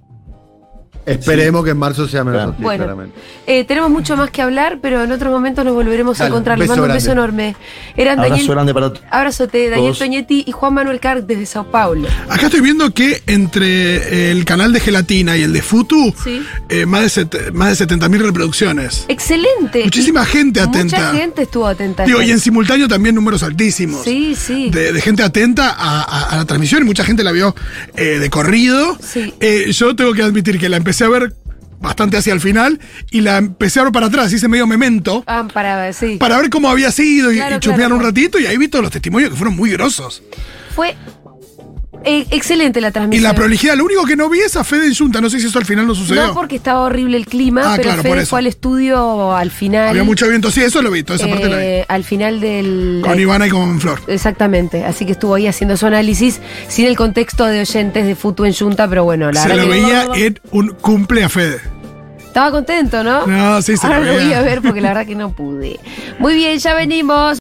Esperemos 1.07 1.65
que 1.65 1.71
en 1.71 1.79
marzo 1.79 2.07
sea 2.09 2.23
menos 2.25 2.38
Claro. 2.38 2.51
hostil, 2.51 2.65
Bueno, 2.65 3.12
eh, 3.47 3.65
tenemos 3.65 3.91
mucho 3.91 4.17
más 4.17 4.31
que 4.31 4.41
hablar, 4.43 4.79
pero 4.81 5.03
en 5.03 5.11
otros 5.12 5.33
momentos 5.33 5.65
nos 5.65 5.75
volveremos 5.75 6.21
a 6.21 6.29
encontrar. 6.29 6.57
un 6.57 6.61
Les 6.61 6.69
mando 6.69 6.85
un 6.85 6.93
beso 6.93 7.07
grande. 7.12 7.23
enorme. 7.23 7.57
Eran 7.97 8.19
Abrazo 8.21 8.31
Daniel, 8.37 8.51
grande 8.53 8.75
para 8.75 8.88
todos. 8.91 9.03
abrazote, 9.11 9.59
Daniel 9.71 9.87
Todos. 9.93 9.99
Toñetti 9.99 10.45
y 10.47 10.53
Juan 10.53 10.75
Manuel 10.75 11.01
Carr 11.01 11.25
desde 11.27 11.47
Sao 11.47 11.65
Paulo. 11.71 12.09
Acá 12.29 12.47
estoy 12.47 12.61
viendo 12.61 12.93
que 12.95 13.23
entre 13.27 14.31
el 14.31 14.45
canal 14.45 14.73
de 14.73 14.81
Gelatina 14.81 15.37
y 15.37 15.43
el 15.43 15.53
de 15.53 15.62
Futu, 15.62 16.15
Sí. 16.23 16.43
eh, 16.69 16.87
más 16.87 17.03
de, 17.03 17.09
set- 17.09 17.53
más 17.53 17.77
de 17.77 17.85
70.000 17.87 18.21
reproducciones. 18.23 19.05
Excelente. 19.09 19.85
Muchísima 19.85 20.23
Y 20.23 20.27
gente 20.27 20.61
atenta. 20.61 20.97
Mucha 20.99 21.15
gente 21.19 21.43
estuvo 21.43 21.67
atenta. 21.67 22.05
Digo, 22.05 22.23
y 22.23 22.31
en 22.31 22.38
simultáneo 22.38 22.87
también 22.87 23.15
números 23.15 23.43
altísimos. 23.43 24.05
Sí, 24.05 24.35
sí. 24.37 24.71
De, 24.71 24.93
de 24.93 25.01
gente 25.01 25.23
atenta 25.23 25.71
a, 25.71 26.03
a- 26.03 26.23
a 26.31 26.37
la 26.37 26.45
transmisión 26.45 26.83
y 26.83 26.85
mucha 26.85 27.05
gente 27.05 27.25
la 27.25 27.33
vio 27.33 27.55
eh, 27.97 28.19
de 28.21 28.31
corrido. 28.31 28.97
Sí. 29.01 29.35
Eh, 29.41 29.73
yo 29.73 29.97
tengo 29.97 30.12
que 30.12 30.23
admitir 30.23 30.59
que 30.59 30.69
la 30.69 30.77
empecé 30.77 30.91
a 31.00 31.09
ver 31.09 31.35
bastante 31.81 32.16
hacia 32.16 32.33
el 32.33 32.40
final 32.40 32.81
y 33.11 33.20
la 33.20 33.38
empecé 33.38 33.81
a 33.81 33.85
ver 33.85 33.92
para 33.92 34.07
atrás, 34.07 34.33
hice 34.33 34.48
medio 34.48 34.67
memento. 34.67 35.25
Ah, 35.27 35.48
para, 35.52 35.92
sí. 35.92 36.17
Para 36.17 36.38
ver 36.38 36.48
cómo 36.48 36.71
había 36.71 36.92
sido 36.92 37.33
y, 37.33 37.37
Claro, 37.37 37.56
y 37.56 37.58
chusmear 37.58 37.88
claro, 37.88 37.96
un 37.96 38.02
ratito, 38.02 38.38
y 38.38 38.46
ahí 38.46 38.56
vi 38.56 38.69
todos 38.69 38.83
los 38.85 38.92
testimonios 38.92 39.31
que 39.31 39.37
fueron 39.37 39.56
muy 39.56 39.71
grosos. 39.71 40.23
Fue 40.75 40.96
Eh, 42.05 42.27
excelente 42.31 42.81
la 42.81 42.88
Y 42.88 42.92
transmisión. 42.92 43.23
la 43.31 43.35
prolijidad, 43.35 43.77
lo 43.77 43.85
único 43.85 44.05
que 44.05 44.17
no 44.17 44.29
vi 44.29 44.40
es 44.40 44.57
a 44.57 44.65
Fede 44.65 44.87
en 44.87 44.94
Junta, 44.94 45.21
no 45.21 45.31
sé 45.31 45.38
si 45.40 45.46
eso 45.46 45.59
al 45.59 45.65
final 45.67 45.87
no 45.87 45.94
sucedió. 45.94 46.27
No 46.27 46.35
porque 46.35 46.57
estaba 46.57 46.81
horrible 46.81 47.17
el 47.17 47.27
clima, 47.27 47.63
Ah, 47.65 47.73
pero 47.77 47.88
claro, 47.90 48.03
Fede 48.03 48.27
fue 48.27 48.38
al 48.40 48.46
estudio 48.46 49.35
al 49.37 49.50
final. 49.50 49.88
Había 49.88 50.05
mucho 50.05 50.29
viento, 50.29 50.50
sí, 50.50 50.63
eso 50.63 50.83
lo 50.83 50.90
vi, 50.90 51.03
toda 51.03 51.17
esa 51.19 51.29
parte 51.29 51.48
la 51.48 51.57
vi. 51.57 51.63
eh, 51.63 51.85
al 51.88 52.05
final 52.05 52.40
del. 52.40 53.03
Con 53.05 53.19
Ivana 53.21 53.46
y 53.46 53.50
con 53.50 53.81
Flor. 53.81 54.00
Exactamente, 54.09 54.85
así 54.85 55.05
que 55.07 55.13
estuvo 55.13 55.35
ahí 55.35 55.46
haciendo 55.46 55.77
su 55.77 55.87
análisis 55.87 56.40
sin 56.69 56.87
el 56.87 56.96
contexto 56.96 57.44
de 57.44 57.61
oyentes 57.61 58.07
de 58.07 58.15
Futu 58.17 58.44
en 58.44 58.55
Junta, 58.55 58.88
pero 58.88 59.05
bueno, 59.05 59.31
la 59.31 59.42
Se 59.42 59.48
verdad 59.48 59.65
lo 59.65 59.71
que 59.73 59.81
veía 59.81 60.09
en 60.27 60.40
un 60.50 60.69
cumple 60.81 61.25
a 61.25 61.29
Fede. 61.29 61.61
estaba 62.27 62.50
contento, 62.50 63.05
¿no? 63.05 63.27
No, 63.27 63.61
sí, 63.61 63.77
se 63.77 63.87
Ahora 63.87 64.00
lo 64.00 64.07
lo 64.07 64.13
voy 64.15 64.33
a 64.33 64.40
ver 64.40 64.63
porque 64.63 64.81
la 64.81 64.88
verdad 64.88 65.07
que 65.07 65.15
no 65.15 65.33
pude. 65.33 65.79
Muy 66.19 66.35
bien, 66.35 66.59
ya 66.59 66.75
venimos. 66.75 67.31